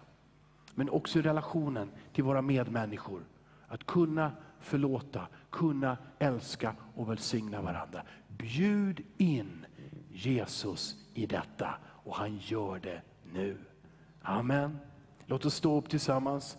Men 0.74 0.90
också 0.90 1.18
i 1.18 1.22
relationen 1.22 1.90
till 2.12 2.24
våra 2.24 2.42
medmänniskor. 2.42 3.22
Att 3.68 3.86
kunna 3.86 4.32
förlåta, 4.60 5.26
kunna 5.50 5.96
älska 6.18 6.74
och 6.94 7.10
välsigna 7.10 7.62
varandra. 7.62 8.02
Bjud 8.28 9.00
in 9.16 9.66
Jesus 10.10 10.96
i 11.14 11.26
detta 11.26 11.74
och 11.84 12.16
han 12.16 12.36
gör 12.36 12.78
det 12.78 13.02
nu. 13.32 13.58
Amen. 14.22 14.78
Låt 15.26 15.44
oss 15.44 15.54
stå 15.54 15.78
upp 15.78 15.88
tillsammans. 15.88 16.58